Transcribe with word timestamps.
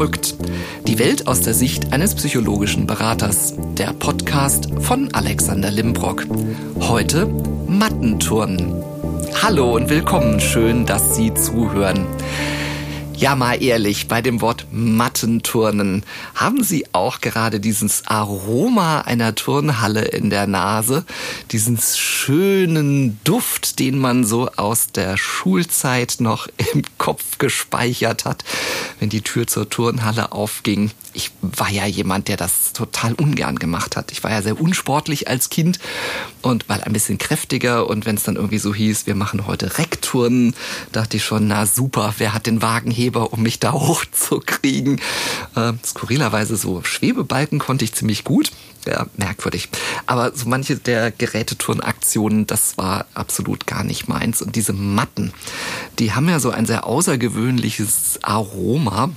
Verrückt. 0.00 0.34
Die 0.86 0.98
Welt 0.98 1.26
aus 1.26 1.42
der 1.42 1.52
Sicht 1.52 1.92
eines 1.92 2.14
psychologischen 2.14 2.86
Beraters. 2.86 3.52
Der 3.76 3.92
Podcast 3.92 4.70
von 4.80 5.12
Alexander 5.12 5.70
Limbrock. 5.70 6.26
Heute 6.80 7.26
Mattenturnen. 7.66 8.82
Hallo 9.42 9.76
und 9.76 9.90
willkommen. 9.90 10.40
Schön, 10.40 10.86
dass 10.86 11.16
Sie 11.16 11.34
zuhören. 11.34 12.06
Ja, 13.20 13.36
mal 13.36 13.62
ehrlich, 13.62 14.08
bei 14.08 14.22
dem 14.22 14.40
Wort 14.40 14.68
Mattenturnen, 14.72 16.04
haben 16.34 16.64
Sie 16.64 16.86
auch 16.92 17.20
gerade 17.20 17.60
dieses 17.60 18.06
Aroma 18.06 19.02
einer 19.02 19.34
Turnhalle 19.34 20.06
in 20.06 20.30
der 20.30 20.46
Nase? 20.46 21.04
Diesen 21.50 21.76
schönen 21.78 23.20
Duft, 23.24 23.78
den 23.78 23.98
man 23.98 24.24
so 24.24 24.48
aus 24.56 24.86
der 24.92 25.18
Schulzeit 25.18 26.16
noch 26.20 26.48
im 26.72 26.82
Kopf 26.96 27.36
gespeichert 27.36 28.24
hat, 28.24 28.42
wenn 29.00 29.10
die 29.10 29.20
Tür 29.20 29.46
zur 29.46 29.68
Turnhalle 29.68 30.32
aufging? 30.32 30.90
Ich 31.12 31.32
war 31.42 31.70
ja 31.70 31.86
jemand, 31.86 32.28
der 32.28 32.36
das 32.36 32.72
total 32.72 33.14
ungern 33.14 33.58
gemacht 33.58 33.96
hat. 33.96 34.12
Ich 34.12 34.22
war 34.22 34.30
ja 34.30 34.42
sehr 34.42 34.60
unsportlich 34.60 35.28
als 35.28 35.50
Kind 35.50 35.78
und 36.42 36.68
mal 36.68 36.80
ein 36.82 36.92
bisschen 36.92 37.18
kräftiger 37.18 37.88
und 37.88 38.06
wenn 38.06 38.16
es 38.16 38.22
dann 38.22 38.36
irgendwie 38.36 38.58
so 38.58 38.74
hieß, 38.74 39.06
wir 39.06 39.14
machen 39.14 39.46
heute 39.46 39.78
Reckturnen, 39.78 40.54
dachte 40.92 41.16
ich 41.16 41.24
schon, 41.24 41.48
na 41.48 41.66
super, 41.66 42.14
wer 42.18 42.34
hat 42.34 42.46
den 42.46 42.62
Wagenheber 42.62 43.32
um 43.32 43.42
mich 43.42 43.58
da 43.58 43.72
hochzukriegen. 43.72 45.00
Äh, 45.54 45.72
skurrilerweise 45.84 46.56
so 46.56 46.82
Schwebebalken 46.82 47.58
konnte 47.58 47.84
ich 47.84 47.92
ziemlich 47.92 48.24
gut. 48.24 48.50
Ja, 48.86 49.06
merkwürdig. 49.18 49.68
Aber 50.06 50.34
so 50.34 50.48
manche 50.48 50.76
der 50.76 51.10
Geräteturnaktionen, 51.10 52.46
das 52.46 52.78
war 52.78 53.04
absolut 53.12 53.66
gar 53.66 53.84
nicht 53.84 54.08
meins. 54.08 54.40
Und 54.40 54.56
diese 54.56 54.72
Matten, 54.72 55.34
die 55.98 56.12
haben 56.12 56.28
ja 56.30 56.40
so 56.40 56.50
ein 56.50 56.64
sehr 56.64 56.86
außergewöhnliches 56.86 58.20
Aroma. 58.22 59.10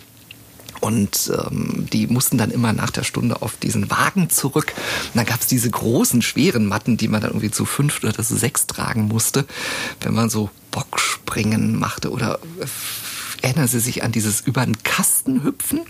Und 0.84 1.32
ähm, 1.34 1.88
die 1.94 2.08
mussten 2.08 2.38
dann 2.38 2.52
immer 2.52 2.74
nach 2.74 2.90
der 2.90 3.04
Stunde 3.04 3.42
auf 3.42 3.56
diesen 3.56 3.90
Wagen 3.90 4.30
zurück. 4.30 4.74
Und 4.76 5.16
dann 5.16 5.26
gab 5.26 5.40
es 5.40 5.48
diese 5.48 5.70
großen, 5.70 6.22
schweren 6.22 6.66
Matten, 6.66 6.98
die 6.98 7.08
man 7.08 7.22
dann 7.22 7.32
irgendwie 7.32 7.52
zu 7.52 7.64
fünf 7.64 8.04
oder 8.04 8.14
zu 8.14 8.36
sechs 8.36 8.68
tragen 8.68 9.04
musste, 9.04 9.46
wenn 10.02 10.14
man 10.14 10.30
so 10.30 10.50
Bockspringen 10.72 11.80
machte 11.80 12.12
oder 12.12 12.38
äh, 12.60 12.66
erinnern 13.48 13.70
Sie 13.70 13.80
sich 13.80 14.04
an 14.04 14.12
dieses 14.12 14.42
über 14.42 14.66
den 14.66 14.84
Kasten 14.84 15.46
hüpfen? 15.46 15.86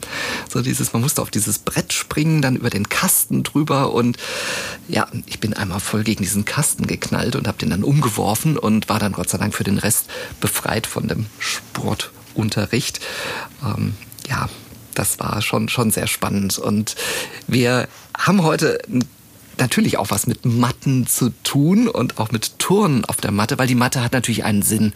So 0.47 0.61
dieses, 0.61 0.93
man 0.93 1.01
musste 1.01 1.23
auf 1.23 1.31
dieses 1.31 1.57
Brett 1.57 1.91
springen, 1.91 2.43
dann 2.43 2.55
über 2.55 2.69
den 2.69 2.87
Kasten 2.87 3.41
drüber 3.41 3.93
und 3.93 4.17
ja, 4.87 5.07
ich 5.25 5.39
bin 5.39 5.55
einmal 5.55 5.79
voll 5.79 6.03
gegen 6.03 6.21
diesen 6.21 6.45
Kasten 6.45 6.85
geknallt 6.85 7.35
und 7.35 7.47
habe 7.47 7.57
den 7.57 7.71
dann 7.71 7.83
umgeworfen 7.83 8.59
und 8.59 8.89
war 8.89 8.99
dann 8.99 9.13
Gott 9.13 9.29
sei 9.29 9.39
Dank 9.39 9.55
für 9.55 9.63
den 9.63 9.79
Rest 9.79 10.05
befreit 10.39 10.85
von 10.85 11.07
dem 11.07 11.25
Sportunterricht. 11.39 12.99
Ähm, 13.65 13.95
ja, 14.27 14.49
das 14.93 15.19
war 15.19 15.41
schon, 15.41 15.69
schon 15.69 15.91
sehr 15.91 16.07
spannend 16.07 16.57
und 16.57 16.95
wir 17.47 17.87
haben 18.17 18.43
heute 18.43 18.79
natürlich 19.57 19.97
auch 19.97 20.09
was 20.09 20.27
mit 20.27 20.45
Matten 20.45 21.07
zu 21.07 21.31
tun 21.43 21.87
und 21.87 22.17
auch 22.19 22.31
mit 22.31 22.57
Turnen 22.59 23.05
auf 23.05 23.17
der 23.17 23.31
Matte, 23.31 23.57
weil 23.57 23.67
die 23.67 23.75
Matte 23.75 24.03
hat 24.03 24.13
natürlich 24.13 24.43
einen 24.43 24.63
Sinn. 24.63 24.93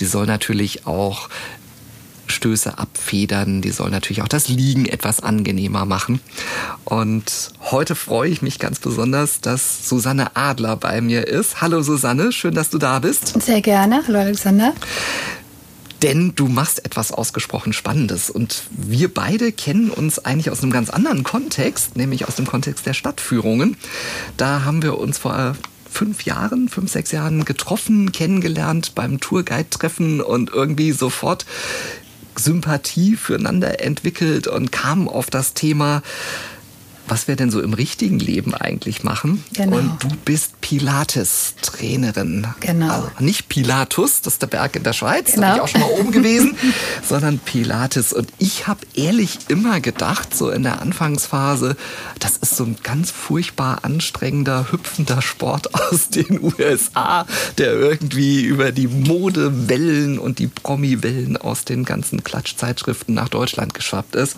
Die 0.00 0.04
soll 0.04 0.26
natürlich 0.26 0.86
auch 0.86 1.28
Stöße 2.26 2.78
abfedern. 2.78 3.60
Die 3.60 3.70
soll 3.70 3.90
natürlich 3.90 4.22
auch 4.22 4.28
das 4.28 4.48
Liegen 4.48 4.86
etwas 4.86 5.20
angenehmer 5.20 5.84
machen. 5.84 6.20
Und 6.84 7.52
heute 7.70 7.94
freue 7.94 8.30
ich 8.30 8.42
mich 8.42 8.58
ganz 8.58 8.78
besonders, 8.78 9.40
dass 9.40 9.88
Susanne 9.88 10.36
Adler 10.36 10.76
bei 10.76 11.00
mir 11.00 11.26
ist. 11.26 11.60
Hallo 11.60 11.82
Susanne, 11.82 12.32
schön, 12.32 12.54
dass 12.54 12.70
du 12.70 12.78
da 12.78 12.98
bist. 12.98 13.40
Sehr 13.42 13.60
gerne. 13.60 14.02
Hallo 14.06 14.18
Alexander. 14.20 14.72
Denn 16.04 16.34
du 16.36 16.48
machst 16.48 16.84
etwas 16.84 17.12
ausgesprochen 17.12 17.72
Spannendes. 17.72 18.28
Und 18.28 18.64
wir 18.70 19.12
beide 19.12 19.52
kennen 19.52 19.88
uns 19.90 20.18
eigentlich 20.18 20.50
aus 20.50 20.62
einem 20.62 20.70
ganz 20.70 20.90
anderen 20.90 21.24
Kontext, 21.24 21.96
nämlich 21.96 22.28
aus 22.28 22.36
dem 22.36 22.46
Kontext 22.46 22.84
der 22.84 22.92
Stadtführungen. 22.92 23.78
Da 24.36 24.64
haben 24.64 24.82
wir 24.82 24.98
uns 24.98 25.16
vor 25.16 25.56
fünf 25.90 26.26
Jahren, 26.26 26.68
fünf, 26.68 26.92
sechs 26.92 27.10
Jahren 27.10 27.46
getroffen, 27.46 28.12
kennengelernt 28.12 28.94
beim 28.94 29.18
Tourguide-Treffen 29.18 30.20
und 30.20 30.50
irgendwie 30.50 30.92
sofort 30.92 31.46
Sympathie 32.36 33.16
füreinander 33.16 33.80
entwickelt 33.80 34.46
und 34.46 34.72
kamen 34.72 35.08
auf 35.08 35.30
das 35.30 35.54
Thema, 35.54 36.02
was 37.06 37.28
wir 37.28 37.36
denn 37.36 37.50
so 37.50 37.60
im 37.60 37.74
richtigen 37.74 38.18
Leben 38.18 38.54
eigentlich 38.54 39.04
machen. 39.04 39.44
Genau. 39.52 39.76
Und 39.76 40.02
du 40.02 40.08
bist 40.24 40.60
Pilates-Trainerin. 40.60 42.46
Genau. 42.60 42.92
Also 42.92 43.10
nicht 43.20 43.48
Pilatus, 43.48 44.22
das 44.22 44.34
ist 44.34 44.42
der 44.42 44.46
Berg 44.46 44.76
in 44.76 44.82
der 44.82 44.92
Schweiz, 44.92 45.32
genau. 45.32 45.42
da 45.42 45.48
bin 45.48 45.56
ich 45.56 45.62
auch 45.62 45.68
schon 45.68 45.80
mal 45.80 46.00
oben 46.00 46.12
gewesen, 46.12 46.56
sondern 47.08 47.38
Pilates. 47.38 48.12
Und 48.12 48.28
ich 48.38 48.66
habe 48.66 48.80
ehrlich 48.94 49.38
immer 49.48 49.80
gedacht, 49.80 50.34
so 50.34 50.50
in 50.50 50.62
der 50.62 50.80
Anfangsphase, 50.80 51.76
das 52.20 52.36
ist 52.38 52.56
so 52.56 52.64
ein 52.64 52.76
ganz 52.82 53.10
furchtbar 53.10 53.84
anstrengender, 53.84 54.72
hüpfender 54.72 55.20
Sport 55.20 55.74
aus 55.90 56.08
den 56.08 56.42
USA, 56.42 57.26
der 57.58 57.74
irgendwie 57.74 58.42
über 58.42 58.72
die 58.72 58.88
Modewellen 58.88 60.18
und 60.18 60.38
die 60.38 60.46
Promi-Wellen 60.46 61.36
aus 61.36 61.64
den 61.64 61.84
ganzen 61.84 62.24
Klatschzeitschriften 62.24 63.14
nach 63.14 63.28
Deutschland 63.28 63.74
geschwappt 63.74 64.14
ist. 64.14 64.36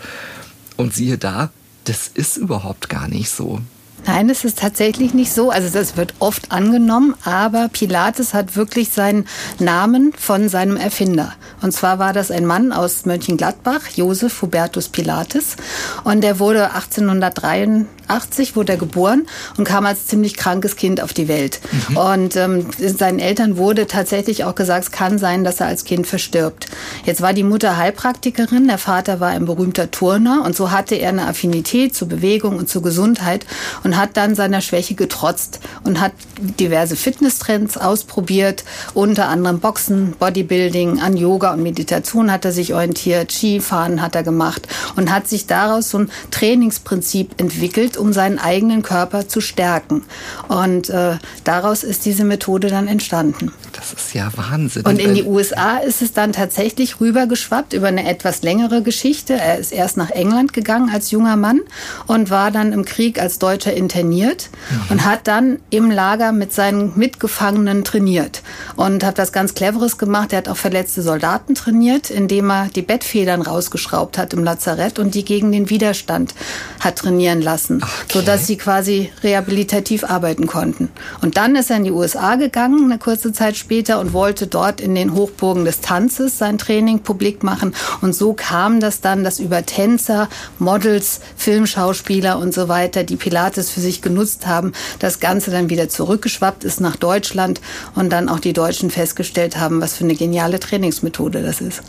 Und 0.77 0.93
siehe 0.93 1.16
da, 1.16 1.50
das 1.87 2.09
ist 2.09 2.37
überhaupt 2.37 2.89
gar 2.89 3.09
nicht 3.09 3.31
so. 3.31 3.61
Nein, 4.06 4.31
es 4.31 4.44
ist 4.44 4.61
tatsächlich 4.61 5.15
nicht 5.15 5.33
so. 5.33 5.50
Also 5.50 5.69
das 5.69 5.97
wird 5.97 6.15
oft 6.21 6.53
angenommen, 6.53 7.15
aber 7.25 7.69
Pilates 7.69 8.34
hat 8.34 8.55
wirklich 8.55 8.91
seinen 8.91 9.27
Namen 9.59 10.12
von 10.17 10.49
seinem 10.49 10.77
Erfinder. 10.77 11.33
Und 11.61 11.72
zwar 11.72 11.99
war 11.99 12.12
das 12.12 12.31
ein 12.31 12.47
Mann 12.47 12.72
aus 12.72 13.05
Mönchengladbach, 13.05 13.89
Josef 13.95 14.43
Hubertus 14.43 14.89
Pilates. 14.89 15.56
Und 16.05 16.22
der 16.22 16.39
wurde 16.39 16.72
1883 16.75 18.55
wurde 18.55 18.75
er 18.75 18.78
geboren 18.78 19.27
und 19.56 19.65
kam 19.65 19.84
als 19.87 20.06
ziemlich 20.06 20.37
krankes 20.37 20.77
Kind 20.77 21.00
auf 21.00 21.12
die 21.12 21.27
Welt. 21.27 21.61
Mhm. 21.89 21.97
Und 21.97 22.37
ähm, 22.37 22.66
seinen 22.78 23.19
Eltern 23.19 23.56
wurde 23.56 23.89
tatsächlich 23.89 24.45
auch 24.45 24.55
gesagt, 24.55 24.84
es 24.84 24.91
kann 24.93 25.19
sein, 25.19 25.43
dass 25.43 25.61
er 25.61 25.66
als 25.66 25.84
Kind 25.84 26.06
verstirbt. 26.06 26.69
Jetzt 27.05 27.22
war 27.22 27.33
die 27.33 27.43
Mutter 27.43 27.77
Heilpraktikerin, 27.77 28.69
der 28.69 28.78
Vater 28.78 29.19
war 29.19 29.31
ein 29.31 29.47
berühmter 29.47 29.91
Turner 29.91 30.43
und 30.45 30.55
so 30.55 30.71
hatte 30.71 30.95
er 30.95 31.09
eine 31.09 31.27
Affinität 31.27 31.97
zur 31.97 32.09
Bewegung 32.09 32.56
und 32.56 32.69
zur 32.69 32.83
Gesundheit 32.83 33.45
und 33.83 33.96
hat 33.97 34.17
dann 34.17 34.34
seiner 34.34 34.61
Schwäche 34.61 34.95
getrotzt 34.95 35.61
und 35.84 36.01
hat 36.01 36.12
diverse 36.39 36.97
Fitnesstrends 36.97 37.77
ausprobiert, 37.77 38.65
unter 38.95 39.29
anderem 39.29 39.61
Boxen, 39.61 40.12
Bodybuilding, 40.19 41.01
an 41.01 41.17
Yoga 41.17 41.53
und 41.53 41.62
Meditation 41.62 42.31
hat 42.31 42.45
er 42.45 42.53
sich 42.53 42.75
orientiert, 42.75 43.33
Skifahren 43.33 44.03
hat 44.03 44.15
er 44.15 44.23
gemacht 44.23 44.69
und 44.97 45.12
hat 45.12 45.29
sich 45.29 45.47
daraus 45.47 45.91
so 45.91 45.99
ein 45.99 46.11
Trainingsprinzip 46.31 47.41
entwickelt, 47.41 47.97
um 47.97 48.12
seinen 48.12 48.39
eigenen 48.39 48.83
Körper 48.83 49.29
zu 49.29 49.41
stärken. 49.41 50.03
Und 50.49 50.91
äh, 50.91 51.17
daraus 51.45 51.83
ist 51.83 52.05
diese 52.05 52.25
Methode 52.25 52.69
dann 52.69 52.89
entstanden. 52.89 53.53
Das 53.73 53.93
ist 53.93 54.15
ja 54.15 54.31
Wahnsinn. 54.37 54.83
Und 54.84 54.99
in 54.99 55.15
die 55.15 55.25
USA 55.25 55.78
ist 55.78 56.03
es 56.03 56.13
dann 56.13 56.33
tatsächlich 56.33 57.01
rübergeschwappt 57.01 57.73
über 57.73 57.89
eine 57.89 58.09
etwas 58.09 58.43
längere 58.43 58.83
Geschichte. 58.83 59.34
Er 59.34 59.59
ist 59.59 59.73
erst 59.73 59.97
nach 59.97 60.11
England 60.11 60.53
gegangen 60.53 60.91
als 60.93 61.11
junger 61.11 61.37
Mann 61.37 61.61
und 62.07 62.31
war 62.31 62.51
dann 62.51 62.73
im 62.73 62.84
Krieg 62.84 63.21
als 63.21 63.39
Deutscher 63.39 63.76
interniert 63.77 64.51
mhm. 64.71 64.81
und 64.91 65.05
hat 65.05 65.29
dann 65.29 65.59
im 65.71 65.91
Lager 65.91 66.33
mit 66.33 66.53
seinen 66.53 66.93
Mitgefangenen 66.97 67.85
trainiert 67.85 68.43
und 68.77 69.05
hat 69.05 69.19
was 69.19 69.33
ganz 69.33 69.55
Cleveres 69.55 69.99
gemacht. 69.99 70.33
Er 70.33 70.39
hat 70.39 70.49
auch 70.49 70.57
verletzte 70.57 71.03
Soldaten 71.03 71.55
trainiert, 71.55 72.11
indem 72.11 72.51
er 72.51 72.69
die 72.69 72.83
Bettfedern 72.83 73.43
rausgeschraubt 73.43 74.19
hat 74.19 74.33
im 74.33 74.45
Lazarett 74.45 74.99
und 74.99 75.15
die 75.15 75.25
gegen 75.25 75.53
den 75.53 75.71
Widerstand 75.71 76.34
hat 76.81 76.97
trainieren 76.97 77.43
lassen, 77.43 77.83
okay. 77.83 77.93
sodass 78.13 78.47
sie 78.47 78.57
quasi 78.57 79.13
rehabilitativ 79.23 80.05
arbeiten 80.05 80.47
konnten. 80.47 80.91
Und 81.21 81.37
dann 81.37 81.57
ist 81.57 81.71
er 81.71 81.77
in 81.77 81.84
die 81.84 81.91
USA 81.91 82.37
gegangen, 82.37 82.84
eine 82.84 82.99
kurze 82.99 83.33
Zeit 83.33 83.57
später, 83.57 84.01
und 84.01 84.13
wollte 84.13 84.47
dort 84.47 84.81
in 84.81 84.95
den 84.95 85.15
Hochburgen 85.15 85.65
des 85.65 85.81
Tanzes 85.81 86.39
sein 86.39 86.59
Training 86.59 87.01
publik 87.01 87.43
machen. 87.43 87.75
Und 88.01 88.15
so 88.15 88.33
kam 88.33 88.81
das 88.81 89.01
dann, 89.01 89.25
dass 89.25 89.39
über 89.39 89.65
Tänzer, 89.65 90.29
Models, 90.59 91.21
Filmschauspieler 91.37 92.39
und 92.39 92.55
so 92.55 92.69
weiter 92.69 93.05
die 93.05 93.17
Pilates 93.17 93.66
es 93.66 93.72
für 93.72 93.80
sich 93.80 94.03
genutzt 94.03 94.47
haben, 94.47 94.72
das 94.98 95.21
Ganze 95.21 95.51
dann 95.51 95.71
wieder 95.71 95.89
zurückgeschwappt 95.89 96.65
ist 96.65 96.80
nach 96.80 96.97
Deutschland 96.97 97.60
und 97.95 98.10
dann 98.10 98.28
auch 98.28 98.41
die 98.41 98.53
Deutschen 98.53 98.91
festgestellt 98.91 99.59
haben, 99.59 99.80
was 99.80 99.95
für 99.95 100.04
eine 100.04 100.15
geniale 100.15 100.60
Trainingsmethode 100.60 101.42
das 101.42 101.60
ist. 101.60 101.83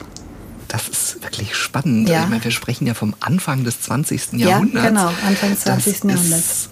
Das 0.67 0.89
ist 0.89 1.23
wirklich 1.23 1.55
spannend. 1.55 2.09
Ja. 2.09 2.23
Ich 2.23 2.29
meine, 2.29 2.43
wir 2.43 2.51
sprechen 2.51 2.87
ja 2.87 2.93
vom 2.93 3.15
Anfang 3.21 3.63
des 3.63 3.81
20. 3.81 4.33
Jahrhunderts. 4.33 4.83
Ja, 4.83 4.89
genau, 4.89 5.11
Anfang 5.25 5.51
des 5.51 5.61
20. 5.61 6.03
Jahrhunderts 6.03 6.69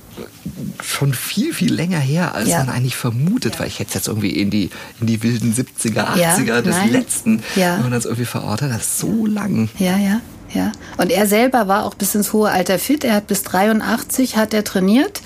schon 0.83 1.13
viel, 1.13 1.53
viel 1.53 1.73
länger 1.73 1.99
her, 1.99 2.35
als 2.35 2.49
ja. 2.49 2.59
man 2.59 2.69
eigentlich 2.69 2.95
vermutet, 2.95 3.55
ja. 3.55 3.59
weil 3.59 3.67
ich 3.67 3.79
hätte 3.79 3.89
es 3.89 3.95
jetzt 3.95 4.07
irgendwie 4.07 4.29
in 4.29 4.49
die, 4.49 4.69
in 5.01 5.07
die 5.07 5.23
wilden 5.23 5.53
70er, 5.53 6.15
80er 6.15 6.45
ja, 6.45 6.61
des 6.61 6.75
nein. 6.75 6.91
letzten, 6.91 7.43
wenn 7.55 7.81
man 7.81 7.91
das 7.91 8.05
irgendwie 8.05 8.25
verortet, 8.25 8.71
das 8.71 8.81
ist 8.81 8.99
so 8.99 9.25
lang. 9.25 9.69
Ja, 9.77 9.97
ja. 9.97 10.21
Ja. 10.55 10.71
Und 10.97 11.11
er 11.11 11.27
selber 11.27 11.67
war 11.67 11.83
auch 11.83 11.95
bis 11.95 12.15
ins 12.15 12.31
hohe 12.31 12.49
Alter 12.49 12.79
fit. 12.79 13.03
Er 13.03 13.13
hat 13.13 13.27
bis 13.27 13.43
83 13.43 14.37
hat 14.37 14.53
er 14.53 14.63
trainiert 14.63 15.21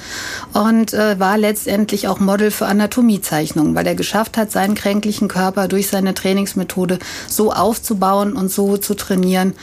und 0.53 0.91
äh, 0.93 1.19
war 1.19 1.37
letztendlich 1.37 2.07
auch 2.07 2.19
Model 2.19 2.49
für 2.49 2.65
Anatomiezeichnungen, 2.65 3.75
weil 3.75 3.85
er 3.85 3.93
geschafft 3.93 4.37
hat, 4.37 4.51
seinen 4.51 4.73
kränklichen 4.73 5.27
Körper 5.27 5.67
durch 5.67 5.87
seine 5.87 6.15
Trainingsmethode 6.15 6.97
so 7.27 7.53
aufzubauen 7.53 8.33
und 8.33 8.51
so 8.51 8.77
zu 8.77 8.95
trainieren, 8.95 9.53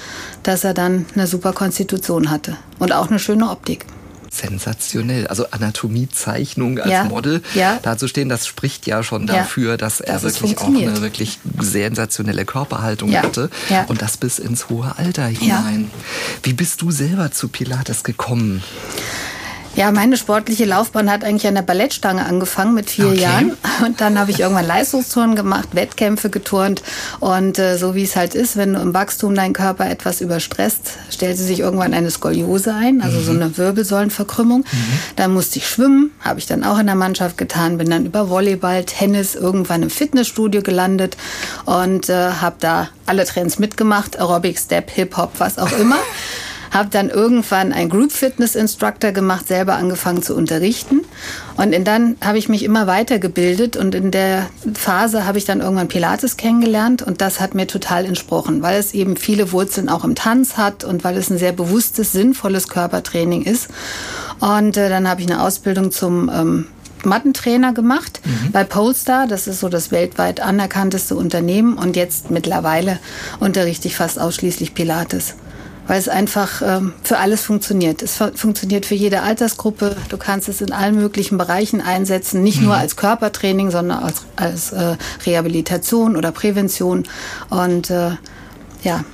dass 0.44 0.62
er 0.62 0.72
dann 0.72 1.04
eine 1.16 1.26
super 1.26 1.52
Konstitution 1.52 2.30
hatte 2.30 2.56
und 2.78 2.92
auch 2.92 3.08
eine 3.10 3.19
schöne 3.19 3.50
Optik 3.50 3.86
sensationell. 4.38 5.26
Also 5.26 5.50
Anatomiezeichnung 5.50 6.78
als 6.78 6.90
ja, 6.90 7.04
Model 7.04 7.42
ja. 7.54 7.78
dazustehen, 7.82 8.28
das 8.28 8.46
spricht 8.46 8.86
ja 8.86 9.02
schon 9.02 9.26
dafür, 9.26 9.72
ja, 9.72 9.76
dass 9.76 10.00
er 10.00 10.14
dass 10.14 10.24
wirklich 10.24 10.58
auch 10.58 10.66
eine 10.68 11.00
wirklich 11.00 11.38
sensationelle 11.58 12.44
Körperhaltung 12.44 13.14
hatte 13.14 13.50
und 13.88 14.02
das 14.02 14.16
bis 14.16 14.38
ins 14.38 14.68
hohe 14.68 14.96
Alter 14.96 15.26
hinein. 15.26 15.90
Wie 16.42 16.52
bist 16.52 16.82
du 16.82 16.90
selber 16.90 17.30
zu 17.32 17.48
Pilates 17.48 18.04
gekommen? 18.04 18.62
Ja, 19.76 19.93
meine 19.93 20.17
sportliche 20.17 20.64
Laufbahn 20.64 21.11
hat 21.11 21.23
eigentlich 21.23 21.46
an 21.46 21.55
der 21.55 21.61
Ballettstange 21.61 22.25
angefangen 22.25 22.73
mit 22.73 22.88
vier 22.88 23.08
okay. 23.08 23.20
Jahren. 23.20 23.56
Und 23.84 24.00
dann 24.00 24.19
habe 24.19 24.31
ich 24.31 24.40
irgendwann 24.40 24.67
Leistungstouren 24.67 25.37
gemacht, 25.37 25.69
Wettkämpfe 25.73 26.31
geturnt. 26.31 26.82
Und 27.20 27.58
äh, 27.58 27.76
so 27.76 27.94
wie 27.94 28.02
es 28.02 28.17
halt 28.17 28.34
ist, 28.34 28.56
wenn 28.56 28.73
du 28.73 28.81
im 28.81 28.94
Wachstum 28.94 29.34
deinen 29.34 29.52
Körper 29.52 29.88
etwas 29.90 30.23
überstresst, 30.23 30.93
stellte 31.11 31.43
sich 31.43 31.61
irgendwann 31.61 31.93
eine 31.93 32.11
Skoliose 32.11 32.73
ein, 32.75 33.02
also 33.02 33.19
mhm. 33.19 33.25
so 33.25 33.31
eine 33.32 33.58
Wirbelsäulenverkrümmung. 33.58 34.61
Mhm. 34.61 34.99
Dann 35.17 35.34
musste 35.34 35.58
ich 35.58 35.69
schwimmen, 35.69 36.11
habe 36.20 36.38
ich 36.38 36.46
dann 36.46 36.64
auch 36.64 36.79
in 36.79 36.87
der 36.87 36.94
Mannschaft 36.94 37.37
getan, 37.37 37.76
bin 37.76 37.90
dann 37.90 38.06
über 38.06 38.31
Volleyball, 38.31 38.84
Tennis 38.84 39.34
irgendwann 39.34 39.82
im 39.82 39.90
Fitnessstudio 39.90 40.62
gelandet 40.62 41.19
und 41.67 42.08
äh, 42.08 42.31
habe 42.40 42.56
da 42.61 42.88
alle 43.05 43.26
Trends 43.26 43.58
mitgemacht, 43.58 44.19
Aerobic, 44.19 44.58
Step, 44.58 44.90
Hip-Hop, 44.90 45.32
was 45.38 45.58
auch 45.58 45.72
immer. 45.79 45.99
habe 46.76 46.90
dann 46.90 47.08
irgendwann 47.08 47.73
ein 47.73 47.88
Group 47.88 48.12
Fitness 48.12 48.55
Instructor 48.55 49.12
gemacht, 49.12 49.49
selber 49.49 49.76
angefangen 49.76 50.23
zu 50.23 50.37
unterrichten. 50.37 51.00
Und 51.56 51.73
dann 51.87 52.17
habe 52.20 52.37
ich 52.37 52.50
mich 52.50 52.62
immer 52.62 52.87
weitergebildet 52.87 53.76
und 53.76 53.94
in 53.94 54.11
der 54.11 54.46
Phase 54.75 55.25
habe 55.26 55.38
ich 55.38 55.46
dann 55.46 55.62
irgendwann 55.62 55.88
Pilates 55.88 56.37
kennengelernt 56.37 57.00
und 57.00 57.23
das 57.23 57.40
hat 57.40 57.55
mir 57.55 57.67
total 57.67 58.05
entsprochen, 58.05 58.61
weil 58.62 58.78
es 58.78 58.93
eben 58.93 59.17
viele 59.17 59.52
Wurzeln 59.52 59.88
auch 59.88 60.05
im 60.05 60.14
Tanz 60.14 60.58
hat 60.58 60.84
und 60.84 61.02
weil 61.02 61.17
es 61.17 61.31
ein 61.31 61.38
sehr 61.38 61.52
bewusstes, 61.52 62.12
sinnvolles 62.12 62.69
Körpertraining 62.69 63.43
ist. 63.43 63.69
Und 64.40 64.76
äh, 64.76 64.90
dann 64.90 65.08
habe 65.08 65.22
ich 65.22 65.31
eine 65.31 65.43
Ausbildung 65.43 65.90
zum 65.90 66.31
ähm, 66.32 66.67
Mattentrainer 67.05 67.72
gemacht 67.72 68.20
mhm. 68.22 68.52
bei 68.52 68.64
Polestar. 68.64 69.26
Das 69.26 69.46
ist 69.46 69.61
so 69.61 69.70
das 69.70 69.90
weltweit 69.93 70.40
anerkannteste 70.40 71.17
Unternehmen. 71.17 71.79
Und 71.79 71.96
jetzt 71.96 72.31
mittlerweile 72.31 72.99
unterrichte 73.40 73.88
ich 73.88 73.96
fast 73.96 74.20
ausschließlich 74.20 74.75
Pilates 74.75 75.37
weil 75.86 75.98
es 75.98 76.08
einfach 76.08 76.62
ähm, 76.64 76.92
für 77.02 77.18
alles 77.18 77.42
funktioniert. 77.42 78.02
Es 78.02 78.16
funktioniert 78.16 78.86
für 78.86 78.94
jede 78.94 79.22
Altersgruppe. 79.22 79.96
Du 80.08 80.16
kannst 80.16 80.48
es 80.48 80.60
in 80.60 80.72
allen 80.72 80.96
möglichen 80.96 81.38
Bereichen 81.38 81.80
einsetzen, 81.80 82.42
nicht 82.42 82.58
mhm. 82.58 82.66
nur 82.66 82.76
als 82.76 82.96
Körpertraining, 82.96 83.70
sondern 83.70 84.02
als, 84.02 84.24
als 84.36 84.72
äh, 84.72 84.96
Rehabilitation 85.24 86.16
oder 86.16 86.32
Prävention. 86.32 87.04
Und 87.50 87.90
äh, 87.90 88.10
ja, 88.82 89.04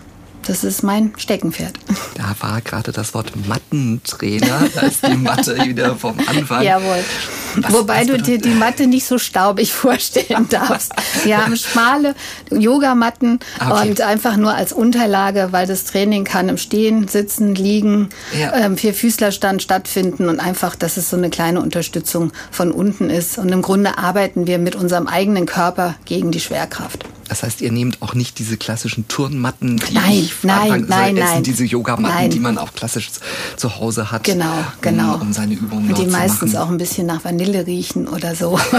das 0.46 0.64
ist 0.64 0.82
mein 0.82 1.12
Steckenpferd. 1.16 1.78
Da 2.14 2.36
war 2.40 2.60
gerade 2.60 2.92
das 2.92 3.14
Wort 3.14 3.32
Mattentrainer. 3.48 4.68
Da 4.74 4.82
ist 4.82 5.06
die 5.06 5.16
Matte 5.16 5.56
wieder 5.64 5.96
vom 5.96 6.14
Anfang. 6.26 6.62
Jawohl. 6.62 7.02
Was, 7.56 7.72
Wobei 7.72 8.00
was 8.00 8.06
du 8.06 8.18
dir 8.18 8.38
die 8.38 8.50
Matte 8.50 8.86
nicht 8.86 9.06
so 9.06 9.18
staubig 9.18 9.72
vorstellen 9.72 10.46
darfst. 10.48 10.92
Wir 11.24 11.38
haben 11.38 11.56
schmale 11.56 12.14
Yogamatten 12.50 13.40
ah, 13.58 13.72
okay. 13.72 13.88
und 13.88 14.00
einfach 14.02 14.36
nur 14.36 14.54
als 14.54 14.72
Unterlage, 14.72 15.48
weil 15.52 15.66
das 15.66 15.84
Training 15.84 16.24
kann 16.24 16.48
im 16.48 16.58
Stehen, 16.58 17.08
Sitzen, 17.08 17.54
Liegen, 17.54 18.10
ja. 18.38 18.54
ähm, 18.54 18.76
Vierfüßlerstand 18.76 19.62
stattfinden 19.62 20.28
und 20.28 20.38
einfach, 20.38 20.76
dass 20.76 20.96
es 20.96 21.10
so 21.10 21.16
eine 21.16 21.30
kleine 21.30 21.60
Unterstützung 21.60 22.32
von 22.50 22.72
unten 22.72 23.10
ist. 23.10 23.38
Und 23.38 23.48
im 23.50 23.62
Grunde 23.62 23.98
arbeiten 23.98 24.46
wir 24.46 24.58
mit 24.58 24.76
unserem 24.76 25.06
eigenen 25.06 25.46
Körper 25.46 25.94
gegen 26.04 26.30
die 26.30 26.40
Schwerkraft. 26.40 27.04
Das 27.32 27.42
heißt, 27.42 27.62
ihr 27.62 27.72
nehmt 27.72 28.02
auch 28.02 28.12
nicht 28.12 28.38
diese 28.38 28.58
klassischen 28.58 29.08
Turnmatten, 29.08 29.78
die 29.78 29.94
nein, 29.94 30.28
nein, 30.42 30.84
nein, 30.86 31.14
nein, 31.14 31.42
diese 31.42 31.64
Yogamatten, 31.64 32.28
die 32.28 32.38
man 32.38 32.58
auch 32.58 32.74
klassisch 32.74 33.08
zu 33.56 33.78
Hause 33.78 34.12
hat, 34.12 34.24
genau, 34.24 34.52
genau. 34.82 35.14
Um, 35.14 35.22
um 35.22 35.32
seine 35.32 35.54
Übungen 35.54 35.88
Und 35.88 35.96
die 35.96 36.08
meistens 36.08 36.54
auch 36.54 36.68
ein 36.68 36.76
bisschen 36.76 37.06
nach 37.06 37.24
Vanille 37.24 37.66
riechen 37.66 38.06
oder 38.06 38.34
so. 38.34 38.60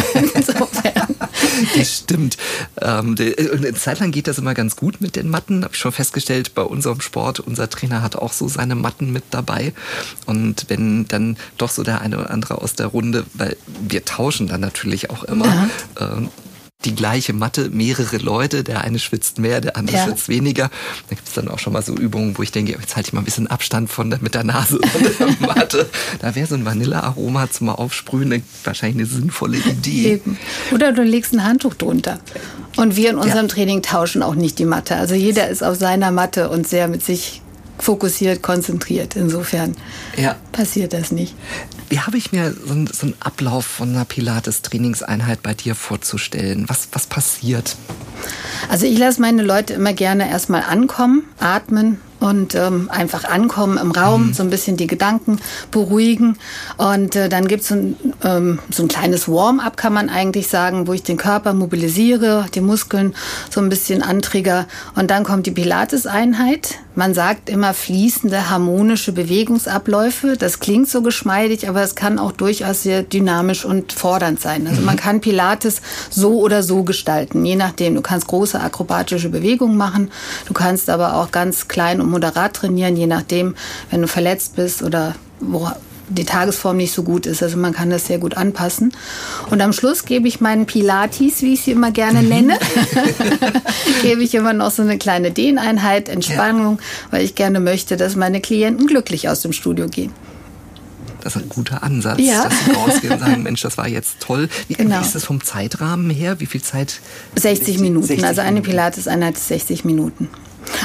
Das 1.76 1.98
stimmt. 1.98 2.38
Ähm, 2.82 3.16
eine 3.18 3.74
Zeit 3.74 4.00
lang 4.00 4.12
geht 4.12 4.28
das 4.28 4.38
immer 4.38 4.54
ganz 4.54 4.76
gut 4.76 5.02
mit 5.02 5.16
den 5.16 5.30
Matten. 5.30 5.64
Habe 5.64 5.74
ich 5.74 5.80
schon 5.80 5.92
festgestellt 5.92 6.56
bei 6.56 6.64
unserem 6.64 7.00
Sport. 7.02 7.40
Unser 7.40 7.70
Trainer 7.70 8.02
hat 8.02 8.16
auch 8.16 8.34
so 8.34 8.48
seine 8.48 8.76
Matten 8.76 9.12
mit 9.12 9.24
dabei. 9.30 9.74
Und 10.26 10.66
wenn 10.70 11.08
dann 11.08 11.38
doch 11.58 11.70
so 11.70 11.84
der 11.84 12.02
eine 12.02 12.18
oder 12.18 12.32
andere 12.32 12.62
aus 12.62 12.74
der 12.74 12.88
Runde, 12.88 13.26
weil 13.34 13.56
wir 13.88 14.04
tauschen 14.04 14.48
dann 14.48 14.62
natürlich 14.62 15.10
auch 15.10 15.24
immer, 15.24 15.70
ähm, 16.00 16.30
die 16.86 16.96
gleiche 16.96 17.34
Matte, 17.34 17.70
mehrere 17.70 18.18
Leute, 18.18 18.64
der 18.64 18.82
eine 18.82 19.00
schwitzt 19.00 19.40
mehr, 19.40 19.62
der 19.62 19.78
andere 19.78 19.98
ja. 19.98 20.06
schwitzt 20.06 20.30
weniger. 20.30 20.70
Da 21.10 21.16
gibt 21.16 21.28
es 21.28 21.34
dann 21.34 21.48
auch 21.48 21.60
schon 21.60 21.74
mal 21.74 21.82
so 21.82 21.96
Übungen, 21.96 22.38
wo 22.38 22.44
ich 22.44 22.52
denke, 22.52 22.74
jetzt 22.74 22.96
halte 22.96 23.10
ich 23.10 23.14
mal 23.14 23.22
ein 23.22 23.26
bisschen 23.26 23.48
Abstand 23.48 23.90
von 23.90 24.10
der, 24.10 24.20
mit 24.22 24.36
der 24.36 24.44
Nase 24.44 24.80
von 24.80 25.02
der 25.02 25.48
Matte. 25.48 25.90
Da 26.20 26.36
wäre 26.36 26.48
so 26.48 26.56
ein 26.56 26.66
Vanillearoma 26.66 27.50
zum 27.50 27.70
aufsprühen 27.70 28.44
wahrscheinlich 28.64 28.98
eine 28.98 29.06
sinnvolle 29.06 29.58
Idee. 29.58 30.14
Eben. 30.14 30.38
Oder 30.72 30.92
du 30.92 31.04
legst 31.04 31.34
ein 31.34 31.44
Handtuch 31.44 31.74
drunter. 31.74 32.20
Und 32.76 32.96
wir 32.96 33.12
in 33.12 33.18
unserem 33.18 33.48
ja. 33.48 33.54
Training 33.54 33.82
tauschen 33.82 34.24
auch 34.24 34.36
nicht 34.36 34.60
die 34.60 34.66
Matte. 34.66 34.96
Also 34.96 35.16
jeder 35.16 35.48
ist 35.50 35.64
auf 35.64 35.78
seiner 35.78 36.12
Matte 36.12 36.50
und 36.50 36.68
sehr 36.68 36.88
mit 36.88 37.04
sich 37.04 37.42
fokussiert, 37.78 38.42
konzentriert. 38.42 39.16
Insofern 39.16 39.76
ja. 40.18 40.36
passiert 40.52 40.94
das 40.94 41.12
nicht. 41.12 41.36
Wie 41.90 42.00
habe 42.00 42.18
ich 42.18 42.32
mir 42.32 42.54
so, 42.54 42.74
einen, 42.74 42.88
so 42.88 43.14
Ablauf 43.20 43.66
von 43.66 43.90
einer 43.90 44.06
Pilates-Trainingseinheit 44.06 45.44
bei 45.44 45.54
dir 45.54 45.76
vorzustellen? 45.76 46.68
Was, 46.68 46.88
was 46.92 47.08
passiert? 47.08 47.76
Also 48.70 48.86
ich 48.86 48.98
lasse 48.98 49.22
meine 49.22 49.44
Leute 49.44 49.74
immer 49.74 49.94
gerne 49.94 50.30
erstmal 50.30 50.64
ankommen, 50.64 51.24
atmen, 51.40 52.00
und 52.24 52.56
ähm, 52.56 52.90
einfach 52.90 53.26
ankommen 53.26 53.78
im 53.78 53.92
Raum, 53.92 54.28
mhm. 54.28 54.34
so 54.34 54.44
ein 54.44 54.50
bisschen 54.50 54.78
die 54.78 54.88
Gedanken 54.88 55.40
beruhigen. 55.72 56.38
Und 56.78 57.18
äh, 57.18 57.28
dann 57.28 57.50
gibt's 57.50 57.70
ein, 57.70 57.98
ähm, 58.24 58.60
so 58.72 58.84
ein 58.84 58.88
kleines 58.88 59.28
Warm-up, 59.28 59.76
kann 59.76 59.92
man 59.92 60.10
eigentlich 60.10 60.48
sagen, 60.48 60.88
wo 60.88 60.94
ich 60.94 61.04
den 61.04 61.18
Körper 61.18 61.54
mobilisiere, 61.54 62.46
die 62.56 62.62
Muskeln 62.62 63.14
so 63.50 63.60
ein 63.60 63.68
bisschen 63.68 64.02
antrigger. 64.02 64.68
Und 64.96 65.12
dann 65.12 65.26
kommt 65.26 65.48
die 65.48 65.52
Pilates-Einheit. 65.52 66.76
Man 66.96 67.14
sagt 67.14 67.50
immer 67.50 67.74
fließende, 67.74 68.50
harmonische 68.50 69.12
Bewegungsabläufe. 69.12 70.38
Das 70.38 70.62
klingt 70.62 70.88
so 70.88 71.02
geschmeidig, 71.02 71.68
aber 71.68 71.82
es 71.82 71.96
kann 71.96 72.20
auch 72.20 72.32
durchaus 72.32 72.84
sehr 72.84 73.04
dynamisch 73.04 73.66
und 73.66 73.92
fordernd 73.92 74.40
sein. 74.40 74.66
Also 74.68 74.82
man 74.82 74.96
mhm. 74.96 75.00
kann 75.00 75.20
Pilates 75.20 75.82
so 76.10 76.40
oder 76.40 76.64
so 76.64 76.84
gestalten, 76.84 77.44
je 77.44 77.58
nachdem. 77.58 77.96
Du 77.96 78.02
kannst 78.02 78.13
große 78.22 78.60
akrobatische 78.60 79.30
Bewegungen 79.30 79.78
machen, 79.78 80.12
du 80.46 80.54
kannst 80.54 80.90
aber 80.90 81.16
auch 81.16 81.32
ganz 81.32 81.68
klein 81.68 82.02
und 82.02 82.10
moderat 82.10 82.56
trainieren, 82.56 82.96
je 82.96 83.08
nachdem, 83.08 83.56
wenn 83.90 84.02
du 84.02 84.08
verletzt 84.08 84.56
bist 84.56 84.84
oder 84.84 85.16
wo 85.40 85.70
die 86.10 86.26
Tagesform 86.26 86.78
nicht 86.78 86.94
so 86.94 87.04
gut 87.04 87.26
ist. 87.26 87.42
Also 87.42 87.58
man 87.58 87.74
kann 87.74 87.90
das 87.90 88.08
sehr 88.08 88.18
gut 88.18 88.36
anpassen. 88.38 88.94
Und 89.50 89.62
am 89.62 89.74
Schluss 89.74 90.06
gebe 90.06 90.28
ich 90.28 90.42
meinen 90.42 90.66
Pilates, 90.66 91.42
wie 91.42 91.54
ich 91.54 91.62
sie 91.62 91.72
immer 91.72 91.92
gerne 91.92 92.22
mhm. 92.22 92.30
nenne, 92.30 92.60
gebe 94.02 94.24
ich 94.24 94.36
immer 94.36 94.54
noch 94.54 94.72
so 94.72 94.82
eine 94.82 94.98
kleine 94.98 95.32
Dehneinheit, 95.32 96.10
Entspannung, 96.10 96.80
weil 97.12 97.24
ich 97.24 97.36
gerne 97.36 97.60
möchte, 97.60 97.98
dass 97.98 98.16
meine 98.16 98.42
Klienten 98.42 98.88
glücklich 98.88 99.30
aus 99.30 99.42
dem 99.42 99.54
Studio 99.54 99.88
gehen. 99.88 100.12
Das 101.24 101.38
ist 101.38 101.44
ein 101.44 101.50
guter 101.50 101.84
Ansatz, 101.84 102.20
ja. 102.20 102.44
dass 102.44 102.66
sie 102.66 102.72
rausgehen 102.72 103.14
und 103.14 103.20
sagen, 103.20 103.44
Mensch, 103.44 103.62
das 103.62 103.78
war 103.78 103.88
jetzt 103.88 104.20
toll. 104.20 104.50
Wie, 104.68 104.74
genau. 104.74 105.00
wie 105.00 105.06
ist 105.06 105.16
das 105.16 105.24
vom 105.24 105.42
Zeitrahmen 105.42 106.10
her? 106.10 106.42
Wie 106.42 106.46
viel 106.46 106.62
Zeit? 106.62 107.00
60 107.38 107.80
Minuten. 107.80 108.08
60 108.08 108.28
also 108.28 108.42
eine 108.42 108.60
Pilates-Einheit 108.60 109.36
ist 109.36 109.48
60 109.48 109.86
Minuten. 109.86 110.28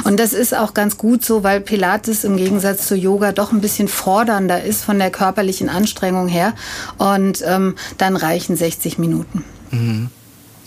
Und 0.04 0.20
das 0.20 0.32
ist 0.32 0.56
auch 0.56 0.74
ganz 0.74 0.96
gut 0.96 1.24
so, 1.24 1.42
weil 1.42 1.60
Pilates 1.60 2.22
im 2.22 2.36
Gegensatz 2.36 2.86
zu 2.86 2.94
Yoga 2.94 3.32
doch 3.32 3.50
ein 3.50 3.60
bisschen 3.60 3.88
fordernder 3.88 4.62
ist 4.62 4.84
von 4.84 5.00
der 5.00 5.10
körperlichen 5.10 5.68
Anstrengung 5.68 6.28
her. 6.28 6.54
Und 6.98 7.42
ähm, 7.44 7.74
dann 7.96 8.14
reichen 8.14 8.56
60 8.56 8.98
Minuten. 8.98 9.44
Mhm. 9.72 10.08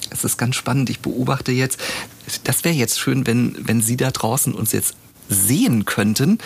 Es 0.10 0.26
ist 0.26 0.38
ganz 0.38 0.58
spannend. 0.58 0.90
Ich 0.90 1.00
beobachte 1.00 1.54
jetzt, 1.54 1.80
das 2.44 2.66
wäre 2.66 2.76
jetzt 2.76 3.00
schön, 3.00 3.26
wenn, 3.26 3.56
wenn 3.58 3.82
Sie 3.82 3.96
da 3.96 4.12
draußen 4.12 4.54
uns 4.54 4.74
jetzt 4.74 4.96
sehen 5.32 5.86
könnten, 5.86 6.38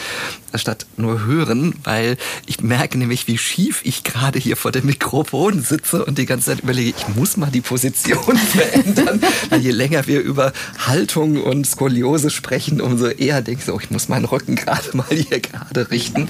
statt 0.54 0.86
nur 0.98 1.26
hören, 1.26 1.74
weil 1.84 2.18
ich 2.46 2.62
merke 2.62 2.98
nämlich, 2.98 3.28
wie 3.28 3.38
schief 3.38 3.82
ich 3.84 4.04
gerade 4.04 4.40
hier 4.40 4.56
vor 4.56 4.72
dem 4.72 4.86
Mikrofon 4.86 5.62
sitze 5.62 6.06
und 6.06 6.18
die 6.18 6.26
ganze 6.26 6.52
Zeit 6.52 6.62
überlege, 6.62 6.94
ich 6.98 7.16
muss 7.16 7.38
mal 7.38 7.52
die 7.52 7.62
Position 7.62 8.38
verändern, 8.38 9.22
weil 9.50 9.62
je 9.62 9.72
länger 9.72 10.08
wir 10.08 10.22
über 10.22 10.54
Haltung 10.80 11.42
und 11.42 11.66
Skoliose 11.66 12.30
sprechen, 12.30 12.82
umso 12.82 13.08
eher 13.08 13.42
denke 13.42 13.60
ich 13.60 13.66
so, 13.66 13.80
ich 13.80 13.92
muss 13.92 14.08
meinen 14.08 14.26
Rücken 14.26 14.56
gerade 14.56 14.96
mal 14.96 15.08
hier 15.10 15.40
gerade 15.40 15.90
richten. 15.92 16.30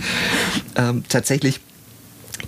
Ähm, 0.75 1.03
tatsächlich 1.07 1.59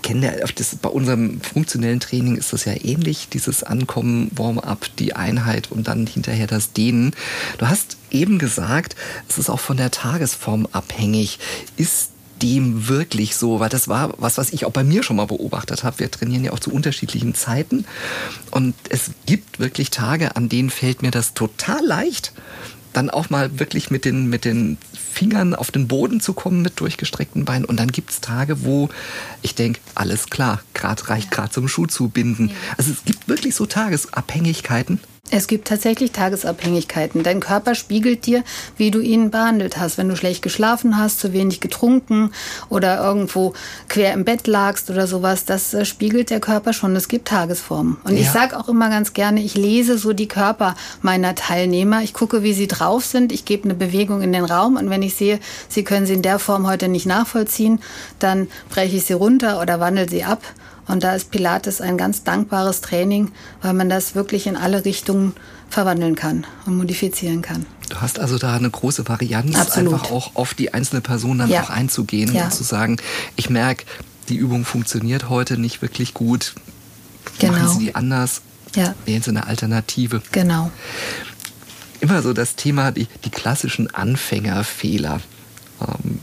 kenne 0.01 0.43
das 0.55 0.75
bei 0.75 0.89
unserem 0.89 1.41
funktionellen 1.41 1.99
Training 1.99 2.35
ist 2.35 2.53
das 2.53 2.65
ja 2.65 2.73
ähnlich, 2.73 3.29
dieses 3.29 3.63
Ankommen, 3.63 4.31
Warm-up, 4.35 4.89
die 4.97 5.13
Einheit 5.13 5.71
und 5.71 5.87
dann 5.87 6.07
hinterher 6.07 6.47
das 6.47 6.73
Dehnen. 6.73 7.13
Du 7.57 7.67
hast 7.67 7.97
eben 8.11 8.39
gesagt, 8.39 8.95
es 9.27 9.37
ist 9.37 9.49
auch 9.49 9.59
von 9.59 9.77
der 9.77 9.91
Tagesform 9.91 10.67
abhängig. 10.71 11.39
Ist 11.77 12.11
dem 12.41 12.87
wirklich 12.87 13.35
so? 13.35 13.59
Weil 13.59 13.69
das 13.69 13.87
war 13.87 14.13
was, 14.17 14.37
was 14.37 14.53
ich 14.53 14.65
auch 14.65 14.71
bei 14.71 14.83
mir 14.83 15.03
schon 15.03 15.15
mal 15.15 15.25
beobachtet 15.25 15.83
habe. 15.83 15.99
Wir 15.99 16.11
trainieren 16.11 16.43
ja 16.43 16.53
auch 16.53 16.59
zu 16.59 16.71
unterschiedlichen 16.71 17.35
Zeiten. 17.35 17.85
Und 18.51 18.75
es 18.89 19.11
gibt 19.25 19.59
wirklich 19.59 19.89
Tage, 19.89 20.35
an 20.35 20.49
denen 20.49 20.69
fällt 20.69 21.01
mir 21.01 21.11
das 21.11 21.33
total 21.33 21.85
leicht, 21.85 22.33
dann 22.97 23.11
auch 23.11 23.29
mal 23.29 23.59
wirklich 23.59 23.91
mit 23.91 24.05
den, 24.05 24.27
mit 24.27 24.43
den 24.43 24.79
Fingern 24.91 25.53
auf 25.53 25.69
den 25.69 25.87
Boden 25.87 26.19
zu 26.19 26.33
kommen 26.33 26.63
mit 26.63 26.79
durchgestreckten 26.79 27.45
Beinen. 27.45 27.63
Und 27.63 27.79
dann 27.79 27.91
gibt 27.91 28.09
es 28.09 28.21
Tage, 28.21 28.63
wo 28.65 28.89
ich 29.43 29.53
denke, 29.53 29.79
alles 29.93 30.31
klar, 30.31 30.61
gerade 30.73 31.07
reicht 31.07 31.29
gerade 31.29 31.51
zum 31.51 31.67
Schuh 31.67 31.85
zu 31.85 32.09
binden. 32.09 32.51
Also 32.75 32.91
es 32.91 33.05
gibt 33.05 33.27
wirklich 33.27 33.53
so 33.53 33.67
Tagesabhängigkeiten. 33.67 34.99
Es 35.29 35.47
gibt 35.47 35.67
tatsächlich 35.67 36.13
Tagesabhängigkeiten. 36.13 37.21
Dein 37.21 37.41
Körper 37.41 37.75
spiegelt 37.75 38.25
dir, 38.25 38.43
wie 38.77 38.91
du 38.91 38.99
ihn 38.99 39.29
behandelt 39.29 39.77
hast. 39.77 39.97
Wenn 39.97 40.07
du 40.07 40.15
schlecht 40.15 40.41
geschlafen 40.41 40.97
hast, 40.97 41.19
zu 41.19 41.33
wenig 41.33 41.59
getrunken 41.59 42.31
oder 42.69 43.03
irgendwo 43.03 43.53
quer 43.89 44.13
im 44.13 44.23
Bett 44.23 44.47
lagst 44.47 44.89
oder 44.89 45.05
sowas, 45.05 45.43
das 45.43 45.73
äh, 45.73 45.83
spiegelt 45.83 46.29
der 46.29 46.39
Körper 46.39 46.71
schon. 46.71 46.95
Es 46.95 47.09
gibt 47.09 47.27
Tagesformen. 47.27 47.97
Und 48.05 48.13
ja. 48.13 48.21
ich 48.21 48.29
sage 48.29 48.57
auch 48.57 48.69
immer 48.69 48.89
ganz 48.89 49.11
gerne, 49.11 49.41
ich 49.41 49.55
lese 49.55 49.97
so 49.97 50.13
die 50.13 50.29
Körper 50.29 50.75
meiner 51.01 51.35
Teilnehmer. 51.35 52.03
Ich 52.03 52.13
gucke, 52.13 52.41
wie 52.41 52.53
sie 52.53 52.67
drauf 52.67 53.03
sind. 53.03 53.33
Ich 53.33 53.43
gebe 53.43 53.65
eine 53.65 53.75
Bewegung 53.75 54.21
in 54.21 54.31
den 54.31 54.45
Raum. 54.45 54.77
Und 54.77 54.89
wenn 54.89 55.01
ich 55.01 55.15
sehe, 55.15 55.41
sie 55.67 55.83
können 55.83 56.05
sie 56.05 56.13
in 56.13 56.21
der 56.21 56.39
Form 56.39 56.67
heute 56.67 56.87
nicht 56.87 57.05
nachvollziehen, 57.05 57.79
dann 58.19 58.47
breche 58.69 58.95
ich 58.95 59.03
sie 59.03 59.13
runter 59.13 59.61
oder 59.61 59.81
wandle 59.81 60.07
sie 60.07 60.23
ab 60.23 60.41
und 60.87 61.03
da 61.03 61.13
ist 61.13 61.31
Pilates 61.31 61.81
ein 61.81 61.97
ganz 61.97 62.23
dankbares 62.23 62.81
Training, 62.81 63.31
weil 63.61 63.73
man 63.73 63.89
das 63.89 64.15
wirklich 64.15 64.47
in 64.47 64.55
alle 64.55 64.85
Richtungen 64.85 65.33
verwandeln 65.69 66.15
kann 66.15 66.45
und 66.65 66.77
modifizieren 66.77 67.41
kann. 67.41 67.65
Du 67.89 68.01
hast 68.01 68.19
also 68.19 68.37
da 68.37 68.55
eine 68.55 68.69
große 68.69 69.07
Varianz, 69.07 69.55
Absolut. 69.55 69.93
einfach 69.93 70.11
auch 70.11 70.35
auf 70.35 70.53
die 70.53 70.73
einzelne 70.73 71.01
Person 71.01 71.39
dann 71.39 71.49
ja. 71.49 71.63
auch 71.63 71.69
einzugehen 71.69 72.33
ja. 72.33 72.45
und 72.45 72.53
zu 72.53 72.63
sagen, 72.63 72.97
ich 73.35 73.49
merke, 73.49 73.85
die 74.29 74.35
Übung 74.35 74.65
funktioniert 74.65 75.29
heute 75.29 75.57
nicht 75.57 75.81
wirklich 75.81 76.13
gut. 76.13 76.53
Genau. 77.39 77.53
Machen 77.53 77.79
Sie 77.79 77.85
die 77.85 77.95
anders? 77.95 78.41
Ja. 78.75 78.93
Wählen 79.05 79.21
Sie 79.21 79.29
eine 79.29 79.47
Alternative. 79.47 80.21
Genau. 80.31 80.71
Immer 81.99 82.21
so 82.21 82.33
das 82.33 82.55
Thema, 82.55 82.91
die, 82.91 83.07
die 83.23 83.29
klassischen 83.29 83.93
Anfängerfehler. 83.93 85.21
Ähm, 85.81 86.19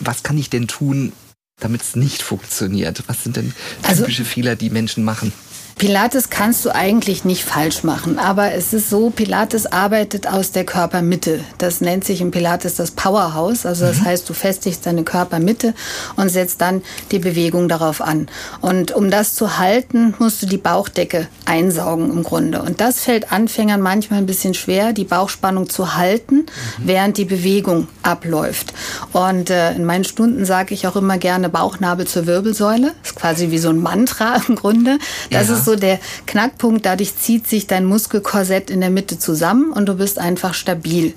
was 0.00 0.22
kann 0.22 0.38
ich 0.38 0.50
denn 0.50 0.66
tun, 0.66 1.12
damit 1.60 1.82
es 1.82 1.96
nicht 1.96 2.22
funktioniert? 2.22 3.02
Was 3.06 3.24
sind 3.24 3.36
denn 3.36 3.54
also 3.82 4.02
typische 4.02 4.22
also, 4.22 4.34
Fehler, 4.34 4.56
die 4.56 4.70
Menschen 4.70 5.04
machen? 5.04 5.32
Pilates 5.78 6.28
kannst 6.28 6.64
du 6.64 6.74
eigentlich 6.74 7.24
nicht 7.24 7.44
falsch 7.44 7.84
machen, 7.84 8.18
aber 8.18 8.52
es 8.52 8.72
ist 8.72 8.90
so, 8.90 9.10
Pilates 9.10 9.66
arbeitet 9.66 10.26
aus 10.26 10.50
der 10.50 10.64
Körpermitte. 10.64 11.38
Das 11.58 11.80
nennt 11.80 12.04
sich 12.04 12.20
im 12.20 12.32
Pilates 12.32 12.74
das 12.74 12.90
Powerhouse. 12.90 13.64
Also 13.64 13.86
das 13.86 14.00
mhm. 14.00 14.06
heißt, 14.06 14.28
du 14.28 14.34
festigst 14.34 14.84
deine 14.86 15.04
Körpermitte 15.04 15.74
und 16.16 16.30
setzt 16.30 16.60
dann 16.60 16.82
die 17.12 17.20
Bewegung 17.20 17.68
darauf 17.68 18.00
an. 18.00 18.28
Und 18.60 18.90
um 18.90 19.08
das 19.08 19.36
zu 19.36 19.58
halten, 19.58 20.14
musst 20.18 20.42
du 20.42 20.46
die 20.46 20.56
Bauchdecke 20.58 21.28
einsaugen 21.44 22.10
im 22.10 22.24
Grunde. 22.24 22.60
Und 22.60 22.80
das 22.80 23.00
fällt 23.00 23.30
Anfängern 23.30 23.80
manchmal 23.80 24.18
ein 24.18 24.26
bisschen 24.26 24.54
schwer, 24.54 24.92
die 24.92 25.04
Bauchspannung 25.04 25.70
zu 25.70 25.94
halten, 25.94 26.38
mhm. 26.38 26.46
während 26.78 27.18
die 27.18 27.24
Bewegung 27.24 27.86
abläuft. 28.02 28.74
Und 29.12 29.50
äh, 29.50 29.74
in 29.74 29.84
meinen 29.84 30.04
Stunden 30.04 30.44
sage 30.44 30.74
ich 30.74 30.88
auch 30.88 30.96
immer 30.96 31.18
gerne 31.18 31.48
Bauchnabel 31.48 32.04
zur 32.08 32.26
Wirbelsäule. 32.26 32.94
Das 33.02 33.12
ist 33.12 33.16
quasi 33.16 33.52
wie 33.52 33.58
so 33.58 33.68
ein 33.68 33.78
Mantra 33.78 34.42
im 34.48 34.56
Grunde. 34.56 34.98
Das 35.30 35.46
ja. 35.46 35.54
ist 35.54 35.67
so 35.68 35.76
der 35.76 36.00
Knackpunkt. 36.26 36.86
Dadurch 36.86 37.16
zieht 37.16 37.46
sich 37.46 37.66
dein 37.66 37.84
Muskelkorsett 37.84 38.70
in 38.70 38.80
der 38.80 38.88
Mitte 38.88 39.18
zusammen 39.18 39.70
und 39.72 39.86
du 39.86 39.94
bist 39.94 40.18
einfach 40.18 40.54
stabil. 40.54 41.12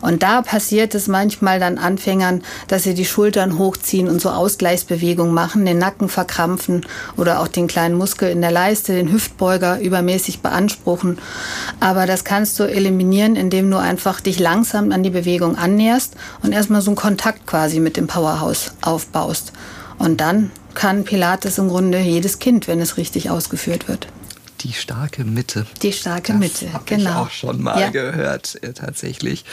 Und 0.00 0.22
da 0.22 0.42
passiert 0.42 0.94
es 0.94 1.08
manchmal 1.08 1.58
dann 1.58 1.76
Anfängern, 1.76 2.42
dass 2.68 2.84
sie 2.84 2.94
die 2.94 3.04
Schultern 3.04 3.58
hochziehen 3.58 4.08
und 4.08 4.20
so 4.20 4.30
Ausgleichsbewegungen 4.30 5.34
machen, 5.34 5.66
den 5.66 5.78
Nacken 5.78 6.08
verkrampfen 6.08 6.86
oder 7.16 7.40
auch 7.40 7.48
den 7.48 7.66
kleinen 7.66 7.96
Muskel 7.96 8.30
in 8.30 8.40
der 8.40 8.52
Leiste, 8.52 8.94
den 8.94 9.12
Hüftbeuger 9.12 9.80
übermäßig 9.80 10.40
beanspruchen. 10.40 11.18
Aber 11.80 12.06
das 12.06 12.24
kannst 12.24 12.60
du 12.60 12.64
eliminieren, 12.64 13.34
indem 13.34 13.68
du 13.70 13.78
einfach 13.78 14.20
dich 14.20 14.38
langsam 14.38 14.92
an 14.92 15.02
die 15.02 15.10
Bewegung 15.10 15.56
annäherst 15.56 16.14
und 16.42 16.52
erstmal 16.52 16.80
so 16.80 16.90
einen 16.90 16.96
Kontakt 16.96 17.44
quasi 17.46 17.80
mit 17.80 17.96
dem 17.96 18.06
Powerhouse 18.06 18.72
aufbaust. 18.82 19.52
Und 19.98 20.20
dann 20.20 20.52
kann 20.76 21.04
Pilates 21.04 21.58
im 21.58 21.68
Grunde 21.68 21.98
jedes 21.98 22.38
Kind, 22.38 22.68
wenn 22.68 22.80
es 22.80 22.96
richtig 22.96 23.30
ausgeführt 23.30 23.88
wird. 23.88 24.06
Die 24.60 24.72
starke 24.72 25.24
Mitte. 25.24 25.66
Die 25.82 25.92
starke 25.92 26.32
das 26.32 26.40
Mitte, 26.40 26.72
hab 26.72 26.86
genau. 26.86 27.10
Ich 27.10 27.16
auch 27.16 27.30
schon 27.30 27.62
mal 27.62 27.80
ja. 27.80 27.90
gehört, 27.90 28.62
äh, 28.62 28.72
tatsächlich, 28.72 29.44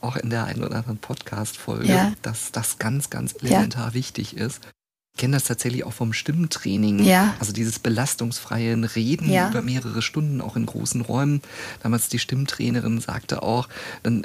auch 0.00 0.16
in 0.16 0.28
der 0.28 0.44
einen 0.44 0.62
oder 0.62 0.76
anderen 0.76 0.98
Podcast-Folge, 0.98 1.88
ja. 1.88 2.12
dass 2.22 2.52
das 2.52 2.78
ganz, 2.78 3.10
ganz 3.10 3.34
elementar 3.40 3.88
ja. 3.88 3.94
wichtig 3.94 4.36
ist. 4.36 4.60
Ich 5.14 5.20
kenne 5.20 5.36
das 5.36 5.44
tatsächlich 5.44 5.84
auch 5.84 5.92
vom 5.92 6.14
Stimmtraining. 6.14 7.04
Ja. 7.04 7.34
Also 7.38 7.52
dieses 7.52 7.78
belastungsfreie 7.78 8.76
Reden 8.96 9.30
ja. 9.30 9.50
über 9.50 9.60
mehrere 9.60 10.00
Stunden, 10.00 10.40
auch 10.40 10.56
in 10.56 10.64
großen 10.64 11.02
Räumen. 11.02 11.42
Damals 11.82 12.08
die 12.08 12.18
Stimmtrainerin 12.18 12.98
sagte 12.98 13.42
auch, 13.42 13.68
dann 14.02 14.24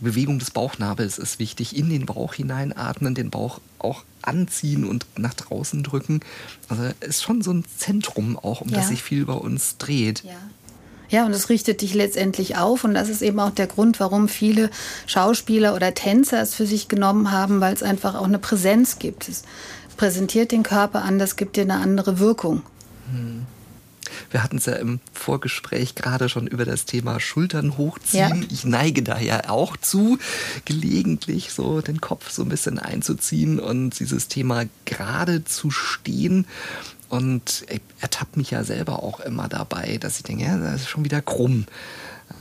Bewegung 0.00 0.38
des 0.38 0.52
Bauchnabels 0.52 1.18
ist 1.18 1.40
wichtig. 1.40 1.76
In 1.76 1.90
den 1.90 2.06
Bauch 2.06 2.34
hineinatmen, 2.34 3.16
den 3.16 3.30
Bauch 3.30 3.60
auch 3.80 4.04
anziehen 4.22 4.84
und 4.84 5.06
nach 5.16 5.34
draußen 5.34 5.82
drücken. 5.82 6.20
Also 6.68 6.84
ist 7.00 7.24
schon 7.24 7.42
so 7.42 7.52
ein 7.52 7.64
Zentrum 7.76 8.38
auch, 8.38 8.60
um 8.60 8.68
ja. 8.68 8.76
das 8.76 8.88
sich 8.88 9.02
viel 9.02 9.26
bei 9.26 9.34
uns 9.34 9.76
dreht. 9.78 10.22
Ja. 10.24 10.36
Ja, 11.10 11.24
und 11.24 11.32
es 11.32 11.48
richtet 11.48 11.80
dich 11.80 11.94
letztendlich 11.94 12.56
auf. 12.56 12.84
Und 12.84 12.94
das 12.94 13.08
ist 13.08 13.22
eben 13.22 13.40
auch 13.40 13.50
der 13.50 13.66
Grund, 13.66 13.98
warum 13.98 14.28
viele 14.28 14.70
Schauspieler 15.06 15.74
oder 15.74 15.94
Tänzer 15.94 16.40
es 16.42 16.54
für 16.54 16.66
sich 16.66 16.88
genommen 16.88 17.30
haben, 17.30 17.60
weil 17.60 17.72
es 17.72 17.82
einfach 17.82 18.14
auch 18.14 18.26
eine 18.26 18.38
Präsenz 18.38 18.98
gibt. 18.98 19.28
Es 19.28 19.42
präsentiert 19.98 20.52
den 20.52 20.62
Körper 20.62 21.02
anders, 21.02 21.36
gibt 21.36 21.56
dir 21.56 21.62
eine 21.62 21.76
andere 21.76 22.18
Wirkung. 22.18 22.62
Hm. 23.12 23.46
Wir 24.30 24.42
hatten 24.42 24.56
es 24.56 24.66
ja 24.66 24.74
im 24.74 25.00
Vorgespräch 25.12 25.94
gerade 25.94 26.28
schon 26.30 26.46
über 26.46 26.64
das 26.64 26.86
Thema 26.86 27.20
Schultern 27.20 27.76
hochziehen. 27.76 28.42
Ja. 28.42 28.48
Ich 28.50 28.64
neige 28.64 29.02
da 29.02 29.18
ja 29.18 29.50
auch 29.50 29.76
zu, 29.76 30.18
gelegentlich 30.64 31.52
so 31.52 31.82
den 31.82 32.00
Kopf 32.00 32.30
so 32.30 32.42
ein 32.42 32.48
bisschen 32.48 32.78
einzuziehen 32.78 33.60
und 33.60 33.98
dieses 33.98 34.28
Thema 34.28 34.64
gerade 34.86 35.44
zu 35.44 35.70
stehen. 35.70 36.46
Und 37.08 37.64
ich 37.70 37.80
ertappe 38.00 38.38
mich 38.38 38.50
ja 38.50 38.64
selber 38.64 39.02
auch 39.02 39.20
immer 39.20 39.48
dabei, 39.48 39.98
dass 39.98 40.18
ich 40.18 40.24
denke, 40.24 40.44
ja, 40.44 40.56
das 40.58 40.82
ist 40.82 40.88
schon 40.88 41.04
wieder 41.04 41.22
krumm. 41.22 41.66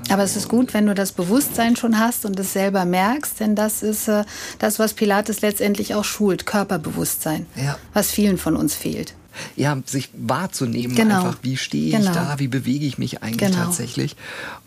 Aber 0.10 0.24
es 0.24 0.36
ist 0.36 0.48
gut, 0.48 0.74
wenn 0.74 0.86
du 0.86 0.94
das 0.94 1.12
Bewusstsein 1.12 1.76
schon 1.76 2.00
hast 2.00 2.26
und 2.26 2.40
es 2.40 2.54
selber 2.54 2.86
merkst, 2.86 3.40
denn 3.40 3.56
das 3.56 3.84
ist 3.84 4.08
äh, 4.08 4.24
das, 4.60 4.80
was 4.80 4.94
Pilates 4.94 5.42
letztendlich 5.42 5.96
auch 5.96 6.04
schult, 6.04 6.46
Körperbewusstsein, 6.46 7.46
ja. 7.56 7.78
was 7.94 8.12
vielen 8.12 8.38
von 8.38 8.56
uns 8.56 8.76
fehlt. 8.76 9.14
Ja, 9.56 9.78
sich 9.86 10.10
wahrzunehmen, 10.14 10.96
genau. 10.96 11.18
einfach, 11.24 11.38
wie 11.44 11.58
stehe 11.58 11.90
ich 11.90 11.96
genau. 11.96 12.14
da, 12.14 12.40
wie 12.40 12.48
bewege 12.48 12.86
ich 12.86 12.98
mich 12.98 13.22
eigentlich 13.22 13.52
genau. 13.52 13.66
tatsächlich. 13.66 14.16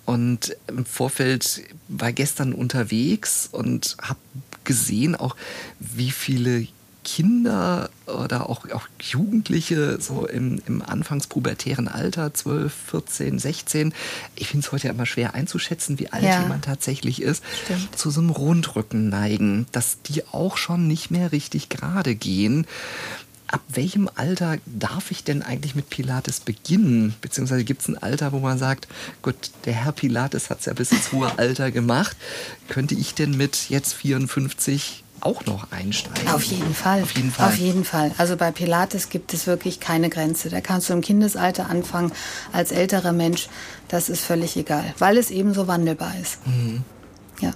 Und 0.06 0.56
im 0.68 0.84
Vorfeld 0.84 1.62
war 1.88 2.12
gestern 2.12 2.52
unterwegs 2.52 3.48
und 3.50 3.96
habe 4.00 4.20
gesehen 4.64 5.16
auch, 5.16 5.36
wie 5.80 6.10
viele 6.10 6.66
Kinder 7.04 7.90
oder 8.06 8.48
auch, 8.48 8.68
auch 8.70 8.86
Jugendliche 9.00 10.00
so 10.00 10.26
im, 10.26 10.60
im 10.66 10.82
anfangspubertären 10.82 11.88
Alter, 11.88 12.34
12, 12.34 12.72
14, 12.72 13.38
16, 13.38 13.94
ich 14.36 14.48
finde 14.48 14.66
es 14.66 14.72
heute 14.72 14.88
ja 14.88 14.92
immer 14.92 15.06
schwer 15.06 15.34
einzuschätzen, 15.34 15.98
wie 15.98 16.10
alt 16.12 16.24
ja. 16.24 16.42
jemand 16.42 16.64
tatsächlich 16.64 17.22
ist, 17.22 17.42
Stimmt. 17.64 17.98
zu 17.98 18.10
so 18.10 18.20
einem 18.20 18.30
Rundrücken 18.30 19.08
neigen, 19.08 19.66
dass 19.72 20.02
die 20.02 20.26
auch 20.26 20.56
schon 20.56 20.86
nicht 20.86 21.10
mehr 21.10 21.32
richtig 21.32 21.68
gerade 21.68 22.14
gehen. 22.14 22.66
Ab 23.46 23.62
welchem 23.68 24.08
Alter 24.14 24.58
darf 24.66 25.10
ich 25.10 25.24
denn 25.24 25.42
eigentlich 25.42 25.74
mit 25.74 25.90
Pilates 25.90 26.38
beginnen? 26.38 27.14
Beziehungsweise 27.20 27.64
gibt 27.64 27.82
es 27.82 27.88
ein 27.88 27.98
Alter, 27.98 28.30
wo 28.30 28.38
man 28.38 28.58
sagt, 28.58 28.86
gut, 29.22 29.34
der 29.64 29.72
Herr 29.72 29.90
Pilates 29.90 30.50
hat 30.50 30.60
es 30.60 30.66
ja 30.66 30.72
bis 30.72 30.92
ins 30.92 31.10
hohe 31.10 31.36
Alter 31.36 31.72
gemacht. 31.72 32.16
Könnte 32.68 32.94
ich 32.94 33.14
denn 33.14 33.36
mit 33.36 33.68
jetzt 33.68 33.94
54 33.94 35.02
auch 35.20 35.44
noch 35.46 35.70
einsteigen. 35.70 36.28
Auf 36.28 36.42
jeden 36.42 36.74
Fall. 36.74 37.02
Auf 37.02 37.12
jeden 37.12 37.30
Fall. 37.30 37.48
Auf 37.48 37.56
jeden 37.56 37.84
Fall. 37.84 38.12
Also 38.18 38.36
bei 38.36 38.50
Pilates 38.50 39.08
gibt 39.08 39.34
es 39.34 39.46
wirklich 39.46 39.80
keine 39.80 40.08
Grenze. 40.10 40.50
Da 40.50 40.60
kannst 40.60 40.88
du 40.88 40.92
im 40.92 41.00
Kindesalter 41.00 41.68
anfangen, 41.70 42.12
als 42.52 42.72
älterer 42.72 43.12
Mensch. 43.12 43.48
Das 43.88 44.08
ist 44.08 44.24
völlig 44.24 44.56
egal, 44.56 44.94
weil 44.98 45.18
es 45.18 45.30
eben 45.30 45.54
so 45.54 45.66
wandelbar 45.66 46.14
ist. 46.20 46.44
Mhm. 46.46 46.82
Ja. 47.40 47.52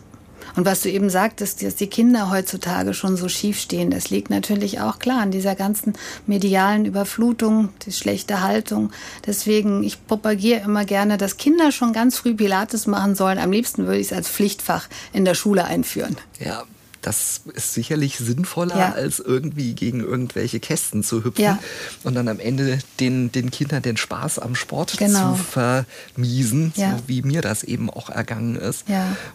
Und 0.57 0.67
was 0.67 0.83
du 0.83 0.91
eben 0.91 1.11
sagtest, 1.11 1.63
dass 1.63 1.75
die 1.75 1.89
Kinder 1.89 2.31
heutzutage 2.31 2.95
schon 2.95 3.17
so 3.17 3.29
schief 3.29 3.59
stehen, 3.59 3.91
das 3.91 4.11
liegt 4.11 4.31
natürlich 4.31 4.81
auch 4.81 4.99
klar 4.99 5.21
an 5.21 5.31
dieser 5.31 5.55
ganzen 5.55 5.95
medialen 6.27 6.85
Überflutung, 6.85 7.71
die 7.85 7.93
schlechte 7.93 8.41
Haltung. 8.43 8.93
Deswegen, 9.27 9.83
ich 9.83 10.07
propagiere 10.07 10.61
immer 10.61 10.85
gerne, 10.85 11.19
dass 11.19 11.39
Kinder 11.39 11.73
schon 11.73 11.93
ganz 11.93 12.19
früh 12.19 12.35
Pilates 12.35 12.87
machen 12.87 13.17
sollen. 13.17 13.39
Am 13.39 13.51
liebsten 13.51 13.87
würde 13.87 13.99
ich 13.99 14.09
es 14.09 14.13
als 14.13 14.29
Pflichtfach 14.29 14.89
in 15.13 15.25
der 15.25 15.35
Schule 15.35 15.65
einführen. 15.65 16.17
Ja, 16.39 16.63
das 17.05 17.43
ist 17.53 17.75
sicherlich 17.75 18.17
sinnvoller, 18.17 18.79
ja. 18.79 18.93
als 18.93 19.19
irgendwie 19.19 19.75
gegen 19.75 20.01
irgendwelche 20.01 20.59
Kästen 20.59 21.03
zu 21.03 21.23
hüpfen 21.23 21.45
ja. 21.45 21.59
und 22.03 22.15
dann 22.15 22.29
am 22.29 22.41
Ende 22.41 22.79
den, 22.99 23.31
den 23.31 23.51
Kindern 23.51 23.83
den 23.83 23.99
Spaß 23.99 24.39
am 24.39 24.55
Sport 24.55 24.97
genau. 24.97 25.35
zu 25.35 25.43
vermiesen, 25.43 26.73
ja. 26.77 26.97
so 26.97 27.03
wie 27.07 27.21
mir 27.21 27.43
das 27.43 27.63
eben 27.63 27.91
auch 27.91 28.09
ergangen 28.09 28.57
ist. 28.57 28.87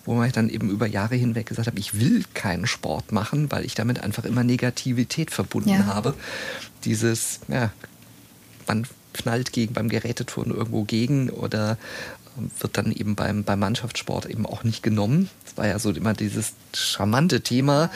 Wo 0.05 0.21
ich 0.23 0.33
dann 0.33 0.49
eben 0.49 0.69
über 0.69 0.87
Jahre 0.87 1.15
hinweg 1.15 1.45
gesagt 1.45 1.67
habe, 1.67 1.79
ich 1.79 1.99
will 1.99 2.23
keinen 2.33 2.65
Sport 2.65 3.11
machen, 3.11 3.51
weil 3.51 3.65
ich 3.65 3.75
damit 3.75 4.01
einfach 4.01 4.25
immer 4.25 4.43
Negativität 4.43 5.29
verbunden 5.29 5.85
habe. 5.85 6.15
Dieses, 6.85 7.39
ja, 7.47 7.71
man 8.67 8.87
knallt 9.13 9.51
gegen 9.51 9.73
beim 9.73 9.89
Geräteturnen 9.89 10.55
irgendwo 10.55 10.83
gegen 10.83 11.29
oder 11.29 11.77
wird 12.59 12.77
dann 12.77 12.91
eben 12.91 13.15
beim, 13.15 13.43
beim 13.43 13.59
Mannschaftssport 13.59 14.25
eben 14.25 14.45
auch 14.45 14.63
nicht 14.63 14.83
genommen. 14.83 15.29
Das 15.45 15.57
war 15.57 15.67
ja 15.67 15.79
so 15.79 15.91
immer 15.91 16.13
dieses 16.13 16.53
charmante 16.73 17.41
Thema. 17.41 17.89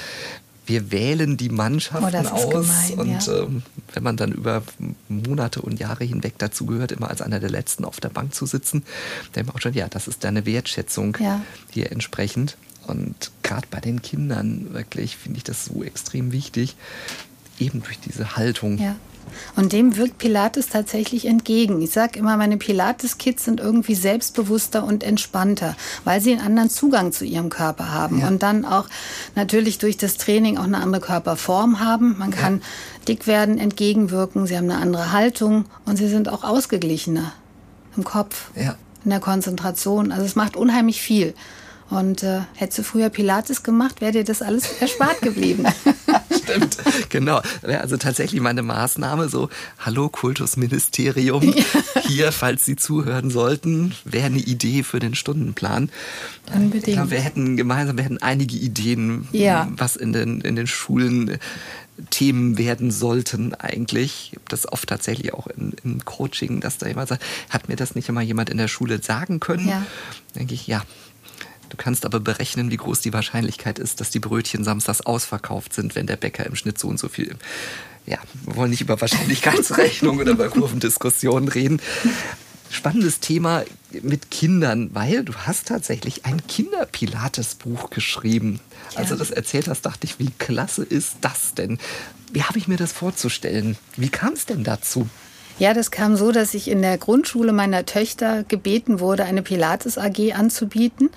Wir 0.66 0.92
wählen 0.92 1.36
die 1.36 1.50
Mannschaften 1.50 2.25
oh, 2.28 2.38
aus 2.38 2.88
gemein, 2.88 3.00
und 3.00 3.28
ja. 3.28 3.44
ähm, 3.44 3.63
wenn 3.94 4.04
man 4.04 4.16
dann 4.16 4.32
über 4.32 4.63
Monate 5.10 5.62
und 5.62 5.80
Jahre 5.80 6.06
hinweg 6.06 6.36
dazu 6.38 6.66
gehört, 6.66 6.94
immer 6.94 7.10
als 7.10 7.22
einer 7.22 7.42
der 7.42 7.50
Letzten 7.50 7.84
auf 7.84 8.00
der 8.00 8.10
Bank 8.10 8.34
zu 8.34 8.46
sitzen, 8.46 8.84
denkt 9.36 9.48
man 9.48 9.58
auch 9.58 9.62
schon, 9.62 9.74
ja, 9.74 9.90
das 9.90 10.08
ist 10.08 10.24
deine 10.24 10.46
Wertschätzung 10.46 11.18
ja. 11.20 11.42
hier 11.72 11.92
entsprechend. 11.92 12.58
Und 12.88 13.32
gerade 13.44 13.68
bei 13.70 13.82
den 13.82 14.02
Kindern 14.02 14.74
wirklich 14.74 15.18
finde 15.18 15.38
ich 15.38 15.44
das 15.44 15.66
so 15.66 15.84
extrem 15.84 16.32
wichtig, 16.32 16.75
eben 17.60 17.84
durch 17.84 18.00
diese 18.00 18.36
Haltung. 18.38 18.78
Ja. 18.78 18.96
Und 19.56 19.74
dem 19.74 19.98
wirkt 19.98 20.18
Pilates 20.18 20.68
tatsächlich 20.68 21.25
entgegen. 21.25 21.82
Ich 21.82 21.92
sage 21.92 22.20
immer, 22.20 22.38
meine 22.38 22.58
Pilates-Kids 22.58 23.46
sind 23.46 23.60
irgendwie 23.60 23.96
selbstbewusster 23.96 24.84
und 24.84 25.03
entspannter, 25.03 25.75
weil 26.03 26.22
sie 26.22 26.32
einen 26.32 26.42
anderen 26.42 26.70
Zugang 26.70 27.12
zu 27.12 27.25
ihrem 27.25 27.50
Körper 27.50 27.92
haben 27.92 28.20
ja. 28.20 28.27
und 28.27 28.44
dann 28.44 28.65
auch 28.65 28.88
natürlich 29.36 29.77
durch 29.77 29.98
das 29.98 30.18
Training 30.18 30.58
auch 30.58 30.63
eine 30.63 30.77
andere 30.77 31.01
Körperform 31.01 31.80
haben. 31.80 32.18
Man 32.18 32.32
kann 32.32 32.60
ja. 32.60 32.65
dick 33.08 33.27
werden, 33.27 33.58
entgegenwirken, 33.58 34.48
sie 34.48 34.58
haben 34.58 34.70
eine 34.70 34.82
andere 34.82 35.12
Haltung 35.12 35.65
und 35.86 35.98
sie 35.98 36.08
sind 36.08 36.30
auch 36.30 36.44
ausgeglichener 36.44 37.34
im 37.96 38.03
Kopf, 38.03 38.51
ja. 38.56 38.75
in 39.03 39.12
der 39.12 39.20
Konzentration. 39.20 40.12
Also 40.12 40.25
es 40.25 40.36
macht 40.36 40.56
unheimlich 40.56 41.01
viel. 41.01 41.34
Und 41.89 42.24
äh, 42.24 42.42
hättest 42.56 42.80
du 42.80 42.84
früher 42.84 43.10
Pilates 43.10 43.62
gemacht, 43.62 44.01
wäre 44.01 44.13
dir 44.13 44.24
das 44.24 44.42
alles 44.42 44.82
erspart 44.82 45.22
geblieben. 45.22 45.65
Stimmt, 46.43 46.77
genau. 47.09 47.41
Also 47.63 47.97
tatsächlich 47.97 48.41
meine 48.41 48.62
Maßnahme 48.62 49.29
so, 49.29 49.50
hallo 49.79 50.09
Kultusministerium, 50.09 51.53
hier, 52.07 52.31
falls 52.31 52.65
Sie 52.65 52.75
zuhören 52.75 53.29
sollten, 53.29 53.95
wäre 54.05 54.27
eine 54.27 54.39
Idee 54.39 54.83
für 54.83 55.00
den 55.00 55.15
Stundenplan. 55.15 55.89
Unbedingt. 56.53 56.88
Ich 56.88 56.93
glaube, 56.93 57.12
wir 57.12 57.21
hätten 57.21 57.57
gemeinsam, 57.57 57.97
wir 57.97 58.03
hätten 58.03 58.21
einige 58.21 58.55
Ideen, 58.55 59.27
ja. 59.31 59.67
was 59.75 59.95
in 59.95 60.13
den, 60.13 60.41
in 60.41 60.55
den 60.55 60.67
Schulen 60.67 61.39
Themen 62.09 62.57
werden 62.57 62.91
sollten 62.91 63.53
eigentlich. 63.53 64.29
Ich 64.31 64.38
habe 64.38 64.45
das 64.50 64.71
oft 64.71 64.89
tatsächlich 64.89 65.33
auch 65.33 65.47
im, 65.47 65.73
im 65.83 66.03
Coaching, 66.03 66.59
dass 66.59 66.79
da 66.79 66.88
jemand 66.88 67.09
sagt, 67.09 67.23
hat 67.50 67.69
mir 67.69 67.75
das 67.75 67.93
nicht 67.95 68.09
immer 68.09 68.21
jemand 68.21 68.50
in 68.50 68.57
der 68.57 68.67
Schule 68.67 69.01
sagen 69.01 69.39
können? 69.39 69.67
Ja. 69.67 69.85
denke 70.35 70.55
ich, 70.55 70.65
ja, 70.65 70.83
Du 71.74 71.77
kannst 71.77 72.06
aber 72.06 72.20
berechnen, 72.20 72.70
wie 72.70 72.77
groß 72.77 73.01
die 73.01 73.13
Wahrscheinlichkeit 73.13 73.80
ist, 73.80 74.00
dass 74.00 74.12
die 74.12 74.20
Brötchen 74.20 74.63
samstags 74.63 75.01
ausverkauft 75.01 75.74
sind, 75.74 75.96
wenn 75.96 76.06
der 76.06 76.18
Bäcker 76.18 76.46
im 76.46 76.56
Schnitt 76.56 76.77
so 76.77 76.88
und 76.88 77.00
so 77.00 77.10
viel. 77.10 77.36
Ja, 78.06 78.20
wir 78.46 78.56
wollen 78.56 78.70
nicht 78.70 78.82
über 78.82 79.01
Wahrscheinlichkeitsrechnung 79.01 80.20
oder 80.20 80.34
über 80.34 80.50
Kurvendiskussionen 80.50 81.50
reden. 81.50 81.82
Spannendes 82.70 83.22
Thema 83.22 83.63
mit 84.03 84.30
Kindern, 84.30 84.92
weil 84.94 85.24
du 85.24 85.34
hast 85.34 85.70
tatsächlich 85.70 86.25
ein 86.25 86.46
Kinderpilates-Buch 86.46 87.89
geschrieben. 87.89 88.60
Ja. 88.92 89.00
Als 89.00 89.10
du 89.10 89.15
das 89.15 89.32
erzählt 89.32 89.68
hast, 89.68 89.82
dachte 89.82 90.06
ich, 90.06 90.20
wie 90.20 90.30
klasse 90.38 90.84
ist 90.84 91.15
das 91.22 91.56
denn? 91.56 91.80
Wie 92.32 92.44
habe 92.44 92.60
ich 92.60 92.68
mir 92.68 92.77
das 92.77 92.92
vorzustellen? 92.92 93.77
Wie 93.98 94.10
kam 94.10 94.34
es 94.34 94.46
denn 94.46 94.63
dazu? 94.63 95.10
Ja, 95.60 95.74
das 95.74 95.91
kam 95.91 96.15
so, 96.15 96.31
dass 96.31 96.53
ich 96.53 96.67
in 96.69 96.81
der 96.81 96.98
Grundschule 96.98 97.53
meiner 97.53 97.86
Töchter 97.86 98.43
gebeten 98.43 99.00
wurde, 99.00 99.24
eine 99.24 99.43
Pilates 99.43 99.98
AG 99.98 100.33
anzubieten. 100.33 101.10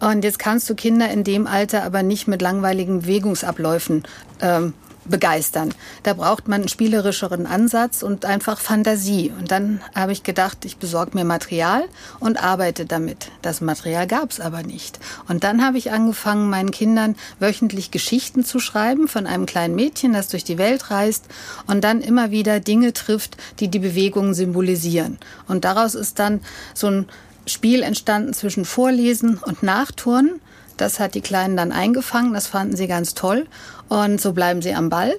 Und 0.00 0.24
jetzt 0.24 0.38
kannst 0.38 0.68
du 0.68 0.74
Kinder 0.74 1.08
in 1.08 1.24
dem 1.24 1.46
Alter 1.46 1.84
aber 1.84 2.02
nicht 2.02 2.26
mit 2.26 2.42
langweiligen 2.42 3.02
Bewegungsabläufen 3.02 4.02
ähm, 4.40 4.74
begeistern. 5.08 5.72
Da 6.02 6.14
braucht 6.14 6.48
man 6.48 6.62
einen 6.62 6.68
spielerischeren 6.68 7.46
Ansatz 7.46 8.02
und 8.02 8.24
einfach 8.24 8.58
Fantasie. 8.58 9.32
Und 9.38 9.50
dann 9.50 9.80
habe 9.94 10.12
ich 10.12 10.22
gedacht, 10.22 10.64
ich 10.64 10.76
besorge 10.76 11.16
mir 11.16 11.24
Material 11.24 11.84
und 12.20 12.42
arbeite 12.42 12.86
damit. 12.86 13.30
Das 13.42 13.60
Material 13.60 14.06
gab 14.06 14.30
es 14.30 14.40
aber 14.40 14.62
nicht. 14.62 14.98
Und 15.28 15.44
dann 15.44 15.64
habe 15.64 15.78
ich 15.78 15.92
angefangen, 15.92 16.50
meinen 16.50 16.70
Kindern 16.70 17.16
wöchentlich 17.38 17.90
Geschichten 17.90 18.44
zu 18.44 18.58
schreiben 18.58 19.08
von 19.08 19.26
einem 19.26 19.46
kleinen 19.46 19.74
Mädchen, 19.74 20.12
das 20.12 20.28
durch 20.28 20.44
die 20.44 20.58
Welt 20.58 20.90
reist 20.90 21.24
und 21.66 21.84
dann 21.84 22.00
immer 22.00 22.30
wieder 22.30 22.60
Dinge 22.60 22.92
trifft, 22.92 23.36
die 23.60 23.68
die 23.68 23.78
Bewegung 23.78 24.34
symbolisieren. 24.34 25.18
Und 25.48 25.64
daraus 25.64 25.94
ist 25.94 26.18
dann 26.18 26.40
so 26.74 26.88
ein 26.88 27.08
Spiel 27.46 27.82
entstanden 27.82 28.34
zwischen 28.34 28.64
Vorlesen 28.64 29.38
und 29.38 29.62
Nachturnen. 29.62 30.40
Das 30.76 31.00
hat 31.00 31.14
die 31.14 31.20
Kleinen 31.20 31.56
dann 31.56 31.72
eingefangen, 31.72 32.34
das 32.34 32.48
fanden 32.48 32.76
sie 32.76 32.86
ganz 32.86 33.14
toll. 33.14 33.46
Und 33.88 34.20
so 34.20 34.32
bleiben 34.32 34.62
sie 34.62 34.74
am 34.74 34.90
Ball 34.90 35.14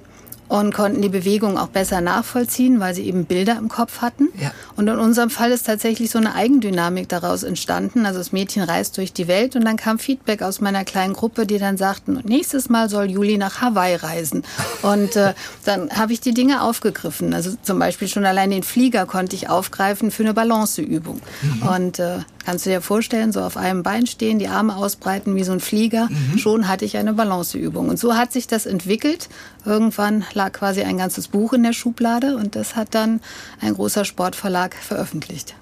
und 0.48 0.74
konnten 0.74 1.02
die 1.02 1.08
Bewegung 1.08 1.58
auch 1.58 1.68
besser 1.68 2.00
nachvollziehen, 2.00 2.80
weil 2.80 2.94
sie 2.94 3.04
eben 3.04 3.26
Bilder 3.26 3.56
im 3.58 3.68
Kopf 3.68 4.00
hatten. 4.00 4.28
Ja. 4.40 4.50
Und 4.76 4.88
in 4.88 4.98
unserem 4.98 5.30
Fall 5.30 5.52
ist 5.52 5.66
tatsächlich 5.66 6.10
so 6.10 6.18
eine 6.18 6.34
Eigendynamik 6.34 7.08
daraus 7.08 7.42
entstanden. 7.42 8.06
Also 8.06 8.18
das 8.18 8.32
Mädchen 8.32 8.62
reist 8.62 8.96
durch 8.96 9.12
die 9.12 9.28
Welt 9.28 9.56
und 9.56 9.64
dann 9.64 9.76
kam 9.76 9.98
Feedback 9.98 10.42
aus 10.42 10.60
meiner 10.60 10.84
kleinen 10.84 11.12
Gruppe, 11.12 11.46
die 11.46 11.58
dann 11.58 11.76
sagten, 11.76 12.20
nächstes 12.24 12.70
Mal 12.70 12.88
soll 12.88 13.10
Juli 13.10 13.36
nach 13.36 13.60
Hawaii 13.60 13.96
reisen. 13.96 14.42
Und 14.82 15.16
äh, 15.16 15.34
dann 15.64 15.90
habe 15.90 16.12
ich 16.12 16.20
die 16.20 16.32
Dinge 16.32 16.62
aufgegriffen. 16.62 17.34
Also 17.34 17.54
zum 17.62 17.78
Beispiel 17.78 18.08
schon 18.08 18.24
allein 18.24 18.50
den 18.50 18.62
Flieger 18.62 19.04
konnte 19.04 19.36
ich 19.36 19.50
aufgreifen 19.50 20.10
für 20.10 20.22
eine 20.22 20.34
Balanceübung. 20.34 21.20
Mhm. 21.42 21.62
Und 21.68 21.98
äh, 21.98 22.20
kannst 22.48 22.64
du 22.64 22.70
dir 22.70 22.80
vorstellen, 22.80 23.30
so 23.30 23.42
auf 23.42 23.58
einem 23.58 23.82
Bein 23.82 24.06
stehen, 24.06 24.38
die 24.38 24.48
Arme 24.48 24.74
ausbreiten 24.74 25.36
wie 25.36 25.44
so 25.44 25.52
ein 25.52 25.60
Flieger. 25.60 26.08
Mhm. 26.08 26.38
Schon 26.38 26.66
hatte 26.66 26.86
ich 26.86 26.96
eine 26.96 27.12
Balanceübung. 27.12 27.90
Und 27.90 27.98
so 27.98 28.16
hat 28.16 28.32
sich 28.32 28.46
das 28.46 28.64
entwickelt. 28.64 29.28
Irgendwann 29.66 30.24
lag 30.32 30.54
quasi 30.54 30.80
ein 30.80 30.96
ganzes 30.96 31.28
Buch 31.28 31.52
in 31.52 31.62
der 31.62 31.74
Schublade 31.74 32.38
und 32.38 32.56
das 32.56 32.74
hat 32.74 32.94
dann 32.94 33.20
ein 33.60 33.74
großer 33.74 34.06
Sportverlag 34.06 34.74
veröffentlicht. 34.74 35.56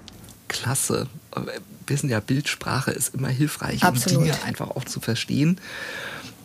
Klasse. 0.47 1.07
Wir 1.35 1.59
wissen 1.87 2.09
ja, 2.09 2.21
Bildsprache 2.21 2.91
ist 2.91 3.13
immer 3.13 3.27
hilfreich, 3.27 3.83
Absolut. 3.83 4.19
um 4.19 4.23
Dinge 4.23 4.43
einfach 4.45 4.69
auch 4.69 4.85
zu 4.85 5.01
verstehen. 5.01 5.59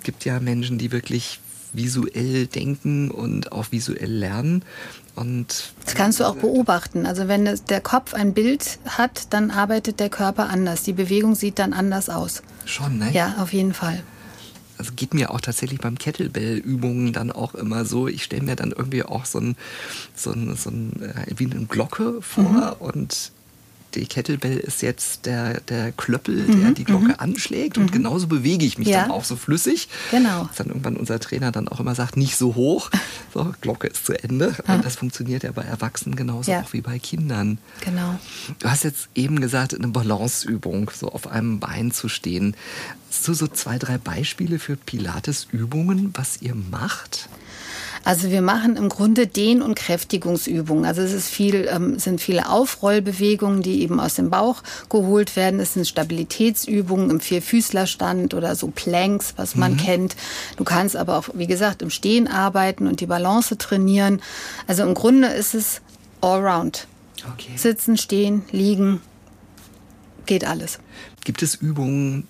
Es 0.01 0.03
gibt 0.03 0.25
ja 0.25 0.41
Menschen, 0.41 0.77
die 0.77 0.91
wirklich 0.91 1.39
visuell 1.73 2.49
denken 2.49 3.13
und 3.13 3.53
auch 3.53 3.71
visuell 3.71 4.11
lernen. 4.11 4.65
Und 5.15 5.75
das 5.85 5.95
kannst 5.95 6.21
du 6.21 6.25
auch 6.25 6.37
beobachten. 6.37 7.05
Also 7.05 7.29
wenn 7.29 7.45
der 7.69 7.81
Kopf 7.81 8.15
ein 8.15 8.33
Bild 8.33 8.79
hat, 8.87 9.33
dann 9.33 9.51
arbeitet 9.51 10.01
der 10.01 10.09
Körper 10.09 10.49
anders. 10.49 10.83
Die 10.83 10.95
Bewegung 10.95 11.35
sieht 11.35 11.59
dann 11.59 11.73
anders 11.73 12.09
aus. 12.09 12.43
Schon, 12.65 12.99
ne? 12.99 13.11
Ja, 13.13 13.37
auf 13.39 13.53
jeden 13.53 13.75
Fall 13.75 14.03
also 14.83 14.95
geht 14.97 15.15
mir 15.15 15.31
auch 15.31 15.41
tatsächlich 15.41 15.79
beim 15.79 15.97
Kettlebell-Übungen 15.97 17.13
dann 17.13 17.31
auch 17.31 17.55
immer 17.55 17.85
so, 17.85 18.09
ich 18.09 18.25
stelle 18.25 18.43
mir 18.43 18.57
dann 18.57 18.73
irgendwie 18.73 19.05
auch 19.05 19.27
so 19.27 19.39
ein, 19.39 19.57
so 20.17 20.33
ein, 20.33 20.57
so 20.57 20.71
ein 20.71 21.01
äh, 21.03 21.27
wie 21.37 21.47
eine 21.47 21.67
Glocke 21.67 22.21
vor 22.21 22.43
mhm. 22.43 22.73
und 22.81 23.31
die 23.95 24.07
Kettlebell 24.07 24.57
ist 24.59 24.83
jetzt 24.83 25.27
der, 25.27 25.61
der 25.61 25.93
Klöppel, 25.93 26.47
mhm, 26.47 26.61
der 26.61 26.71
die 26.73 26.85
Glocke 26.85 27.07
mhm. 27.07 27.15
anschlägt 27.19 27.79
und 27.79 27.87
mhm. 27.87 27.91
genauso 27.91 28.27
bewege 28.27 28.65
ich 28.65 28.79
mich 28.79 28.89
ja. 28.89 29.03
dann 29.03 29.11
auch 29.11 29.25
so 29.25 29.37
flüssig. 29.37 29.89
Genau. 30.11 30.45
Dass 30.45 30.57
dann 30.57 30.69
irgendwann 30.69 30.97
unser 30.97 31.21
Trainer 31.21 31.53
dann 31.53 31.69
auch 31.69 31.81
immer 31.81 31.95
sagt, 31.95 32.17
nicht 32.17 32.37
so 32.37 32.55
hoch, 32.55 32.91
so, 33.33 33.55
Glocke 33.61 33.89
ist 33.89 34.05
zu 34.05 34.13
Ende. 34.13 34.55
Ah. 34.67 34.75
Und 34.83 34.85
das 34.85 34.97
funktioniert 34.97 35.43
ja 35.43 35.53
bei 35.53 35.63
Erwachsenen 35.63 36.17
genauso 36.17 36.51
ja. 36.51 36.63
auch 36.63 36.73
wie 36.73 36.81
bei 36.81 36.99
Kindern. 36.99 37.59
Genau. 37.85 38.19
Du 38.59 38.69
hast 38.69 38.85
jetzt 38.85 39.09
eben 39.15 39.41
gesagt, 39.41 39.75
eine 39.75 39.89
Balanceübung, 39.89 40.91
so 40.95 41.09
auf 41.09 41.27
einem 41.27 41.61
Bein 41.61 41.93
zu 41.93 42.09
stehen. 42.09 42.57
Hast 43.11 43.29
du 43.29 43.35
so 43.35 43.47
zwei, 43.47 43.79
drei 43.79 43.99
Beispiele 43.99 44.59
für 44.59 44.77
Pilates-Übungen, 44.77 46.13
was 46.15 46.41
ihr 46.41 46.55
macht? 46.55 47.29
Also 48.05 48.31
wir 48.31 48.43
machen 48.43 48.77
im 48.77 48.89
Grunde 48.89 49.27
Dehn- 49.27 49.63
und 49.63 49.75
Kräftigungsübungen. 49.75 50.85
Also 50.85 51.03
es 51.03 51.13
ist 51.13 51.29
viel, 51.29 51.69
ähm, 51.71 51.99
sind 51.99 52.21
viele 52.21 52.49
Aufrollbewegungen, 52.49 53.63
die 53.63 53.83
eben 53.83 54.01
aus 54.01 54.15
dem 54.15 54.31
Bauch 54.31 54.63
geholt 54.89 55.37
werden. 55.37 55.61
Es 55.61 55.75
sind 55.75 55.87
Stabilitätsübungen 55.87 57.11
im 57.11 57.21
Vierfüßlerstand 57.21 58.35
oder 58.35 58.57
so 58.57 58.69
Planks, 58.69 59.35
was 59.37 59.55
man 59.55 59.73
mhm. 59.73 59.79
kennt. 59.79 60.17
Du 60.57 60.65
kannst 60.65 60.97
aber 60.97 61.17
auch, 61.17 61.29
wie 61.35 61.47
gesagt, 61.47 61.83
im 61.83 61.91
Stehen 61.91 62.29
arbeiten 62.29 62.87
und 62.87 63.01
die 63.01 63.07
Balance 63.07 63.57
trainieren. 63.57 64.21
Also 64.67 64.83
im 64.83 64.95
Grunde 64.95 65.29
ist 65.29 65.55
es 65.55 65.81
Allround. 66.21 66.87
Okay. 67.35 67.57
Sitzen, 67.57 67.97
stehen, 67.97 68.43
liegen, 68.51 69.01
geht 70.27 70.45
alles. 70.45 70.79
Gibt 71.25 71.43
es 71.43 71.55
Übungen, 71.55 72.27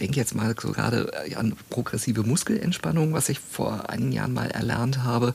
denke 0.00 0.16
jetzt 0.16 0.34
mal 0.34 0.54
so 0.60 0.72
gerade 0.72 1.12
äh, 1.26 1.34
an 1.34 1.54
progressive 1.70 2.22
Muskelentspannung, 2.22 3.12
was 3.12 3.28
ich 3.28 3.40
vor 3.40 3.90
einigen 3.90 4.12
Jahren 4.12 4.32
mal 4.32 4.50
erlernt 4.50 5.02
habe, 5.04 5.34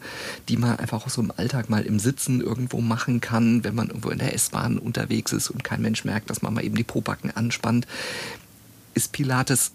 die 0.50 0.58
man 0.58 0.78
einfach 0.78 1.06
auch 1.06 1.10
so 1.10 1.22
im 1.22 1.32
Alltag 1.36 1.70
mal 1.70 1.84
im 1.84 2.00
Sitzen 2.00 2.42
irgendwo 2.42 2.82
machen 2.82 3.22
kann, 3.22 3.64
wenn 3.64 3.76
man 3.76 3.88
irgendwo 3.88 4.10
in 4.10 4.20
der 4.20 4.34
S-Bahn 4.34 4.78
unterwegs 4.78 5.34
ist 5.34 5.50
und 5.50 5.64
kein 5.64 5.82
Mensch 5.82 6.06
merkt, 6.06 6.30
dass 6.30 6.42
man 6.42 6.54
mal 6.54 6.64
eben 6.64 6.76
die 6.76 6.84
Pobacken 6.84 7.32
anspannt. 7.32 7.88
Ist 8.94 9.12
Pilates 9.12 9.72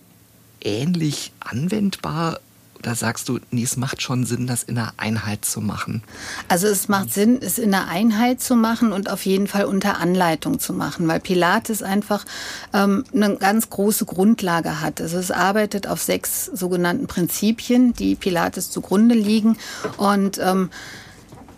ähnlich 0.63 1.33
anwendbar 1.41 2.41
Oder 2.79 2.95
sagst 2.95 3.29
du, 3.29 3.39
nee, 3.51 3.63
es 3.63 3.77
macht 3.77 4.03
schon 4.03 4.25
Sinn, 4.25 4.47
das 4.47 4.63
in 4.63 4.79
einer 4.79 4.93
Einheit 4.97 5.45
zu 5.45 5.61
machen? 5.61 6.03
Also 6.49 6.67
es 6.67 6.89
macht 6.89 7.13
Sinn, 7.13 7.39
es 7.41 7.59
in 7.59 7.75
einer 7.75 7.89
Einheit 7.89 8.41
zu 8.41 8.55
machen 8.55 8.93
und 8.93 9.11
auf 9.11 9.25
jeden 9.25 9.47
Fall 9.47 9.65
unter 9.65 9.99
Anleitung 9.99 10.59
zu 10.59 10.73
machen, 10.73 11.09
weil 11.09 11.21
Pilates 11.21 11.83
einfach 11.83 12.25
ähm, 12.73 13.05
eine 13.15 13.37
ganz 13.37 13.71
große 13.71 14.05
Grundlage 14.05 14.81
hat. 14.81 15.01
Also 15.01 15.19
es 15.19 15.31
arbeitet 15.31 15.87
auf 15.87 16.03
sechs 16.03 16.47
sogenannten 16.47 17.07
Prinzipien, 17.07 17.95
die 17.95 18.15
Pilates 18.15 18.71
zugrunde 18.71 19.15
liegen 19.15 19.57
und 19.97 20.39
ähm, 20.39 20.71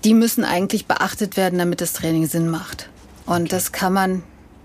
die 0.05 0.15
müssen 0.15 0.45
eigentlich 0.45 0.87
beachtet 0.87 1.37
werden, 1.37 1.59
damit 1.59 1.81
das 1.81 1.93
Training 1.93 2.27
Sinn 2.27 2.49
macht. 2.49 2.89
Und 3.27 3.53
das 3.53 3.73
kann 3.73 3.93
man 3.93 4.23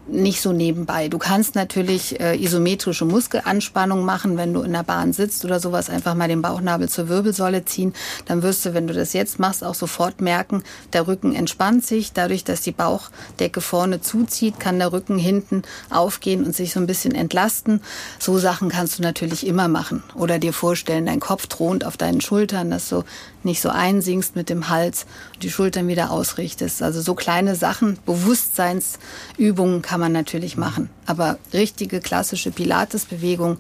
nicht 0.08 0.42
so 0.42 0.52
nebenbei. 0.52 1.08
Du 1.08 1.18
kannst 1.18 1.56
natürlich 1.56 2.20
äh, 2.20 2.36
isometrische 2.36 3.06
Muskelanspannung 3.06 4.04
machen, 4.04 4.38
wenn 4.38 4.54
du 4.54 4.62
in 4.62 4.74
der 4.74 4.84
Bahn 4.84 5.14
sitzt 5.14 5.46
oder 5.46 5.60
sowas, 5.60 5.90
einfach 5.90 6.14
mal 6.14 6.28
den 6.28 6.42
Bauchnabel 6.42 6.90
zur 6.90 7.08
Wirbelsäule 7.08 7.64
ziehen. 7.66 7.94
Dann 8.26 8.44
wirst 8.44 8.66
du, 8.66 8.74
wenn 8.74 8.88
du 8.88 8.94
das 8.94 9.14
jetzt 9.14 9.40
machst, 9.40 9.64
auch 9.64 9.76
sofort 9.76 10.20
merken, 10.20 10.64
der 10.92 11.08
Rücken 11.08 11.34
entspannt 11.34 11.86
sich. 11.86 12.12
Dadurch, 12.12 12.44
dass 12.44 12.62
die 12.62 12.72
Bauchdecke 12.72 13.62
vorne 13.62 14.02
zuzieht, 14.02 14.60
kann 14.60 14.80
der 14.80 14.92
Rücken 14.92 15.18
hinten 15.18 15.64
aufgehen 15.90 16.44
und 16.44 16.56
sich 16.56 16.74
so 16.74 16.80
ein 16.80 16.88
bisschen 16.88 17.16
entlasten. 17.16 17.82
So 18.20 18.38
Sachen 18.38 18.70
kannst 18.70 19.00
du 19.00 19.04
natürlich 19.04 19.48
immer 19.48 19.68
machen. 19.68 20.04
Oder 20.16 20.38
dir 20.38 20.54
vorstellen, 20.54 21.06
dein 21.06 21.20
Kopf 21.20 21.48
thront 21.48 21.86
auf 21.86 21.96
deinen 21.96 22.22
Schultern, 22.22 22.72
dass 22.72 22.90
du 22.90 23.04
nicht 23.44 23.62
so 23.62 23.70
einsinkst 23.70 24.36
mit 24.36 24.50
dem 24.50 24.70
Hals 24.70 25.06
und 25.34 25.44
die 25.44 25.52
Schultern 25.52 25.88
wieder 25.88 26.12
ausrichtest. 26.12 26.82
Also 26.82 27.02
so 27.02 27.14
kleine 27.14 27.56
Sachen, 27.56 28.00
Bewusstseinsübungen 28.06 29.82
kann 29.82 29.93
man 30.00 30.12
natürlich 30.12 30.58
machen. 30.58 30.90
Aber 31.06 31.38
richtige 31.54 32.00
klassische 32.00 32.52
Pilates-Bewegungen 32.52 33.58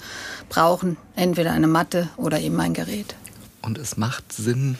brauchen 0.50 0.98
entweder 1.16 1.52
eine 1.52 1.68
Matte 1.68 2.10
oder 2.18 2.40
eben 2.40 2.60
ein 2.60 2.74
Gerät. 2.74 3.16
Und 3.62 3.78
es 3.78 3.98
macht 3.98 4.34
Sinn, 4.34 4.78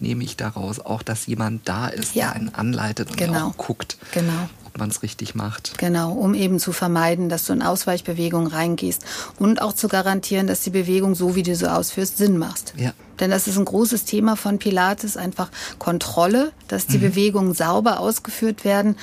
nehme 0.00 0.24
ich 0.24 0.36
daraus 0.36 0.80
auch, 0.80 1.02
dass 1.02 1.26
jemand 1.26 1.68
da 1.68 1.88
ist, 1.88 2.14
ja. 2.14 2.26
der 2.26 2.36
einen 2.36 2.54
anleitet 2.54 3.10
und 3.10 3.16
genau. 3.16 3.48
auch 3.48 3.56
guckt. 3.56 3.98
Genau 4.12 4.48
ob 4.72 4.78
man 4.78 4.90
es 4.90 5.02
richtig 5.02 5.34
macht. 5.34 5.78
Genau, 5.78 6.12
um 6.12 6.34
eben 6.34 6.58
zu 6.58 6.72
vermeiden, 6.72 7.28
dass 7.28 7.44
du 7.44 7.52
in 7.52 7.62
Ausweichbewegungen 7.62 8.46
reingehst 8.46 9.04
und 9.38 9.60
auch 9.60 9.72
zu 9.72 9.88
garantieren, 9.88 10.46
dass 10.46 10.60
die 10.62 10.70
Bewegung, 10.70 11.14
so 11.14 11.34
wie 11.34 11.42
du 11.42 11.54
sie 11.54 11.70
ausführst, 11.70 12.18
Sinn 12.18 12.38
macht. 12.38 12.74
Ja. 12.76 12.92
Denn 13.18 13.30
das 13.30 13.48
ist 13.48 13.58
ein 13.58 13.64
großes 13.64 14.04
Thema 14.04 14.36
von 14.36 14.58
Pilates, 14.58 15.16
einfach 15.16 15.50
Kontrolle, 15.78 16.52
dass 16.68 16.86
die 16.86 16.98
mhm. 16.98 17.02
Bewegungen 17.02 17.54
sauber 17.54 18.00
ausgeführt 18.00 18.64
werden. 18.64 18.96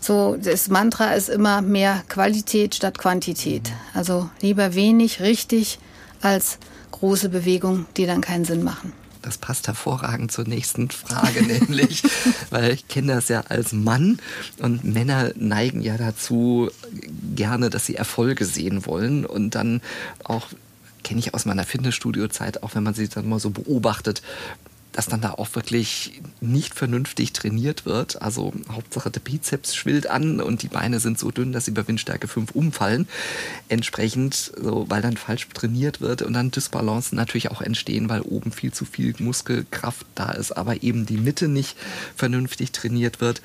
So, 0.00 0.36
das 0.36 0.68
Mantra 0.68 1.14
ist 1.14 1.30
immer 1.30 1.62
mehr 1.62 2.02
Qualität 2.08 2.74
statt 2.74 2.98
Quantität. 2.98 3.72
Also 3.94 4.28
lieber 4.40 4.74
wenig 4.74 5.20
richtig 5.20 5.78
als 6.20 6.58
große 6.90 7.28
Bewegungen, 7.28 7.86
die 7.96 8.06
dann 8.06 8.20
keinen 8.20 8.44
Sinn 8.44 8.64
machen. 8.64 8.92
Das 9.24 9.38
passt 9.38 9.68
hervorragend 9.68 10.30
zur 10.30 10.46
nächsten 10.46 10.90
Frage, 10.90 11.42
nämlich, 11.46 12.02
weil 12.50 12.72
ich 12.72 12.88
kenne 12.88 13.14
das 13.14 13.28
ja 13.28 13.40
als 13.48 13.72
Mann 13.72 14.18
und 14.58 14.84
Männer 14.84 15.32
neigen 15.34 15.80
ja 15.80 15.96
dazu 15.96 16.70
gerne, 17.34 17.70
dass 17.70 17.86
sie 17.86 17.96
Erfolge 17.96 18.44
sehen 18.44 18.84
wollen 18.84 19.24
und 19.24 19.54
dann 19.54 19.80
auch 20.24 20.48
kenne 21.04 21.20
ich 21.20 21.32
aus 21.32 21.46
meiner 21.46 21.64
Fitnessstudio-Zeit, 21.64 22.62
auch 22.62 22.74
wenn 22.74 22.82
man 22.82 22.92
sie 22.92 23.08
dann 23.08 23.28
mal 23.28 23.38
so 23.38 23.48
beobachtet, 23.50 24.22
dass 24.94 25.06
dann 25.06 25.20
da 25.20 25.32
auch 25.32 25.54
wirklich 25.54 26.20
nicht 26.40 26.74
vernünftig 26.74 27.32
trainiert 27.32 27.84
wird. 27.84 28.22
Also 28.22 28.52
Hauptsache 28.70 29.10
der 29.10 29.20
Bizeps 29.20 29.74
schwillt 29.74 30.08
an 30.08 30.40
und 30.40 30.62
die 30.62 30.68
Beine 30.68 31.00
sind 31.00 31.18
so 31.18 31.32
dünn, 31.32 31.52
dass 31.52 31.64
sie 31.64 31.72
bei 31.72 31.86
Windstärke 31.86 32.28
5 32.28 32.52
umfallen. 32.52 33.08
Entsprechend, 33.68 34.52
so, 34.56 34.86
weil 34.88 35.02
dann 35.02 35.16
falsch 35.16 35.48
trainiert 35.52 36.00
wird 36.00 36.22
und 36.22 36.32
dann 36.32 36.52
Dysbalancen 36.52 37.16
natürlich 37.16 37.50
auch 37.50 37.60
entstehen, 37.60 38.08
weil 38.08 38.20
oben 38.20 38.52
viel 38.52 38.72
zu 38.72 38.84
viel 38.84 39.14
Muskelkraft 39.18 40.06
da 40.14 40.30
ist, 40.30 40.52
aber 40.52 40.82
eben 40.84 41.06
die 41.06 41.16
Mitte 41.16 41.48
nicht 41.48 41.76
vernünftig 42.14 42.70
trainiert 42.70 43.20
wird. 43.20 43.42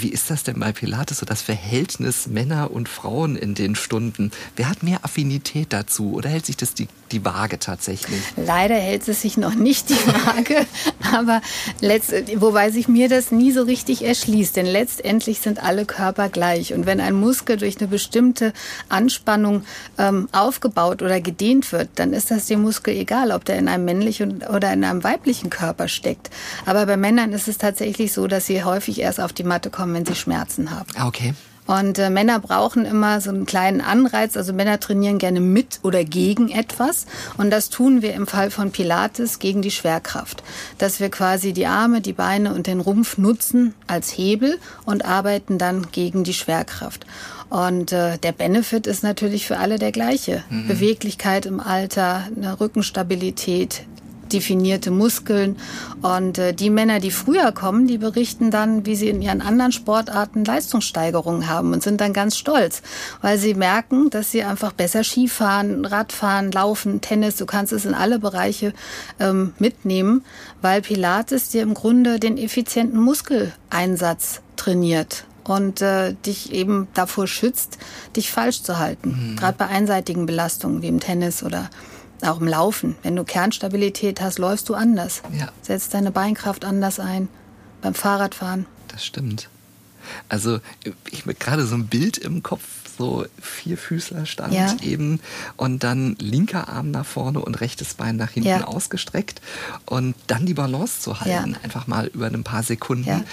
Wie 0.00 0.08
ist 0.08 0.30
das 0.30 0.44
denn 0.44 0.58
bei 0.58 0.72
Pilates, 0.72 1.18
so 1.18 1.26
das 1.26 1.42
Verhältnis 1.42 2.26
Männer 2.26 2.70
und 2.70 2.88
Frauen 2.88 3.36
in 3.36 3.54
den 3.54 3.74
Stunden? 3.74 4.30
Wer 4.56 4.70
hat 4.70 4.82
mehr 4.82 5.04
Affinität 5.04 5.74
dazu 5.74 6.14
oder 6.14 6.30
hält 6.30 6.46
sich 6.46 6.56
das 6.56 6.72
die, 6.72 6.88
die 7.12 7.22
Waage 7.22 7.58
tatsächlich? 7.58 8.22
Leider 8.36 8.76
hält 8.76 9.06
es 9.08 9.20
sich 9.20 9.36
noch 9.36 9.54
nicht 9.54 9.90
die 9.90 10.06
Waage, 10.06 10.66
aber 11.12 11.42
letzt, 11.80 12.14
wobei 12.36 12.70
sich 12.70 12.88
mir 12.88 13.10
das 13.10 13.30
nie 13.30 13.52
so 13.52 13.62
richtig 13.62 14.02
erschließt, 14.02 14.56
denn 14.56 14.64
letztendlich 14.64 15.40
sind 15.40 15.62
alle 15.62 15.84
Körper 15.84 16.30
gleich 16.30 16.72
und 16.72 16.86
wenn 16.86 17.00
ein 17.00 17.14
Muskel 17.14 17.58
durch 17.58 17.78
eine 17.78 17.88
bestimmte 17.88 18.54
Anspannung 18.88 19.64
ähm, 19.98 20.28
aufgebaut 20.32 21.02
oder 21.02 21.20
gedehnt 21.20 21.72
wird, 21.72 21.90
dann 21.96 22.14
ist 22.14 22.30
das 22.30 22.46
dem 22.46 22.62
Muskel 22.62 22.96
egal, 22.96 23.32
ob 23.32 23.44
der 23.44 23.58
in 23.58 23.68
einem 23.68 23.84
männlichen 23.84 24.42
oder 24.44 24.72
in 24.72 24.82
einem 24.82 25.04
weiblichen 25.04 25.50
Körper 25.50 25.88
steckt. 25.88 26.30
Aber 26.64 26.86
bei 26.86 26.96
Männern 26.96 27.34
ist 27.34 27.48
es 27.48 27.58
tatsächlich 27.58 28.14
so, 28.14 28.26
dass 28.28 28.46
sie 28.46 28.64
häufig 28.64 29.00
erst 29.00 29.20
auf 29.20 29.34
die 29.34 29.44
Matte 29.44 29.68
kommen, 29.68 29.89
haben, 29.90 29.94
wenn 29.94 30.06
sie 30.06 30.14
Schmerzen 30.14 30.70
haben. 30.70 30.88
Ah, 30.96 31.06
okay. 31.06 31.34
Und 31.66 31.98
äh, 32.00 32.10
Männer 32.10 32.40
brauchen 32.40 32.84
immer 32.84 33.20
so 33.20 33.30
einen 33.30 33.46
kleinen 33.46 33.80
Anreiz. 33.80 34.36
Also 34.36 34.52
Männer 34.52 34.80
trainieren 34.80 35.18
gerne 35.18 35.38
mit 35.38 35.78
oder 35.82 36.02
gegen 36.02 36.48
etwas. 36.48 37.06
Und 37.36 37.50
das 37.50 37.70
tun 37.70 38.02
wir 38.02 38.14
im 38.14 38.26
Fall 38.26 38.50
von 38.50 38.72
Pilates 38.72 39.38
gegen 39.38 39.62
die 39.62 39.70
Schwerkraft. 39.70 40.42
Dass 40.78 40.98
wir 40.98 41.10
quasi 41.10 41.52
die 41.52 41.66
Arme, 41.66 42.00
die 42.00 42.12
Beine 42.12 42.54
und 42.54 42.66
den 42.66 42.80
Rumpf 42.80 43.18
nutzen 43.18 43.74
als 43.86 44.10
Hebel 44.10 44.58
und 44.84 45.04
arbeiten 45.04 45.58
dann 45.58 45.92
gegen 45.92 46.24
die 46.24 46.34
Schwerkraft. 46.34 47.06
Und 47.50 47.92
äh, 47.92 48.18
der 48.18 48.32
Benefit 48.32 48.88
ist 48.88 49.04
natürlich 49.04 49.46
für 49.46 49.58
alle 49.58 49.78
der 49.78 49.92
gleiche. 49.92 50.42
Mhm. 50.50 50.66
Beweglichkeit 50.66 51.46
im 51.46 51.60
Alter, 51.60 52.24
eine 52.36 52.58
Rückenstabilität, 52.58 53.84
definierte 54.32 54.90
Muskeln. 54.90 55.56
Und 56.02 56.38
äh, 56.38 56.54
die 56.54 56.70
Männer, 56.70 57.00
die 57.00 57.10
früher 57.10 57.52
kommen, 57.52 57.86
die 57.86 57.98
berichten 57.98 58.50
dann, 58.50 58.86
wie 58.86 58.96
sie 58.96 59.08
in 59.08 59.22
ihren 59.22 59.40
anderen 59.40 59.72
Sportarten 59.72 60.44
Leistungssteigerungen 60.44 61.48
haben 61.48 61.72
und 61.72 61.82
sind 61.82 62.00
dann 62.00 62.12
ganz 62.12 62.36
stolz, 62.36 62.82
weil 63.20 63.38
sie 63.38 63.54
merken, 63.54 64.10
dass 64.10 64.30
sie 64.30 64.42
einfach 64.42 64.72
besser 64.72 65.04
Skifahren, 65.04 65.84
Radfahren, 65.84 66.52
Laufen, 66.52 67.00
Tennis, 67.00 67.36
du 67.36 67.46
kannst 67.46 67.72
es 67.72 67.84
in 67.84 67.94
alle 67.94 68.18
Bereiche 68.18 68.72
ähm, 69.18 69.52
mitnehmen, 69.58 70.24
weil 70.62 70.82
Pilates 70.82 71.48
dir 71.48 71.62
im 71.62 71.74
Grunde 71.74 72.18
den 72.18 72.38
effizienten 72.38 73.00
Muskeleinsatz 73.00 74.40
trainiert 74.56 75.24
und 75.44 75.82
äh, 75.82 76.14
dich 76.14 76.52
eben 76.52 76.88
davor 76.94 77.26
schützt, 77.26 77.78
dich 78.16 78.30
falsch 78.30 78.62
zu 78.62 78.78
halten. 78.78 79.32
Mhm. 79.32 79.36
Gerade 79.36 79.58
bei 79.58 79.66
einseitigen 79.66 80.26
Belastungen 80.26 80.82
wie 80.82 80.88
im 80.88 81.00
Tennis 81.00 81.42
oder 81.42 81.70
auch 82.24 82.40
im 82.40 82.48
Laufen. 82.48 82.96
Wenn 83.02 83.16
du 83.16 83.24
Kernstabilität 83.24 84.20
hast, 84.20 84.38
läufst 84.38 84.68
du 84.68 84.74
anders. 84.74 85.22
Ja. 85.32 85.48
Setzt 85.62 85.94
deine 85.94 86.10
Beinkraft 86.10 86.64
anders 86.64 87.00
ein. 87.00 87.28
Beim 87.82 87.94
Fahrradfahren. 87.94 88.66
Das 88.88 89.04
stimmt. 89.04 89.48
Also 90.28 90.60
ich 91.10 91.22
habe 91.22 91.34
gerade 91.34 91.66
so 91.66 91.74
ein 91.74 91.86
Bild 91.86 92.18
im 92.18 92.42
Kopf, 92.42 92.62
so 93.00 93.24
Vierfüßlerstand 93.40 94.52
ja. 94.52 94.76
eben 94.82 95.20
und 95.56 95.82
dann 95.82 96.16
linker 96.20 96.68
Arm 96.68 96.90
nach 96.90 97.06
vorne 97.06 97.40
und 97.40 97.60
rechtes 97.60 97.94
Bein 97.94 98.16
nach 98.16 98.30
hinten 98.30 98.50
ja. 98.50 98.64
ausgestreckt 98.64 99.40
und 99.86 100.14
dann 100.26 100.44
die 100.44 100.54
Balance 100.54 101.00
zu 101.00 101.20
halten, 101.20 101.52
ja. 101.52 101.60
einfach 101.62 101.86
mal 101.86 102.08
über 102.08 102.26
ein 102.26 102.44
paar 102.44 102.62
Sekunden. 102.62 103.24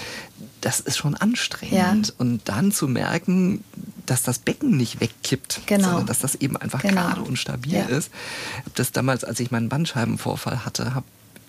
Das 0.62 0.80
ist 0.80 0.96
schon 0.96 1.14
anstrengend 1.14 2.14
und 2.18 2.48
dann 2.48 2.72
zu 2.72 2.88
merken, 2.88 3.62
dass 4.06 4.22
das 4.22 4.38
Becken 4.38 4.76
nicht 4.76 5.00
wegkippt, 5.00 5.60
genau. 5.66 5.88
sondern 5.88 6.06
dass 6.06 6.20
das 6.20 6.34
eben 6.36 6.56
einfach 6.56 6.80
genau. 6.80 7.02
gerade 7.02 7.20
und 7.20 7.38
stabil 7.38 7.76
ist. 7.90 8.10
Ich 8.52 8.60
habe 8.60 8.70
das 8.74 8.92
damals, 8.92 9.22
als 9.22 9.38
ich 9.38 9.50
meinen 9.50 9.68
Bandscheibenvorfall 9.68 10.64
hatte, 10.64 10.94
habe 10.94 11.04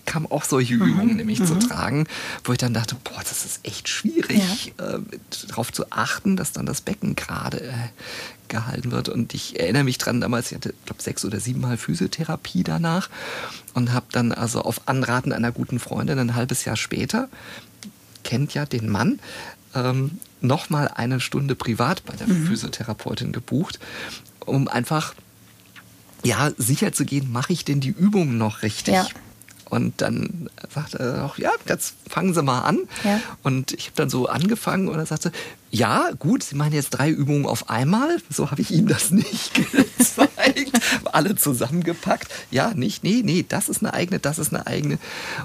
kamen 0.10 0.26
auch 0.26 0.44
solche 0.44 0.76
mhm. 0.76 0.82
Übungen 0.82 1.16
nämlich 1.18 1.40
mhm. 1.40 1.46
zu 1.46 1.56
tragen, 1.60 2.08
wo 2.44 2.52
ich 2.52 2.58
dann 2.58 2.74
dachte, 2.74 2.96
boah, 3.04 3.20
das 3.20 3.46
ist 3.46 3.60
echt 3.64 3.88
schwierig, 3.88 4.74
ja. 4.78 4.96
äh, 4.96 5.00
darauf 5.48 5.72
zu 5.72 5.92
achten, 5.92 6.36
dass 6.36 6.52
dann 6.52 6.66
das 6.66 6.82
Becken 6.82 7.16
gerade 7.16 7.62
äh, 7.62 7.74
gehalten 8.48 8.92
wird. 8.92 9.08
Und 9.08 9.36
ich 9.36 9.60
erinnere 9.60 9.84
mich 9.84 10.00
dran, 10.00 10.20
damals, 10.20 10.52
ich 10.52 10.56
hatte, 10.56 10.74
glaube 10.86 11.02
sechs 11.02 11.24
oder 11.26 11.40
sieben 11.40 11.62
Mal 11.62 11.78
Physiotherapie 11.78 12.64
danach 12.64 13.10
und 13.76 13.94
habe 13.94 14.08
dann 14.12 14.32
also 14.32 14.64
auf 14.64 14.88
Anraten 14.88 15.32
einer 15.32 15.52
guten 15.52 15.80
Freundin 15.80 16.18
ein 16.18 16.34
halbes 16.34 16.66
Jahr 16.66 16.76
später, 16.76 17.30
kennt 18.24 18.56
ja 18.56 18.66
den 18.66 18.90
Mann, 18.90 19.20
ähm, 19.76 20.18
nochmal 20.42 20.88
eine 20.88 21.20
Stunde 21.20 21.54
privat 21.54 22.04
bei 22.06 22.16
der 22.16 22.28
mhm. 22.28 22.48
Physiotherapeutin 22.48 23.32
gebucht, 23.32 23.80
um 24.44 24.68
einfach 24.68 25.14
ja, 26.24 26.52
sicher 26.58 26.92
zu 26.94 27.06
gehen, 27.06 27.32
mache 27.32 27.54
ich 27.54 27.64
denn 27.64 27.80
die 27.80 27.90
Übungen 27.90 28.40
noch 28.40 28.64
richtig? 28.64 28.96
Ja. 28.96 29.08
Und 29.70 30.02
dann 30.02 30.50
sagte 30.74 30.98
er 30.98 31.26
auch, 31.26 31.38
ja, 31.38 31.52
jetzt 31.68 31.94
fangen 32.10 32.34
Sie 32.34 32.42
mal 32.42 32.62
an. 32.62 32.80
Ja. 33.04 33.22
Und 33.44 33.72
ich 33.74 33.86
habe 33.86 33.96
dann 33.96 34.10
so 34.10 34.28
angefangen 34.28 34.88
und 34.88 34.98
er 34.98 35.06
sagte, 35.06 35.32
ja, 35.70 36.10
gut, 36.18 36.44
Sie 36.44 36.56
meinen 36.56 36.74
jetzt 36.74 36.90
drei 36.90 37.10
Übungen 37.10 37.46
auf 37.46 37.70
einmal. 37.70 38.18
So 38.30 38.50
habe 38.50 38.62
ich 38.62 38.72
ihm 38.72 38.88
das 38.88 39.12
nicht 39.12 39.54
gezeigt. 39.54 40.72
Alle 41.06 41.36
zusammengepackt. 41.36 42.32
Ja, 42.50 42.74
nicht, 42.74 43.04
nee, 43.04 43.22
nee, 43.24 43.46
das 43.48 43.70
ist 43.70 43.82
eine 43.82 43.94
eigene, 43.94 44.20
das 44.20 44.40
ist 44.40 44.54
eine 44.54 44.66
eigene. 44.66 44.98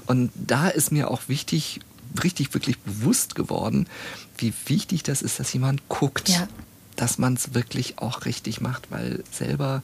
Und 0.07 0.31
da 0.35 0.69
ist 0.69 0.91
mir 0.91 1.11
auch 1.11 1.23
wichtig, 1.27 1.81
richtig, 2.23 2.53
wirklich 2.53 2.79
bewusst 2.79 3.35
geworden, 3.35 3.87
wie 4.37 4.53
wichtig 4.65 5.03
das 5.03 5.21
ist, 5.21 5.39
dass 5.39 5.53
jemand 5.53 5.87
guckt, 5.87 6.29
ja. 6.29 6.47
dass 6.95 7.17
man 7.17 7.35
es 7.35 7.53
wirklich 7.53 7.99
auch 7.99 8.25
richtig 8.25 8.61
macht, 8.61 8.89
weil 8.89 9.23
selber 9.31 9.83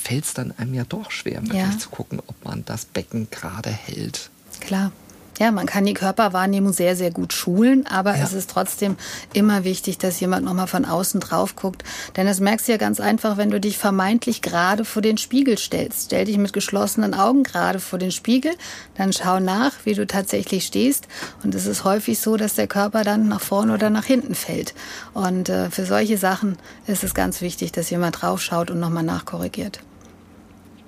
fällt 0.00 0.24
es 0.24 0.34
dann 0.34 0.52
einem 0.56 0.74
ja 0.74 0.84
doch 0.88 1.10
schwer, 1.10 1.42
wirklich 1.42 1.60
ja. 1.60 1.78
zu 1.78 1.90
gucken, 1.90 2.20
ob 2.26 2.44
man 2.44 2.64
das 2.64 2.84
Becken 2.84 3.28
gerade 3.30 3.70
hält. 3.70 4.30
Klar. 4.60 4.92
Ja, 5.40 5.50
man 5.52 5.64
kann 5.64 5.86
die 5.86 5.94
Körperwahrnehmung 5.94 6.74
sehr, 6.74 6.96
sehr 6.96 7.10
gut 7.10 7.32
schulen, 7.32 7.86
aber 7.86 8.14
ja. 8.14 8.24
es 8.24 8.34
ist 8.34 8.50
trotzdem 8.50 8.96
immer 9.32 9.64
wichtig, 9.64 9.96
dass 9.96 10.20
jemand 10.20 10.44
nochmal 10.44 10.66
von 10.66 10.84
außen 10.84 11.18
drauf 11.18 11.56
guckt. 11.56 11.82
Denn 12.14 12.26
das 12.26 12.40
merkst 12.40 12.68
du 12.68 12.72
ja 12.72 12.78
ganz 12.78 13.00
einfach, 13.00 13.38
wenn 13.38 13.48
du 13.48 13.58
dich 13.58 13.78
vermeintlich 13.78 14.42
gerade 14.42 14.84
vor 14.84 15.00
den 15.00 15.16
Spiegel 15.16 15.56
stellst. 15.56 16.06
Stell 16.06 16.26
dich 16.26 16.36
mit 16.36 16.52
geschlossenen 16.52 17.14
Augen 17.14 17.42
gerade 17.42 17.80
vor 17.80 17.98
den 17.98 18.12
Spiegel, 18.12 18.52
dann 18.96 19.14
schau 19.14 19.40
nach, 19.40 19.72
wie 19.84 19.94
du 19.94 20.06
tatsächlich 20.06 20.66
stehst. 20.66 21.08
Und 21.42 21.54
es 21.54 21.64
ist 21.64 21.84
häufig 21.84 22.20
so, 22.20 22.36
dass 22.36 22.54
der 22.54 22.66
Körper 22.66 23.02
dann 23.02 23.26
nach 23.28 23.40
vorne 23.40 23.72
oder 23.72 23.88
nach 23.88 24.04
hinten 24.04 24.34
fällt. 24.34 24.74
Und 25.14 25.48
äh, 25.48 25.70
für 25.70 25.86
solche 25.86 26.18
Sachen 26.18 26.58
ist 26.86 27.02
es 27.02 27.14
ganz 27.14 27.40
wichtig, 27.40 27.72
dass 27.72 27.88
jemand 27.88 28.20
draufschaut 28.20 28.70
und 28.70 28.78
nochmal 28.78 29.04
nachkorrigiert 29.04 29.80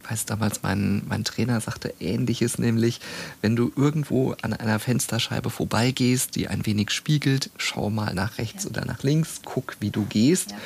weiß 0.08 0.26
damals, 0.26 0.62
mein, 0.62 1.02
mein 1.06 1.24
Trainer 1.24 1.60
sagte 1.60 1.94
ähnliches, 2.00 2.58
nämlich, 2.58 3.00
wenn 3.40 3.56
du 3.56 3.72
irgendwo 3.76 4.34
an 4.42 4.52
einer 4.52 4.78
Fensterscheibe 4.78 5.50
vorbeigehst, 5.50 6.36
die 6.36 6.48
ein 6.48 6.66
wenig 6.66 6.90
spiegelt, 6.90 7.50
schau 7.56 7.90
mal 7.90 8.14
nach 8.14 8.38
rechts 8.38 8.64
ja. 8.64 8.70
oder 8.70 8.84
nach 8.84 9.02
links, 9.02 9.40
guck, 9.44 9.76
wie 9.80 9.90
du 9.90 10.04
gehst. 10.04 10.52
Ja. 10.52 10.56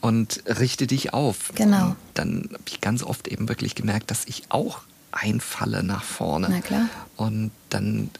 Und 0.00 0.42
richte 0.46 0.86
dich 0.86 1.14
auf. 1.14 1.52
Genau. 1.54 1.88
Und 1.88 1.96
dann 2.12 2.48
habe 2.52 2.64
ich 2.68 2.82
ganz 2.82 3.02
oft 3.02 3.26
eben 3.28 3.48
wirklich 3.48 3.74
gemerkt, 3.74 4.10
dass 4.10 4.26
ich 4.26 4.44
auch 4.50 4.82
einfalle 5.12 5.82
nach 5.82 6.02
vorne. 6.02 6.48
Na 6.50 6.60
klar. 6.60 6.88
Und 7.16 7.52
dann 7.70 8.10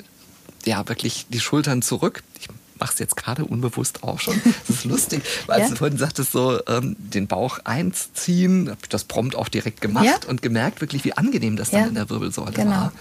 ja 0.65 0.89
wirklich 0.89 1.27
die 1.29 1.41
Schultern 1.41 1.83
zurück. 1.83 2.23
Ich 2.41 2.49
machst 2.79 3.01
jetzt 3.01 3.17
gerade 3.17 3.45
unbewusst 3.45 4.03
auch 4.03 4.21
schon. 4.21 4.41
Das 4.67 4.77
ist 4.77 4.85
lustig, 4.85 5.23
weil 5.47 5.61
ja? 5.61 5.69
du 5.69 5.77
vorhin 5.77 5.99
sagtest, 5.99 6.33
so 6.33 6.59
ähm, 6.67 6.97
den 6.99 7.27
Bauch 7.27 7.59
einziehen, 7.65 8.69
habe 8.69 8.79
ich 8.83 8.89
das 8.89 9.05
prompt 9.05 9.37
auch 9.37 9.49
direkt 9.49 9.81
gemacht 9.81 10.05
ja? 10.05 10.29
und 10.29 10.43
gemerkt 10.43 10.81
wirklich, 10.81 11.05
wie 11.05 11.13
angenehm 11.13 11.57
das 11.57 11.71
ja. 11.71 11.81
dann 11.81 11.91
in 11.91 11.95
der 11.95 12.09
Wirbelsäule 12.09 12.53
genau. 12.53 12.71
war. 12.71 12.93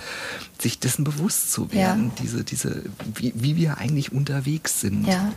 Sich 0.60 0.80
dessen 0.80 1.04
bewusst 1.04 1.52
zu 1.52 1.72
werden, 1.72 2.12
diese, 2.22 2.44
diese, 2.44 2.84
wie, 3.16 3.34
wie 3.36 3.56
wir 3.56 3.78
eigentlich 3.78 4.12
unterwegs 4.12 4.82
sind. 4.82 5.08
Ja. 5.08 5.32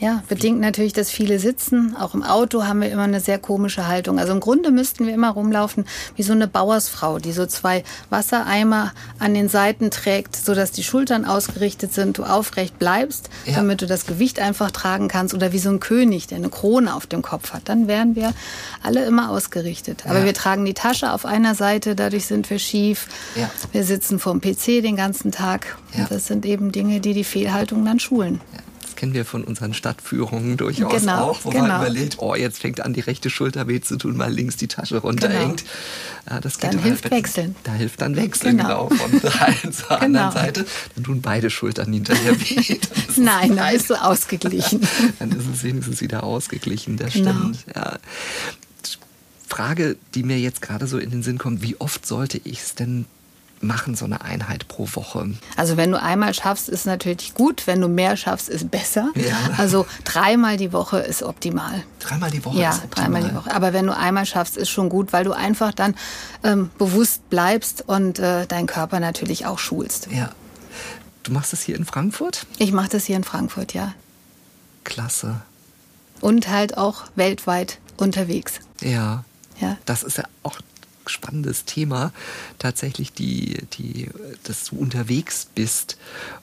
Ja, 0.00 0.22
bedingt 0.28 0.60
natürlich, 0.60 0.94
dass 0.94 1.10
viele 1.10 1.38
sitzen. 1.38 1.94
Auch 1.94 2.14
im 2.14 2.22
Auto 2.22 2.64
haben 2.64 2.80
wir 2.80 2.90
immer 2.90 3.02
eine 3.02 3.20
sehr 3.20 3.38
komische 3.38 3.86
Haltung. 3.86 4.18
Also 4.18 4.32
im 4.32 4.40
Grunde 4.40 4.70
müssten 4.70 5.06
wir 5.06 5.12
immer 5.12 5.28
rumlaufen 5.28 5.84
wie 6.16 6.22
so 6.22 6.32
eine 6.32 6.48
Bauersfrau, 6.48 7.18
die 7.18 7.32
so 7.32 7.44
zwei 7.44 7.84
Wassereimer 8.08 8.92
an 9.18 9.34
den 9.34 9.50
Seiten 9.50 9.90
trägt, 9.90 10.36
sodass 10.36 10.72
die 10.72 10.84
Schultern 10.84 11.26
ausgerichtet 11.26 11.92
sind, 11.92 12.16
du 12.16 12.24
aufrecht 12.24 12.78
bleibst, 12.78 13.28
ja. 13.44 13.56
damit 13.56 13.82
du 13.82 13.86
das 13.86 14.06
Gewicht 14.06 14.40
einfach 14.40 14.70
tragen 14.70 15.08
kannst. 15.08 15.34
Oder 15.34 15.52
wie 15.52 15.58
so 15.58 15.68
ein 15.68 15.80
König, 15.80 16.26
der 16.26 16.38
eine 16.38 16.48
Krone 16.48 16.94
auf 16.94 17.06
dem 17.06 17.20
Kopf 17.20 17.52
hat. 17.52 17.68
Dann 17.68 17.86
wären 17.86 18.16
wir 18.16 18.32
alle 18.82 19.04
immer 19.04 19.28
ausgerichtet. 19.30 20.04
Aber 20.06 20.20
ja. 20.20 20.24
wir 20.24 20.34
tragen 20.34 20.64
die 20.64 20.74
Tasche 20.74 21.12
auf 21.12 21.26
einer 21.26 21.54
Seite, 21.54 21.94
dadurch 21.94 22.24
sind 22.24 22.48
wir 22.48 22.58
schief. 22.58 23.06
Ja. 23.36 23.50
Wir 23.72 23.84
sitzen 23.84 24.18
vorm 24.18 24.40
PC 24.40 24.80
den 24.82 24.96
ganzen 24.96 25.30
Tag. 25.30 25.76
Und 25.94 26.10
das 26.10 26.26
sind 26.26 26.46
eben 26.46 26.72
Dinge, 26.72 27.00
die 27.00 27.12
die 27.12 27.24
Fehlhaltung 27.24 27.84
dann 27.84 28.00
schulen 28.00 28.40
kennen 29.00 29.14
wir 29.14 29.24
von 29.24 29.44
unseren 29.44 29.72
Stadtführungen 29.72 30.58
durchaus 30.58 31.00
genau, 31.00 31.30
auch, 31.30 31.44
wo 31.44 31.48
genau. 31.48 31.68
man 31.68 31.80
überlegt, 31.80 32.16
oh, 32.18 32.34
jetzt 32.34 32.58
fängt 32.58 32.82
an, 32.82 32.92
die 32.92 33.00
rechte 33.00 33.30
Schulter 33.30 33.66
weh 33.66 33.80
zu 33.80 33.96
tun, 33.96 34.14
mal 34.14 34.30
links 34.30 34.58
die 34.58 34.68
Tasche 34.68 34.98
runterhängt. 34.98 35.64
Genau. 35.64 36.34
Ja, 36.34 36.40
das 36.42 36.58
dann 36.58 36.72
halt 36.72 36.82
hilft 36.82 37.10
Wechseln. 37.10 37.56
Da 37.64 37.72
hilft 37.72 38.02
dann 38.02 38.14
Wechseln, 38.14 38.58
genau, 38.58 38.88
genau 38.88 39.02
von 39.02 39.20
der 39.22 39.42
einen 39.46 39.72
zur 39.72 39.88
genau. 39.88 40.00
anderen 40.00 40.32
Seite. 40.32 40.66
Dann 40.94 41.04
tun 41.04 41.22
beide 41.22 41.48
Schultern 41.48 41.90
hinterher 41.90 42.38
weh. 42.38 42.78
Nein, 43.16 43.56
dann 43.56 43.72
bist 43.72 43.88
du 43.88 43.94
ausgeglichen. 43.94 44.86
dann 45.18 45.32
ist 45.32 45.46
es 45.50 45.64
wenigstens 45.64 46.02
wieder 46.02 46.22
ausgeglichen, 46.22 46.98
das 46.98 47.14
genau. 47.14 47.30
stimmt. 47.30 47.64
Ja. 47.74 47.98
Frage, 49.48 49.96
die 50.14 50.24
mir 50.24 50.38
jetzt 50.38 50.60
gerade 50.60 50.86
so 50.86 50.98
in 50.98 51.08
den 51.08 51.22
Sinn 51.22 51.38
kommt, 51.38 51.62
wie 51.62 51.80
oft 51.80 52.04
sollte 52.04 52.38
ich 52.44 52.60
es 52.60 52.74
denn 52.74 53.06
machen, 53.60 53.94
so 53.94 54.04
eine 54.04 54.22
Einheit 54.22 54.68
pro 54.68 54.88
Woche? 54.94 55.34
Also 55.56 55.76
wenn 55.76 55.90
du 55.90 56.00
einmal 56.00 56.34
schaffst, 56.34 56.68
ist 56.68 56.86
natürlich 56.86 57.34
gut. 57.34 57.66
Wenn 57.66 57.80
du 57.80 57.88
mehr 57.88 58.16
schaffst, 58.16 58.48
ist 58.48 58.70
besser. 58.70 59.10
Ja. 59.14 59.36
Also 59.56 59.86
dreimal 60.04 60.56
die 60.56 60.72
Woche 60.72 60.98
ist 60.98 61.22
optimal. 61.22 61.82
Dreimal 61.98 62.30
die 62.30 62.44
Woche 62.44 62.58
ja, 62.58 62.70
ist 62.70 62.84
optimal. 62.84 63.10
dreimal 63.10 63.28
die 63.28 63.34
Woche. 63.34 63.54
Aber 63.54 63.72
wenn 63.72 63.86
du 63.86 63.96
einmal 63.96 64.26
schaffst, 64.26 64.56
ist 64.56 64.70
schon 64.70 64.88
gut, 64.88 65.12
weil 65.12 65.24
du 65.24 65.32
einfach 65.32 65.72
dann 65.72 65.94
ähm, 66.42 66.70
bewusst 66.78 67.28
bleibst 67.30 67.84
und 67.86 68.18
äh, 68.18 68.46
deinen 68.46 68.66
Körper 68.66 69.00
natürlich 69.00 69.46
auch 69.46 69.58
schulst. 69.58 70.08
Ja. 70.10 70.30
Du 71.22 71.32
machst 71.32 71.52
das 71.52 71.62
hier 71.62 71.76
in 71.76 71.84
Frankfurt? 71.84 72.46
Ich 72.58 72.72
mache 72.72 72.88
das 72.88 73.04
hier 73.04 73.16
in 73.16 73.24
Frankfurt, 73.24 73.74
ja. 73.74 73.94
Klasse. 74.84 75.42
Und 76.20 76.48
halt 76.48 76.78
auch 76.78 77.04
weltweit 77.14 77.78
unterwegs. 77.98 78.54
Ja. 78.80 79.24
Ja. 79.60 79.76
Das 79.84 80.02
ist 80.02 80.16
ja 80.16 80.24
auch 80.42 80.58
spannendes 81.10 81.64
Thema, 81.64 82.12
tatsächlich 82.58 83.12
die, 83.12 83.58
die, 83.72 84.08
dass 84.44 84.66
du 84.66 84.76
unterwegs 84.76 85.48
bist 85.54 85.98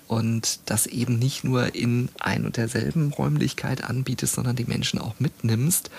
und 0.07 0.59
das 0.65 0.85
eben 0.85 1.19
nicht 1.19 1.43
nur 1.43 1.75
in 1.75 2.09
ein 2.19 2.45
und 2.45 2.57
derselben 2.57 3.11
Räumlichkeit 3.11 3.83
anbietest, 3.83 4.35
sondern 4.35 4.55
die 4.55 4.65
Menschen 4.65 4.99
auch 4.99 5.15
mitnimmst. 5.19 5.89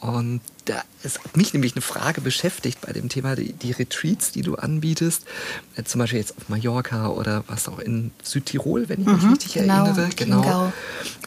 Und 0.00 0.40
da 0.66 0.82
ist 1.02 1.36
mich 1.36 1.52
nämlich 1.52 1.72
eine 1.74 1.82
Frage 1.82 2.20
beschäftigt 2.20 2.80
bei 2.80 2.92
dem 2.92 3.08
Thema, 3.08 3.34
die, 3.34 3.52
die 3.52 3.72
Retreats, 3.72 4.30
die 4.30 4.42
du 4.42 4.54
anbietest, 4.54 5.24
äh, 5.74 5.82
zum 5.82 5.98
Beispiel 5.98 6.20
jetzt 6.20 6.36
auf 6.36 6.48
Mallorca 6.48 7.08
oder 7.08 7.42
was 7.48 7.68
auch 7.68 7.80
in 7.80 8.12
Südtirol, 8.22 8.88
wenn 8.88 9.00
ich 9.00 9.06
mich 9.06 9.22
mhm, 9.22 9.30
richtig 9.30 9.54
genau, 9.54 9.86
erinnere. 9.86 10.08
Genau. 10.14 10.42
Chiemgau. 10.42 10.72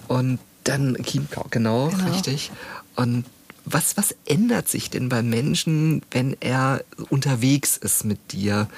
Und 0.07 0.39
dann 0.63 0.95
Chiemgau, 1.03 1.47
genau, 1.49 1.89
genau, 1.89 2.11
richtig. 2.11 2.51
Und 2.95 3.25
was, 3.65 3.97
was 3.97 4.15
ändert 4.26 4.67
sich 4.67 4.89
denn 4.89 5.10
beim 5.10 5.30
Menschen, 5.30 6.02
wenn 6.12 6.36
er 6.39 6.84
unterwegs 7.10 7.78
ist 7.78 8.06
mit 8.06 8.32
dir? 8.32 8.69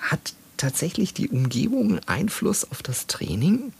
Hat 0.00 0.34
tatsächlich 0.56 1.14
die 1.14 1.28
Umgebung 1.28 1.98
Einfluss 2.06 2.70
auf 2.70 2.82
das 2.82 3.06
Training? 3.06 3.72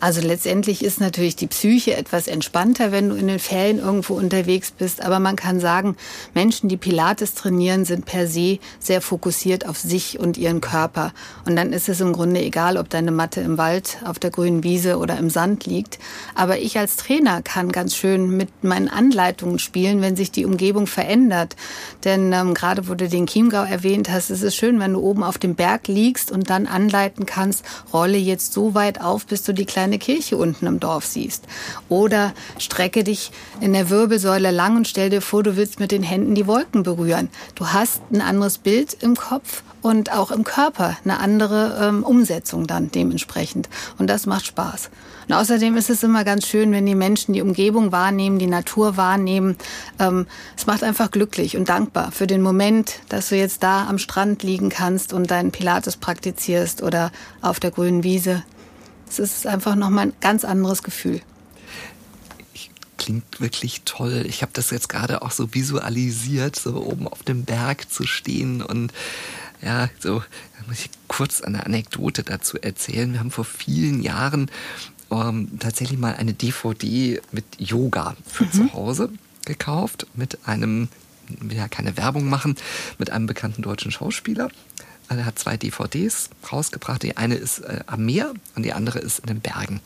Also 0.00 0.20
letztendlich 0.20 0.84
ist 0.84 1.00
natürlich 1.00 1.36
die 1.36 1.46
Psyche 1.46 1.96
etwas 1.96 2.26
entspannter, 2.26 2.92
wenn 2.92 3.08
du 3.08 3.16
in 3.16 3.26
den 3.26 3.38
Ferien 3.38 3.78
irgendwo 3.78 4.14
unterwegs 4.14 4.70
bist. 4.70 5.02
Aber 5.02 5.18
man 5.18 5.36
kann 5.36 5.60
sagen, 5.60 5.96
Menschen, 6.34 6.68
die 6.68 6.76
Pilates 6.76 7.34
trainieren, 7.34 7.84
sind 7.84 8.04
per 8.04 8.26
se 8.26 8.58
sehr 8.78 9.00
fokussiert 9.00 9.66
auf 9.66 9.78
sich 9.78 10.18
und 10.18 10.36
ihren 10.36 10.60
Körper. 10.60 11.12
Und 11.46 11.56
dann 11.56 11.72
ist 11.72 11.88
es 11.88 12.00
im 12.00 12.12
Grunde 12.12 12.42
egal, 12.42 12.76
ob 12.76 12.90
deine 12.90 13.12
Matte 13.12 13.40
im 13.40 13.58
Wald, 13.58 13.98
auf 14.04 14.18
der 14.18 14.30
grünen 14.30 14.62
Wiese 14.62 14.98
oder 14.98 15.18
im 15.18 15.30
Sand 15.30 15.66
liegt. 15.66 15.98
Aber 16.34 16.58
ich 16.58 16.78
als 16.78 16.96
Trainer 16.96 17.42
kann 17.42 17.72
ganz 17.72 17.96
schön 17.96 18.36
mit 18.36 18.64
meinen 18.64 18.88
Anleitungen 18.88 19.58
spielen, 19.58 20.00
wenn 20.00 20.16
sich 20.16 20.30
die 20.30 20.44
Umgebung 20.44 20.86
verändert. 20.86 21.56
Denn 22.04 22.32
ähm, 22.32 22.54
gerade 22.54 22.88
wo 22.88 22.94
du 22.94 23.08
den 23.08 23.26
Chiemgau 23.26 23.62
erwähnt 23.62 24.10
hast, 24.10 24.30
ist 24.30 24.42
es 24.42 24.56
schön, 24.56 24.80
wenn 24.80 24.92
du 24.92 25.00
oben 25.00 25.22
auf 25.22 25.38
dem 25.38 25.54
Berg 25.54 25.88
liegst 25.88 26.30
und 26.30 26.50
dann 26.50 26.66
anleiten 26.66 27.26
kannst, 27.26 27.64
rolle 27.92 28.18
jetzt 28.18 28.52
so 28.52 28.74
weit 28.74 29.00
auf, 29.00 29.26
bis 29.26 29.43
du 29.48 29.52
die 29.52 29.64
kleine 29.64 29.98
Kirche 29.98 30.36
unten 30.36 30.66
im 30.66 30.80
Dorf 30.80 31.06
siehst. 31.06 31.44
Oder 31.88 32.32
strecke 32.58 33.04
dich 33.04 33.30
in 33.60 33.72
der 33.72 33.90
Wirbelsäule 33.90 34.50
lang 34.50 34.76
und 34.76 34.88
stell 34.88 35.10
dir 35.10 35.20
vor, 35.20 35.42
du 35.42 35.56
willst 35.56 35.80
mit 35.80 35.90
den 35.90 36.02
Händen 36.02 36.34
die 36.34 36.46
Wolken 36.46 36.82
berühren. 36.82 37.28
Du 37.54 37.68
hast 37.68 38.00
ein 38.12 38.20
anderes 38.20 38.58
Bild 38.58 38.96
im 39.02 39.16
Kopf 39.16 39.62
und 39.84 40.12
auch 40.12 40.30
im 40.30 40.44
Körper 40.44 40.96
eine 41.04 41.18
andere 41.18 41.78
ähm, 41.78 42.04
Umsetzung 42.04 42.66
dann 42.66 42.90
dementsprechend. 42.90 43.68
Und 43.98 44.08
das 44.08 44.24
macht 44.24 44.46
Spaß. 44.46 44.88
Und 45.28 45.34
außerdem 45.34 45.76
ist 45.76 45.90
es 45.90 46.02
immer 46.02 46.24
ganz 46.24 46.46
schön, 46.46 46.72
wenn 46.72 46.86
die 46.86 46.94
Menschen 46.94 47.34
die 47.34 47.42
Umgebung 47.42 47.92
wahrnehmen, 47.92 48.38
die 48.38 48.46
Natur 48.46 48.96
wahrnehmen. 48.96 49.56
Ähm, 49.98 50.26
es 50.56 50.64
macht 50.64 50.82
einfach 50.82 51.10
glücklich 51.10 51.58
und 51.58 51.68
dankbar 51.68 52.12
für 52.12 52.26
den 52.26 52.40
Moment, 52.40 53.00
dass 53.10 53.28
du 53.28 53.36
jetzt 53.36 53.62
da 53.62 53.86
am 53.86 53.98
Strand 53.98 54.42
liegen 54.42 54.70
kannst 54.70 55.12
und 55.12 55.30
deinen 55.30 55.52
Pilates 55.52 55.98
praktizierst 55.98 56.82
oder 56.82 57.12
auf 57.42 57.60
der 57.60 57.70
grünen 57.70 58.04
Wiese. 58.04 58.42
Es 59.18 59.36
ist 59.36 59.46
einfach 59.46 59.74
nochmal 59.74 60.06
ein 60.08 60.12
ganz 60.20 60.44
anderes 60.44 60.82
Gefühl. 60.82 61.20
Klingt 62.96 63.40
wirklich 63.40 63.82
toll. 63.84 64.24
Ich 64.26 64.42
habe 64.42 64.52
das 64.54 64.70
jetzt 64.70 64.88
gerade 64.88 65.22
auch 65.22 65.30
so 65.30 65.52
visualisiert, 65.52 66.56
so 66.56 66.82
oben 66.84 67.08
auf 67.08 67.22
dem 67.22 67.44
Berg 67.44 67.90
zu 67.90 68.04
stehen 68.04 68.62
und 68.62 68.92
ja, 69.60 69.88
so 69.98 70.20
da 70.20 70.66
muss 70.66 70.80
ich 70.80 70.90
kurz 71.08 71.40
eine 71.40 71.66
Anekdote 71.66 72.22
dazu 72.22 72.58
erzählen. 72.58 73.12
Wir 73.12 73.20
haben 73.20 73.30
vor 73.30 73.44
vielen 73.44 74.02
Jahren 74.02 74.50
ähm, 75.10 75.58
tatsächlich 75.58 75.98
mal 75.98 76.14
eine 76.14 76.32
DVD 76.32 77.20
mit 77.32 77.44
Yoga 77.58 78.16
für 78.26 78.44
mhm. 78.44 78.52
zu 78.52 78.72
Hause 78.72 79.10
gekauft 79.44 80.06
mit 80.14 80.38
einem, 80.46 80.88
will 81.28 81.56
ja 81.56 81.68
keine 81.68 81.96
Werbung 81.96 82.28
machen, 82.28 82.56
mit 82.98 83.10
einem 83.10 83.26
bekannten 83.26 83.62
deutschen 83.62 83.90
Schauspieler. 83.90 84.48
Er 85.08 85.26
hat 85.26 85.38
zwei 85.38 85.56
DVDs 85.56 86.30
rausgebracht. 86.50 87.02
Die 87.02 87.16
eine 87.16 87.34
ist 87.34 87.60
äh, 87.60 87.80
am 87.86 88.04
Meer 88.04 88.32
und 88.56 88.64
die 88.64 88.72
andere 88.72 88.98
ist 88.98 89.20
in 89.20 89.26
den 89.26 89.40
Bergen. 89.40 89.80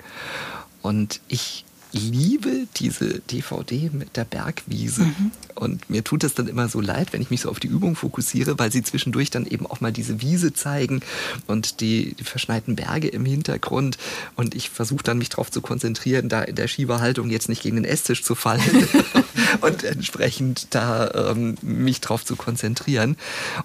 Und 0.83 1.21
ich 1.29 1.65
liebe 1.93 2.67
diese 2.77 3.21
DVD 3.21 3.91
mit 3.93 4.17
der 4.17 4.25
Bergwiese. 4.25 5.03
Mhm. 5.03 5.31
Und 5.55 5.91
mir 5.91 6.05
tut 6.05 6.23
es 6.25 6.35
dann 6.35 6.47
immer 6.47 6.69
so 6.69 6.81
leid, 6.81 7.13
wenn 7.13 7.23
ich 7.23 7.31
mich 7.31 7.41
so 7.41 7.51
auf 7.51 7.61
die 7.61 7.67
Übung 7.67 7.97
fokussiere, 7.97 8.59
weil 8.59 8.71
sie 8.71 8.83
zwischendurch 8.83 9.31
dann 9.31 9.47
eben 9.47 9.67
auch 9.67 9.81
mal 9.81 9.93
diese 9.93 10.21
Wiese 10.21 10.53
zeigen 10.53 11.01
und 11.47 11.81
die, 11.81 12.15
die 12.15 12.25
verschneiten 12.25 12.77
Berge 12.77 13.09
im 13.09 13.25
Hintergrund. 13.25 13.99
Und 14.37 14.55
ich 14.55 14.71
versuche 14.71 15.03
dann 15.03 15.19
mich 15.19 15.31
darauf 15.31 15.51
zu 15.51 15.61
konzentrieren, 15.61 16.29
da 16.29 16.43
in 16.43 16.55
der 16.55 16.69
Schieberhaltung 16.69 17.31
jetzt 17.31 17.49
nicht 17.49 17.63
gegen 17.63 17.77
den 17.77 17.85
Esstisch 17.85 18.23
zu 18.23 18.35
fallen 18.35 18.89
und 19.61 19.83
entsprechend 19.83 20.69
da 20.71 21.31
ähm, 21.31 21.57
mich 21.63 22.01
drauf 22.01 22.25
zu 22.25 22.37
konzentrieren. 22.37 23.17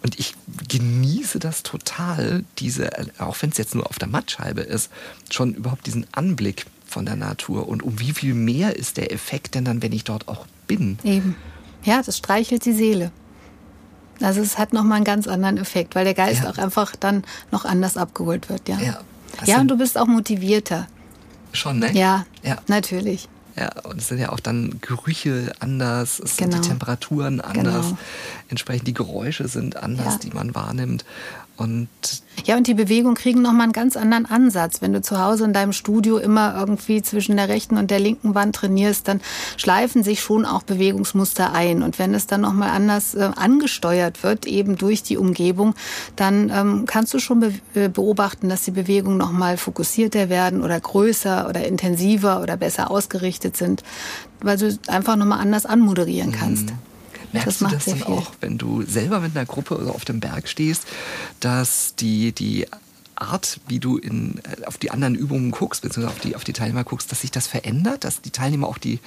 Und 0.01 0.19
ich 0.19 0.33
genieße 0.67 1.39
das 1.39 1.63
total, 1.63 2.43
diese, 2.59 2.89
auch 3.19 3.37
wenn 3.41 3.51
es 3.51 3.57
jetzt 3.57 3.75
nur 3.75 3.87
auf 3.87 3.99
der 3.99 4.07
Mattscheibe 4.07 4.61
ist, 4.61 4.89
schon 5.29 5.53
überhaupt 5.53 5.85
diesen 5.85 6.07
Anblick 6.11 6.65
von 6.93 7.05
der 7.05 7.15
Natur. 7.15 7.67
Und 7.67 7.83
um 7.83 7.99
wie 7.99 8.13
viel 8.13 8.33
mehr 8.33 8.75
ist 8.77 8.97
der 8.97 9.11
Effekt 9.11 9.55
denn 9.55 9.65
dann, 9.65 9.81
wenn 9.81 9.91
ich 9.91 10.03
dort 10.03 10.27
auch 10.27 10.45
bin? 10.67 10.97
Eben. 11.03 11.35
Ja, 11.83 12.01
das 12.01 12.17
streichelt 12.17 12.65
die 12.65 12.71
Seele. 12.71 13.11
Also 14.21 14.41
es 14.41 14.57
hat 14.57 14.71
nochmal 14.71 14.97
einen 14.97 15.05
ganz 15.05 15.27
anderen 15.27 15.57
Effekt, 15.57 15.95
weil 15.95 16.05
der 16.05 16.13
Geist 16.13 16.43
ja. 16.43 16.49
auch 16.49 16.57
einfach 16.57 16.95
dann 16.95 17.23
noch 17.51 17.65
anders 17.65 17.97
abgeholt 17.97 18.49
wird, 18.49 18.69
ja. 18.69 18.79
Ja, 18.79 18.99
ja 19.43 19.59
und 19.59 19.67
du 19.67 19.77
bist 19.77 19.97
auch 19.97 20.07
motivierter. 20.07 20.87
Schon, 21.51 21.79
ne? 21.79 21.91
Ja, 21.93 22.25
ja. 22.43 22.57
natürlich. 22.67 23.27
Ja, 23.55 23.69
und 23.83 23.99
es 23.99 24.07
sind 24.07 24.17
ja 24.19 24.29
auch 24.29 24.39
dann 24.39 24.79
Gerüche 24.81 25.53
anders, 25.59 26.19
es 26.19 26.37
genau. 26.37 26.53
sind 26.53 26.63
die 26.63 26.69
Temperaturen 26.69 27.39
anders, 27.39 27.85
genau. 27.87 27.97
entsprechend 28.49 28.87
die 28.87 28.95
Geräusche 28.95 29.47
sind 29.47 29.77
anders, 29.77 30.13
ja. 30.13 30.19
die 30.19 30.31
man 30.31 30.55
wahrnimmt. 30.55 31.05
Und 31.55 31.87
ja, 32.45 32.57
und 32.57 32.67
die 32.67 32.73
Bewegungen 32.73 33.15
kriegen 33.15 33.41
nochmal 33.41 33.63
einen 33.63 33.73
ganz 33.73 33.95
anderen 33.95 34.25
Ansatz. 34.25 34.81
Wenn 34.81 34.91
du 34.91 35.01
zu 35.01 35.19
Hause 35.19 35.45
in 35.45 35.53
deinem 35.53 35.71
Studio 35.71 36.17
immer 36.17 36.55
irgendwie 36.57 37.01
zwischen 37.01 37.37
der 37.37 37.47
rechten 37.47 37.77
und 37.77 37.91
der 37.91 37.99
linken 37.99 38.35
Wand 38.35 38.55
trainierst, 38.55 39.07
dann 39.07 39.21
schleifen 39.55 40.03
sich 40.03 40.19
schon 40.21 40.45
auch 40.45 40.63
Bewegungsmuster 40.63 41.53
ein. 41.53 41.83
Und 41.83 41.99
wenn 41.99 42.13
es 42.13 42.27
dann 42.27 42.41
nochmal 42.41 42.71
anders 42.71 43.13
äh, 43.13 43.29
angesteuert 43.35 44.23
wird, 44.23 44.45
eben 44.47 44.77
durch 44.77 45.03
die 45.03 45.17
Umgebung, 45.17 45.75
dann 46.15 46.49
ähm, 46.49 46.85
kannst 46.85 47.13
du 47.13 47.19
schon 47.19 47.39
be 47.39 47.53
äh, 47.75 47.87
beobachten, 47.87 48.49
dass 48.49 48.63
die 48.63 48.71
Bewegungen 48.71 49.17
nochmal 49.17 49.57
fokussierter 49.57 50.29
werden 50.29 50.63
oder 50.63 50.79
größer 50.79 51.47
oder 51.47 51.65
intensiver 51.65 52.41
oder 52.41 52.57
besser 52.57 52.89
ausgerichtet 52.89 53.55
sind, 53.55 53.83
weil 54.41 54.57
du 54.57 54.75
einfach 54.87 55.15
nochmal 55.15 55.39
anders 55.39 55.65
anmoderieren 55.65 56.31
kannst. 56.31 56.71
Mhm. 56.71 56.92
Merkst 57.33 57.61
das 57.61 57.69
du 57.69 57.75
das 57.75 57.85
dann 57.85 58.03
auch, 58.03 58.31
wenn 58.41 58.57
du 58.57 58.83
selber 58.83 59.19
mit 59.19 59.35
einer 59.35 59.45
Gruppe 59.45 59.75
auf 59.93 60.05
dem 60.05 60.19
Berg 60.19 60.47
stehst, 60.47 60.85
dass 61.39 61.95
die, 61.95 62.31
die 62.31 62.67
Art, 63.15 63.59
wie 63.67 63.79
du 63.79 63.97
in, 63.97 64.39
äh, 64.39 64.65
auf 64.65 64.77
die 64.77 64.91
anderen 64.91 65.15
Übungen 65.15 65.51
guckst, 65.51 65.81
beziehungsweise 65.81 66.15
auf 66.15 66.21
die, 66.21 66.35
auf 66.35 66.43
die 66.43 66.53
Teilnehmer 66.53 66.83
guckst, 66.83 67.11
dass 67.11 67.21
sich 67.21 67.31
das 67.31 67.47
verändert, 67.47 68.03
dass 68.03 68.21
die 68.21 68.31
Teilnehmer 68.31 68.67
auch 68.67 68.77
die 68.77 68.99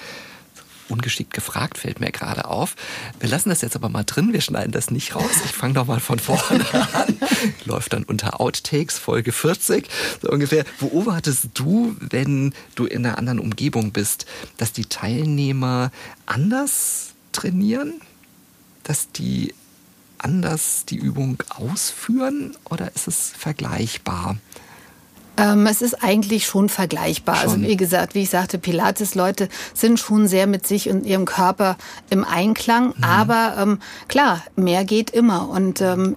ungeschickt 0.88 1.32
gefragt, 1.32 1.78
fällt 1.78 2.00
mir 2.00 2.12
gerade 2.12 2.44
auf. 2.44 2.76
Wir 3.18 3.28
lassen 3.28 3.48
das 3.48 3.60
jetzt 3.60 3.76
aber 3.76 3.88
mal 3.88 4.04
drin, 4.04 4.32
wir 4.32 4.40
schneiden 4.40 4.72
das 4.72 4.90
nicht 4.90 5.14
raus. 5.14 5.30
Ich 5.44 5.52
fange 5.52 5.74
doch 5.74 5.86
mal 5.86 6.00
von 6.00 6.18
vorne 6.18 6.64
an. 6.94 7.18
Läuft 7.64 7.92
dann 7.92 8.04
unter 8.04 8.40
Outtakes, 8.40 8.98
Folge 8.98 9.32
40, 9.32 9.88
so 10.22 10.30
ungefähr. 10.30 10.64
Beobachtest 10.78 11.48
du, 11.54 11.96
wenn 11.98 12.54
du 12.74 12.86
in 12.86 13.04
einer 13.04 13.18
anderen 13.18 13.40
Umgebung 13.40 13.92
bist, 13.92 14.26
dass 14.56 14.72
die 14.72 14.84
Teilnehmer 14.84 15.90
anders 16.26 17.14
trainieren? 17.32 18.00
Dass 18.86 19.10
die 19.10 19.52
anders 20.18 20.84
die 20.86 20.96
Übung 20.96 21.42
ausführen 21.50 22.56
oder 22.70 22.94
ist 22.94 23.08
es 23.08 23.32
vergleichbar? 23.36 24.36
Ähm, 25.36 25.66
es 25.66 25.82
ist 25.82 26.02
eigentlich 26.02 26.46
schon 26.46 26.68
vergleichbar. 26.68 27.34
Also 27.34 27.50
schon. 27.50 27.60
Also 27.60 27.70
wie 27.70 27.76
gesagt, 27.76 28.14
wie 28.14 28.22
ich 28.22 28.30
sagte, 28.30 28.58
Pilates-Leute 28.58 29.48
sind 29.74 30.00
schon 30.00 30.28
sehr 30.28 30.46
mit 30.46 30.66
sich 30.66 30.88
und 30.88 31.04
ihrem 31.04 31.26
Körper 31.26 31.76
im 32.08 32.24
Einklang. 32.24 32.94
Mhm. 32.96 33.04
Aber 33.04 33.56
ähm, 33.58 33.78
klar, 34.08 34.42
mehr 34.56 34.84
geht 34.84 35.10
immer. 35.10 35.48
Und 35.48 35.80
ähm, 35.82 36.16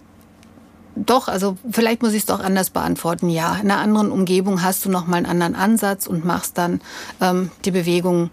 doch, 0.96 1.28
also 1.28 1.58
vielleicht 1.70 2.02
muss 2.02 2.14
ich 2.14 2.20
es 2.20 2.26
doch 2.26 2.40
anders 2.40 2.70
beantworten. 2.70 3.30
Ja, 3.30 3.56
in 3.56 3.70
einer 3.70 3.82
anderen 3.82 4.12
Umgebung 4.12 4.62
hast 4.62 4.86
du 4.86 4.90
noch 4.90 5.08
mal 5.08 5.18
einen 5.18 5.26
anderen 5.26 5.56
Ansatz 5.56 6.08
und 6.08 6.24
machst 6.24 6.58
dann 6.58 6.80
ähm, 7.20 7.52
die 7.66 7.72
Bewegung 7.72 8.30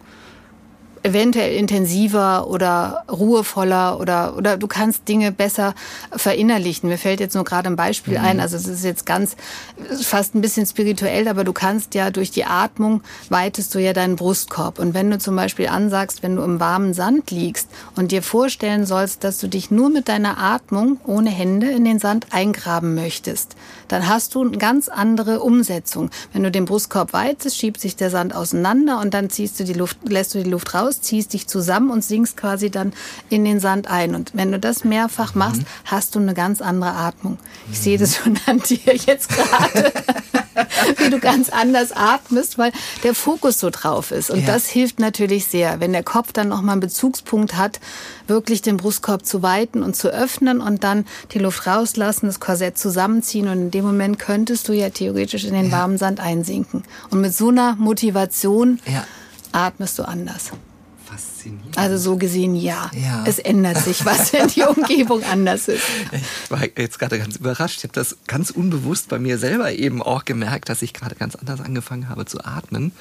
eventuell 1.06 1.54
intensiver 1.54 2.48
oder 2.48 3.04
ruhevoller 3.10 4.00
oder, 4.00 4.36
oder 4.36 4.56
du 4.56 4.66
kannst 4.66 5.06
Dinge 5.06 5.30
besser 5.30 5.74
verinnerlichen. 6.10 6.88
Mir 6.88 6.98
fällt 6.98 7.20
jetzt 7.20 7.34
nur 7.34 7.44
gerade 7.44 7.68
ein 7.68 7.76
Beispiel 7.76 8.18
mhm. 8.18 8.24
ein, 8.24 8.40
also 8.40 8.56
es 8.56 8.66
ist 8.66 8.84
jetzt 8.84 9.06
ganz, 9.06 9.36
fast 10.02 10.34
ein 10.34 10.40
bisschen 10.40 10.66
spirituell, 10.66 11.28
aber 11.28 11.44
du 11.44 11.52
kannst 11.52 11.94
ja 11.94 12.10
durch 12.10 12.32
die 12.32 12.44
Atmung 12.44 13.02
weitest 13.28 13.74
du 13.74 13.78
ja 13.78 13.92
deinen 13.92 14.16
Brustkorb. 14.16 14.80
Und 14.80 14.94
wenn 14.94 15.10
du 15.10 15.18
zum 15.18 15.36
Beispiel 15.36 15.68
ansagst, 15.68 16.24
wenn 16.24 16.34
du 16.34 16.42
im 16.42 16.58
warmen 16.58 16.92
Sand 16.92 17.30
liegst 17.30 17.68
und 17.94 18.10
dir 18.10 18.22
vorstellen 18.22 18.84
sollst, 18.84 19.22
dass 19.22 19.38
du 19.38 19.46
dich 19.46 19.70
nur 19.70 19.90
mit 19.90 20.08
deiner 20.08 20.38
Atmung 20.38 20.98
ohne 21.04 21.30
Hände 21.30 21.70
in 21.70 21.84
den 21.84 22.00
Sand 22.00 22.26
eingraben 22.32 22.96
möchtest, 22.96 23.54
dann 23.88 24.08
hast 24.08 24.34
du 24.34 24.42
eine 24.42 24.58
ganz 24.58 24.88
andere 24.88 25.40
Umsetzung. 25.40 26.10
Wenn 26.32 26.42
du 26.42 26.50
den 26.50 26.64
Brustkorb 26.64 27.12
weitest, 27.12 27.56
schiebt 27.56 27.80
sich 27.80 27.96
der 27.96 28.10
Sand 28.10 28.34
auseinander 28.34 29.00
und 29.00 29.14
dann 29.14 29.30
ziehst 29.30 29.58
du 29.60 29.64
die 29.64 29.72
Luft, 29.72 29.98
lässt 30.08 30.34
du 30.34 30.42
die 30.42 30.50
Luft 30.50 30.74
raus 30.74 31.00
ziehst 31.06 31.32
dich 31.32 31.46
zusammen 31.46 31.90
und 31.90 32.02
sinkst 32.02 32.36
quasi 32.36 32.70
dann 32.70 32.92
in 33.28 33.44
den 33.44 33.60
Sand 33.60 33.88
ein. 33.88 34.14
Und 34.14 34.32
wenn 34.34 34.52
du 34.52 34.58
das 34.58 34.84
mehrfach 34.84 35.34
mhm. 35.34 35.38
machst, 35.38 35.62
hast 35.84 36.14
du 36.14 36.18
eine 36.18 36.34
ganz 36.34 36.60
andere 36.60 36.92
Atmung. 36.92 37.38
Ich 37.70 37.78
mhm. 37.78 37.82
sehe 37.82 37.98
das 37.98 38.16
schon 38.16 38.38
an 38.46 38.60
dir 38.60 38.94
jetzt 38.94 39.28
gerade, 39.28 39.92
wie 40.98 41.10
du 41.10 41.18
ganz 41.20 41.48
anders 41.48 41.92
atmest, 41.92 42.58
weil 42.58 42.72
der 43.02 43.14
Fokus 43.14 43.60
so 43.60 43.70
drauf 43.70 44.10
ist. 44.10 44.30
Und 44.30 44.40
ja. 44.40 44.46
das 44.46 44.66
hilft 44.66 44.98
natürlich 44.98 45.46
sehr, 45.46 45.80
wenn 45.80 45.92
der 45.92 46.02
Kopf 46.02 46.32
dann 46.32 46.48
nochmal 46.48 46.72
einen 46.72 46.80
Bezugspunkt 46.80 47.56
hat, 47.56 47.80
wirklich 48.28 48.62
den 48.62 48.76
Brustkorb 48.76 49.24
zu 49.24 49.42
weiten 49.42 49.82
und 49.82 49.96
zu 49.96 50.08
öffnen 50.08 50.60
und 50.60 50.84
dann 50.84 51.04
die 51.32 51.38
Luft 51.38 51.66
rauslassen, 51.66 52.26
das 52.26 52.40
Korsett 52.40 52.78
zusammenziehen. 52.78 53.48
Und 53.48 53.60
in 53.60 53.70
dem 53.70 53.84
Moment 53.84 54.18
könntest 54.18 54.68
du 54.68 54.72
ja 54.72 54.90
theoretisch 54.90 55.44
in 55.44 55.54
den 55.54 55.66
ja. 55.66 55.72
warmen 55.72 55.98
Sand 55.98 56.20
einsinken. 56.20 56.84
Und 57.10 57.20
mit 57.20 57.34
so 57.34 57.48
einer 57.48 57.76
Motivation 57.76 58.80
ja. 58.86 59.04
atmest 59.52 59.98
du 59.98 60.02
anders 60.02 60.52
faszinierend. 61.16 61.78
Also 61.78 61.96
so 61.96 62.16
gesehen 62.16 62.54
ja. 62.54 62.90
ja. 62.94 63.24
Es 63.26 63.38
ändert 63.38 63.78
sich 63.78 64.04
was, 64.04 64.32
wenn 64.32 64.48
die 64.48 64.62
Umgebung 64.76 65.22
anders 65.24 65.68
ist. 65.68 65.82
Ich 66.12 66.50
war 66.50 66.62
jetzt 66.76 66.98
gerade 66.98 67.18
ganz 67.18 67.36
überrascht. 67.36 67.78
Ich 67.78 67.84
habe 67.84 67.92
das 67.92 68.16
ganz 68.26 68.50
unbewusst 68.50 69.08
bei 69.08 69.18
mir 69.18 69.38
selber 69.38 69.72
eben 69.72 70.02
auch 70.02 70.24
gemerkt, 70.24 70.68
dass 70.68 70.82
ich 70.82 70.92
gerade 70.92 71.14
ganz 71.14 71.34
anders 71.34 71.60
angefangen 71.60 72.08
habe 72.08 72.26
zu 72.26 72.44
atmen. 72.44 72.92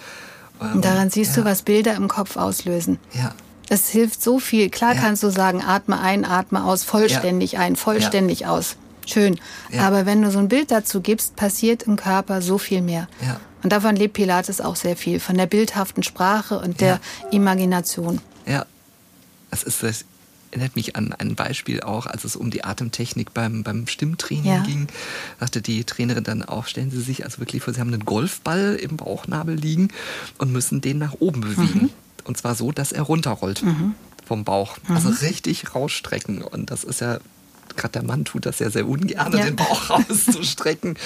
Und 0.60 0.86
daran 0.86 1.10
siehst 1.10 1.36
ja. 1.36 1.44
du, 1.44 1.50
was 1.50 1.64
Bilder 1.64 1.96
im 1.96 2.08
Kopf 2.08 2.38
auslösen. 2.38 2.98
Ja. 3.14 3.34
Es 3.70 3.90
hilft 3.90 4.22
so 4.22 4.40
viel. 4.40 4.70
Klar 4.70 4.96
ja. 4.96 5.02
kannst 5.02 5.24
du 5.24 5.30
sagen, 5.30 5.62
atme 5.62 6.00
ein, 6.00 6.26
atme 6.26 6.64
aus, 6.64 6.84
vollständig 6.84 7.58
ein, 7.58 7.76
vollständig 7.76 8.46
aus. 8.46 8.78
Schön. 9.06 9.40
Aber 9.78 10.06
wenn 10.06 10.22
du 10.22 10.32
so 10.32 10.40
ein 10.40 10.48
Bild 10.48 10.72
dazu 10.72 11.02
gibst, 11.02 11.36
passiert 11.36 11.84
im 11.84 11.96
Körper 11.96 12.42
so 12.42 12.58
viel 12.58 12.82
mehr. 12.82 13.08
Ja. 13.22 13.40
Und 13.64 13.72
davon 13.72 13.96
lebt 13.96 14.14
Pilates 14.14 14.62
auch 14.62 14.76
sehr 14.76 14.96
viel, 14.96 15.20
von 15.20 15.38
der 15.38 15.48
bildhaften 15.48 16.04
Sprache 16.04 16.60
und 16.60 16.82
der 16.82 17.00
ja. 17.24 17.30
Imagination. 17.32 18.22
Ja, 18.46 18.66
das 19.50 19.64
ist 19.64 19.82
das 19.84 20.06
erinnert 20.56 20.76
mich 20.78 20.96
an 20.96 21.12
ein 21.12 21.36
Beispiel 21.36 21.82
auch, 21.82 22.06
als 22.06 22.24
es 22.24 22.38
um 22.38 22.50
die 22.50 22.64
Atemtechnik 22.64 23.34
beim, 23.34 23.64
beim 23.64 23.88
Stimmtraining 23.88 24.46
ja. 24.46 24.64
ging. 24.64 24.88
Sagte 25.40 25.62
die 25.62 25.84
Trainerin 25.84 26.24
dann 26.24 26.44
auch, 26.44 26.68
stellen 26.68 26.92
Sie 26.92 27.02
sich 27.02 27.26
also 27.26 27.40
wirklich 27.40 27.62
vor, 27.62 27.74
Sie 27.74 27.82
haben 27.82 27.94
einen 27.94 28.06
Golfball 28.06 28.76
im 28.76 28.96
Bauchnabel 28.96 29.56
liegen 29.56 29.90
und 30.38 30.54
müssen 30.54 30.80
den 30.80 30.98
nach 30.98 31.16
oben 31.20 31.42
bewegen. 31.42 31.82
Mhm. 31.82 31.90
Und 32.26 32.38
zwar 32.38 32.56
so, 32.56 32.72
dass 32.72 32.92
er 32.92 33.04
runterrollt. 33.04 33.64
Mhm 33.64 33.96
vom 34.26 34.44
Bauch. 34.44 34.78
Also 34.90 35.10
mhm. 35.10 35.18
richtig 35.18 35.76
rausstrecken. 35.76 36.42
Und 36.42 36.72
das 36.72 36.84
ist 36.84 37.00
ja 37.00 37.20
gerade 37.76 37.94
der 37.94 38.04
Mann 38.04 38.26
tut 38.26 38.46
das 38.46 38.60
ja 38.60 38.70
sehr 38.70 38.88
ungern, 38.88 39.34
ja. 39.34 39.44
den 39.44 39.56
Bauch 39.56 39.90
rauszustrecken. 39.90 40.98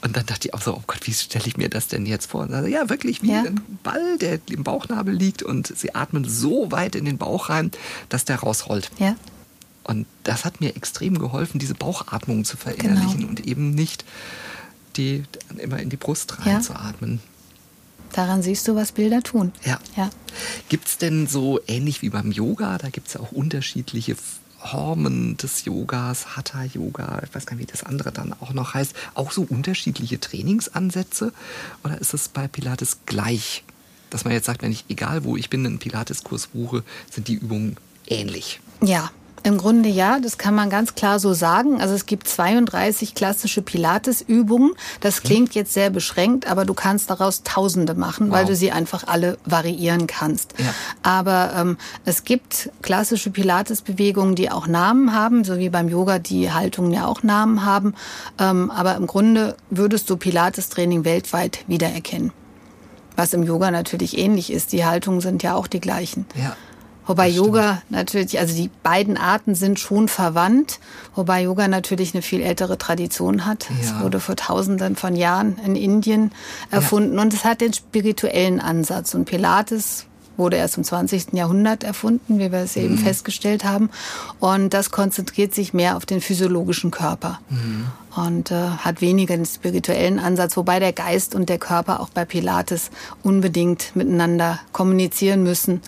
Und 0.00 0.16
dann 0.16 0.26
dachte 0.26 0.48
ich 0.48 0.54
auch 0.54 0.62
so, 0.62 0.74
oh 0.74 0.82
Gott, 0.86 1.06
wie 1.06 1.12
stelle 1.12 1.46
ich 1.46 1.56
mir 1.56 1.68
das 1.68 1.88
denn 1.88 2.06
jetzt 2.06 2.30
vor? 2.30 2.42
Und 2.42 2.52
dann, 2.52 2.68
ja, 2.68 2.88
wirklich 2.88 3.22
wie 3.22 3.30
ja. 3.30 3.42
ein 3.42 3.60
Ball, 3.82 4.18
der 4.18 4.40
im 4.50 4.64
Bauchnabel 4.64 5.14
liegt 5.14 5.42
und 5.42 5.66
sie 5.66 5.94
atmen 5.94 6.24
so 6.24 6.72
weit 6.72 6.96
in 6.96 7.04
den 7.04 7.18
Bauch 7.18 7.48
rein, 7.48 7.70
dass 8.08 8.24
der 8.24 8.40
rausrollt. 8.40 8.90
Ja. 8.98 9.14
Und 9.84 10.06
das 10.24 10.44
hat 10.44 10.60
mir 10.60 10.74
extrem 10.74 11.18
geholfen, 11.18 11.60
diese 11.60 11.74
Bauchatmung 11.74 12.44
zu 12.44 12.56
verinnerlichen 12.56 13.18
genau. 13.18 13.28
und 13.28 13.46
eben 13.46 13.70
nicht 13.70 14.04
die 14.96 15.24
immer 15.58 15.78
in 15.78 15.90
die 15.90 15.96
Brust 15.96 16.44
reinzuatmen. 16.44 17.20
Ja. 17.22 17.35
Daran 18.12 18.42
siehst 18.42 18.66
du, 18.68 18.74
was 18.74 18.92
Bilder 18.92 19.22
tun. 19.22 19.52
Ja. 19.64 19.78
ja. 19.96 20.10
Gibt 20.68 20.88
es 20.88 20.98
denn 20.98 21.26
so 21.26 21.60
ähnlich 21.66 22.02
wie 22.02 22.10
beim 22.10 22.32
Yoga, 22.32 22.78
da 22.78 22.88
gibt 22.88 23.08
es 23.08 23.14
ja 23.14 23.20
auch 23.20 23.32
unterschiedliche 23.32 24.16
Formen 24.58 25.36
des 25.36 25.64
Yogas, 25.64 26.36
Hatha 26.36 26.64
Yoga, 26.64 27.22
ich 27.24 27.34
weiß 27.34 27.46
gar 27.46 27.56
nicht, 27.56 27.68
wie 27.68 27.70
das 27.70 27.84
andere 27.84 28.10
dann 28.10 28.32
auch 28.40 28.52
noch 28.52 28.74
heißt, 28.74 28.94
auch 29.14 29.30
so 29.30 29.42
unterschiedliche 29.42 30.18
Trainingsansätze? 30.18 31.32
Oder 31.84 32.00
ist 32.00 32.14
es 32.14 32.28
bei 32.28 32.48
Pilates 32.48 32.98
gleich? 33.06 33.64
Dass 34.10 34.24
man 34.24 34.32
jetzt 34.32 34.46
sagt, 34.46 34.62
wenn 34.62 34.72
ich, 34.72 34.84
egal 34.88 35.24
wo 35.24 35.36
ich 35.36 35.50
bin, 35.50 35.66
einen 35.66 35.78
Pilates-Kurs 35.78 36.48
buche, 36.48 36.84
sind 37.10 37.28
die 37.28 37.34
Übungen 37.34 37.76
ähnlich? 38.06 38.60
Ja, 38.82 39.10
Im 39.42 39.58
Grunde 39.58 39.88
ja, 39.88 40.18
das 40.18 40.38
kann 40.38 40.54
man 40.54 40.70
ganz 40.70 40.94
klar 40.94 41.18
so 41.20 41.32
sagen. 41.32 41.80
Also 41.80 41.94
es 41.94 42.06
gibt 42.06 42.26
32 42.28 43.14
klassische 43.14 43.62
Pilates-Übungen. 43.62 44.72
Das 45.00 45.22
klingt 45.22 45.54
jetzt 45.54 45.72
sehr 45.72 45.90
beschränkt, 45.90 46.48
aber 46.50 46.64
du 46.64 46.74
kannst 46.74 47.10
daraus 47.10 47.42
Tausende 47.44 47.94
machen, 47.94 48.28
wow. 48.28 48.36
weil 48.36 48.46
du 48.46 48.56
sie 48.56 48.72
einfach 48.72 49.06
alle 49.06 49.38
variieren 49.44 50.06
kannst. 50.06 50.54
Ja. 50.58 50.74
Aber 51.02 51.52
ähm, 51.56 51.78
es 52.04 52.24
gibt 52.24 52.70
klassische 52.82 53.30
Pilates-Bewegungen, 53.30 54.34
die 54.34 54.50
auch 54.50 54.66
Namen 54.66 55.14
haben, 55.14 55.44
so 55.44 55.58
wie 55.58 55.68
beim 55.68 55.88
Yoga 55.88 56.18
die 56.18 56.50
Haltungen 56.50 56.92
ja 56.92 57.06
auch 57.06 57.22
Namen 57.22 57.64
haben. 57.64 57.94
Ähm, 58.38 58.70
aber 58.70 58.96
im 58.96 59.06
Grunde 59.06 59.56
würdest 59.70 60.10
du 60.10 60.16
Pilates-Training 60.16 61.04
weltweit 61.04 61.60
wiedererkennen. 61.68 62.32
Was 63.16 63.32
im 63.32 63.42
Yoga 63.42 63.70
natürlich 63.70 64.18
ähnlich 64.18 64.52
ist. 64.52 64.72
Die 64.72 64.84
Haltungen 64.84 65.20
sind 65.20 65.42
ja 65.42 65.54
auch 65.54 65.66
die 65.66 65.80
gleichen. 65.80 66.26
Ja. 66.34 66.56
Wobei 67.06 67.28
Yoga 67.28 67.82
natürlich, 67.88 68.38
also 68.38 68.54
die 68.54 68.70
beiden 68.82 69.16
Arten 69.16 69.54
sind 69.54 69.78
schon 69.78 70.08
verwandt, 70.08 70.80
wobei 71.14 71.42
Yoga 71.42 71.68
natürlich 71.68 72.14
eine 72.14 72.22
viel 72.22 72.42
ältere 72.42 72.78
Tradition 72.78 73.46
hat. 73.46 73.68
Ja. 73.70 73.76
Es 73.80 74.02
wurde 74.02 74.18
vor 74.18 74.36
tausenden 74.36 74.96
von 74.96 75.14
Jahren 75.14 75.56
in 75.64 75.76
Indien 75.76 76.32
erfunden 76.70 77.16
ja. 77.16 77.22
und 77.22 77.32
es 77.32 77.44
hat 77.44 77.60
den 77.60 77.72
spirituellen 77.72 78.60
Ansatz. 78.60 79.14
Und 79.14 79.24
Pilates 79.24 80.06
wurde 80.36 80.56
erst 80.56 80.76
im 80.76 80.84
20. 80.84 81.32
Jahrhundert 81.32 81.84
erfunden, 81.84 82.38
wie 82.38 82.52
wir 82.52 82.58
es 82.58 82.76
eben 82.76 82.96
mhm. 82.96 82.98
festgestellt 82.98 83.64
haben. 83.64 83.88
Und 84.40 84.74
das 84.74 84.90
konzentriert 84.90 85.54
sich 85.54 85.72
mehr 85.72 85.96
auf 85.96 86.06
den 86.06 86.20
physiologischen 86.20 86.90
Körper. 86.90 87.40
Mhm. 87.48 87.86
Und 88.16 88.50
äh, 88.50 88.54
hat 88.54 89.00
weniger 89.00 89.36
den 89.36 89.46
spirituellen 89.46 90.18
Ansatz, 90.18 90.56
wobei 90.56 90.80
der 90.80 90.92
Geist 90.92 91.34
und 91.34 91.48
der 91.48 91.58
Körper 91.58 92.00
auch 92.00 92.08
bei 92.08 92.24
Pilates 92.24 92.90
unbedingt 93.22 93.94
miteinander 93.94 94.58
kommunizieren 94.72 95.42
müssen 95.42 95.82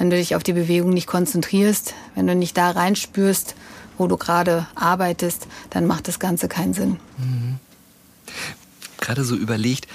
wenn 0.00 0.08
du 0.08 0.16
dich 0.16 0.34
auf 0.34 0.42
die 0.42 0.54
Bewegung 0.54 0.94
nicht 0.94 1.06
konzentrierst, 1.06 1.92
wenn 2.14 2.26
du 2.26 2.34
nicht 2.34 2.56
da 2.56 2.70
reinspürst, 2.70 3.54
wo 3.98 4.06
du 4.06 4.16
gerade 4.16 4.66
arbeitest, 4.74 5.46
dann 5.68 5.86
macht 5.86 6.08
das 6.08 6.18
Ganze 6.18 6.48
keinen 6.48 6.72
Sinn. 6.72 6.96
Mhm. 7.18 7.56
Gerade 8.98 9.24
so 9.24 9.36
überlegt, 9.36 9.88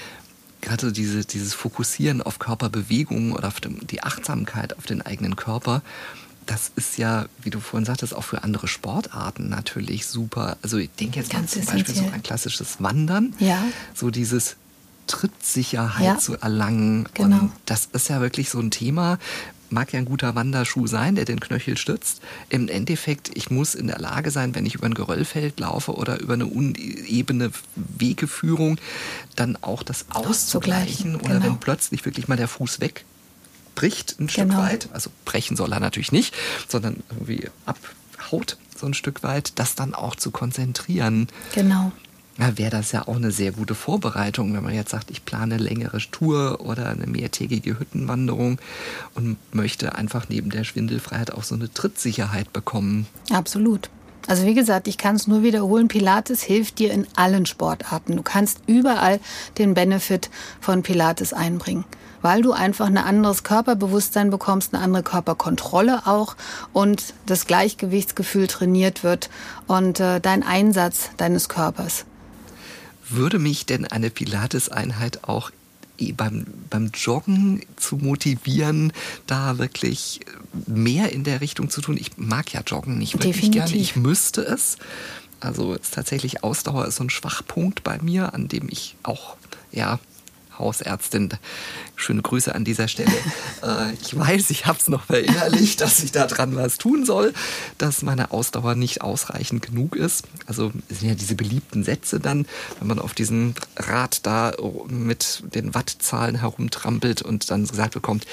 gerade 0.62 0.91
diese, 0.91 1.26
dieses 1.26 1.56
Fokussieren 1.56 2.22
auf 2.22 2.38
Körperbewegungen 2.38 3.34
oder 3.34 3.47
auf 3.47 3.60
die 3.60 4.03
Achtsamkeit 4.03 4.78
auf 4.78 4.86
den 4.86 5.01
eigenen 5.01 5.36
Körper, 5.36 5.82
das 6.45 6.72
ist 6.76 6.99
ja, 6.99 7.26
wie 7.41 7.49
du 7.49 7.60
vorhin 7.60 7.86
sagtest, 7.86 8.14
auch 8.14 8.24
für 8.24 8.43
andere 8.43 8.68
Sportarten 8.68 9.49
natürlich 9.49 10.06
super. 10.06 10.58
Also 10.62 10.78
ich 10.78 10.91
denke 10.91 11.20
jetzt 11.20 11.32
Ganz 11.32 11.53
zum 11.53 11.66
Beispiel 11.66 11.95
so 11.95 12.03
ein 12.14 12.22
klassisches 12.22 12.80
Wandern. 12.80 13.34
Ja. 13.39 13.64
So 13.95 14.12
dieses 14.12 14.56
Trittsicherheit 15.08 16.06
ja. 16.06 16.18
zu 16.18 16.36
erlangen. 16.38 17.08
Genau. 17.14 17.38
Und 17.38 17.51
das 17.66 17.89
ist 17.93 18.10
ja 18.10 18.22
wirklich 18.22 18.49
so 18.49 18.60
ein 18.60 18.72
Thema, 18.72 19.18
mag 19.70 19.93
ja 19.93 19.99
ein 19.99 20.05
guter 20.05 20.36
Wanderschuh 20.36 20.88
sein, 20.88 21.16
der 21.16 21.26
den 21.26 21.39
Knöchel 21.39 21.78
stützt. 21.78 22.22
Im 22.49 22.68
Endeffekt, 22.68 23.32
ich 23.36 23.49
muss 23.49 23.76
in 23.76 23.88
der 23.88 23.99
Lage 23.99 24.32
sein, 24.32 24.55
wenn 24.55 24.66
ich 24.66 24.76
über 24.76 24.86
ein 24.86 24.93
Geröllfeld 24.93 25.59
laufe 25.59 25.93
oder 25.93 26.20
über 26.20 26.34
eine 26.34 26.45
unebene 26.45 27.51
Wegeführung, 27.76 28.78
dann 29.36 29.57
auch 29.61 29.84
das 29.84 30.05
auszugleichen. 30.09 31.16
Oder 31.16 31.36
genau. 31.36 31.45
wenn 31.45 31.57
plötzlich 31.59 32.05
wirklich 32.05 32.28
mal 32.28 32.38
der 32.38 32.47
Fuß 32.47 32.80
wegbricht, 32.80 34.20
ein 34.20 34.30
Stück 34.30 34.49
genau. 34.49 34.59
weit, 34.59 34.89
also 34.93 35.09
brechen 35.26 35.57
soll 35.57 35.74
er 35.74 35.80
natürlich 35.80 36.11
nicht, 36.11 36.36
sondern 36.68 37.03
irgendwie 37.09 37.49
abhaut 37.66 38.57
so 38.78 38.86
ein 38.86 38.93
Stück 38.93 39.24
weit, 39.24 39.53
das 39.55 39.76
dann 39.76 39.93
auch 39.93 40.16
zu 40.16 40.32
konzentrieren. 40.32 41.28
Genau 41.53 41.91
wäre 42.38 42.70
das 42.70 42.92
ja 42.92 43.08
auch 43.08 43.16
eine 43.16 43.32
sehr 43.32 43.52
gute 43.52 43.76
Vorbereitung, 43.76 44.54
wenn 44.54 44.64
man 44.64 44.74
jetzt 44.74 44.92
sagt, 44.92 45.10
ich 45.10 45.24
plane 45.24 45.58
längere 45.58 46.00
Tour 46.12 46.60
oder 46.60 46.90
eine 46.90 47.08
mehrtägige 47.08 47.80
Hüttenwanderung 47.80 48.60
und 49.14 49.38
möchte 49.54 49.96
einfach 49.96 50.28
neben 50.28 50.50
der 50.50 50.66
Schwindelfreiheit 50.66 51.32
auch 51.32 51.44
so 51.44 51.56
eine 51.56 51.72
Trittsicherheit 51.72 52.52
bekommen. 52.52 53.08
Absolut. 53.32 53.90
Also 54.28 54.46
wie 54.46 54.56
gesagt, 54.56 54.88
ich 54.88 54.98
kann 54.98 55.16
es 55.16 55.28
nur 55.28 55.44
wiederholen, 55.44 55.88
Pilates 55.88 56.42
hilft 56.42 56.80
dir 56.80 56.92
in 56.92 57.08
allen 57.16 57.46
Sportarten. 57.46 58.16
Du 58.16 58.24
kannst 58.24 58.60
überall 58.66 59.20
den 59.58 59.76
Benefit 59.76 60.30
von 60.60 60.82
Pilates 60.82 61.32
einbringen, 61.32 61.86
weil 62.24 62.42
du 62.42 62.52
einfach 62.52 62.88
ein 62.88 62.98
anderes 62.98 63.44
Körperbewusstsein 63.44 64.32
bekommst, 64.32 64.74
eine 64.74 64.84
andere 64.84 65.04
Körperkontrolle 65.04 66.08
auch 66.08 66.36
und 66.74 67.14
das 67.28 67.46
Gleichgewichtsgefühl 67.46 68.48
trainiert 68.48 69.04
wird 69.04 69.30
und 69.68 70.00
äh, 70.00 70.20
dein 70.20 70.42
Einsatz 70.42 71.12
deines 71.18 71.48
Körpers. 71.48 72.06
Würde 73.10 73.39
mich 73.39 73.66
denn 73.66 73.86
eine 73.86 74.10
Pilates-Einheit 74.10 75.24
auch 75.24 75.51
eh 75.97 76.12
beim, 76.12 76.45
beim 76.70 76.91
Joggen 76.93 77.62
zu 77.76 77.97
motivieren, 77.97 78.93
da 79.28 79.58
wirklich 79.58 80.22
mehr 80.68 81.12
in 81.12 81.24
der 81.24 81.41
Richtung 81.41 81.70
zu 81.70 81.82
tun? 81.82 81.97
Ich 81.97 82.18
mag 82.18 82.51
ja 82.53 82.62
Joggen 82.66 82.97
nicht 82.97 83.14
wirklich 83.14 83.36
Definitiv. 83.36 83.66
gerne. 83.66 83.82
Ich 83.82 83.95
müsste 83.95 84.41
es. 84.41 84.78
Also 85.39 85.74
ist 85.74 85.93
tatsächlich 85.93 86.43
Ausdauer 86.43 86.86
ist 86.88 86.95
so 86.95 87.03
ein 87.03 87.10
Schwachpunkt 87.10 87.84
bei 87.84 87.99
mir, 88.01 88.34
an 88.34 88.47
dem 88.47 88.68
ich 88.70 88.95
auch 89.03 89.36
ja 89.72 89.99
Hausärztin. 90.60 91.30
Schöne 91.95 92.22
Grüße 92.22 92.53
an 92.53 92.64
dieser 92.66 92.88
Stelle. 92.88 93.12
Äh, 93.64 93.93
ich 94.01 94.18
weiß, 94.18 94.49
ich 94.49 94.66
habe 94.66 94.78
es 94.80 94.89
noch 94.89 95.06
verinnerlicht, 95.06 95.80
dass 95.80 96.03
ich 96.03 96.12
da 96.12 96.28
dran 96.28 96.56
was 96.56 96.78
tun 96.78 97.06
soll, 97.06 97.34
dass 97.78 98.01
meine 98.01 98.32
Ausdauer 98.32 98.76
nicht 98.76 99.01
ausreichend 99.01 99.62
genug 99.62 99.95
ist. 99.95 100.26
Also 100.45 100.72
sind 100.89 101.08
ja 101.08 101.16
diese 101.16 101.36
beliebten 101.36 101.84
Sätze 101.84 102.20
dann, 102.20 102.45
wenn 102.80 102.88
man 102.88 102.99
auf 102.99 103.14
diesem 103.14 103.56
Rad 103.78 104.26
da 104.26 104.53
mit 104.88 105.43
den 105.56 105.74
Wattzahlen 105.74 106.36
herumtrampelt 106.41 107.22
und 107.22 107.49
dann 107.49 107.66
gesagt 107.66 107.93
bekommt, 107.93 108.26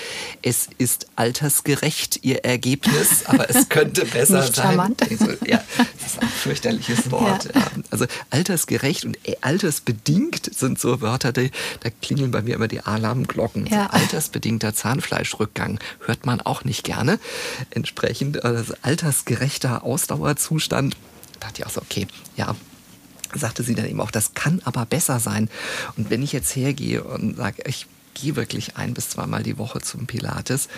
es 0.42 0.68
ist 0.78 1.06
altersgerecht, 1.16 2.20
ihr 2.22 2.44
Ergebnis, 2.44 3.26
aber 3.26 3.48
es 3.48 3.68
könnte 3.68 4.04
besser 4.12 4.40
nicht 4.40 4.56
sein. 4.56 4.66
Charmant. 4.66 5.02
Also, 5.02 5.26
ja, 5.46 5.62
das 5.78 6.12
ist 6.12 6.22
ein 6.22 6.28
fürchterliches 6.28 7.10
Wort. 7.10 7.48
Ja. 7.54 7.70
Also 7.90 8.06
altersgerecht 8.30 9.04
und 9.04 9.18
altersbedingt 9.40 10.54
sind 10.54 10.78
so 10.78 11.00
Wörter, 11.00 11.32
die, 11.32 11.50
da 11.80 11.90
klingeln 12.12 12.30
bei 12.30 12.42
mir 12.42 12.56
immer 12.56 12.68
die 12.68 12.80
Alarmglocken. 12.80 13.66
Ja. 13.66 13.86
Altersbedingter 13.86 14.74
Zahnfleischrückgang 14.74 15.80
hört 16.04 16.26
man 16.26 16.40
auch 16.40 16.64
nicht 16.64 16.84
gerne. 16.84 17.18
Entsprechend 17.70 18.44
also 18.44 18.74
altersgerechter 18.82 19.82
Ausdauerzustand. 19.82 20.94
Da 21.40 21.46
dachte 21.46 21.62
ich 21.62 21.66
auch 21.66 21.70
so, 21.70 21.80
okay, 21.80 22.06
ja, 22.36 22.54
sagte 23.34 23.62
sie 23.62 23.74
dann 23.74 23.86
eben 23.86 24.00
auch, 24.00 24.10
das 24.10 24.34
kann 24.34 24.60
aber 24.64 24.84
besser 24.84 25.20
sein. 25.20 25.48
Und 25.96 26.10
wenn 26.10 26.22
ich 26.22 26.32
jetzt 26.32 26.54
hergehe 26.54 27.02
und 27.02 27.36
sage, 27.36 27.62
ich 27.66 27.86
gehe 28.14 28.36
wirklich 28.36 28.76
ein 28.76 28.92
bis 28.92 29.08
zweimal 29.08 29.42
die 29.42 29.56
Woche 29.56 29.80
zum 29.80 30.06
Pilates, 30.06 30.68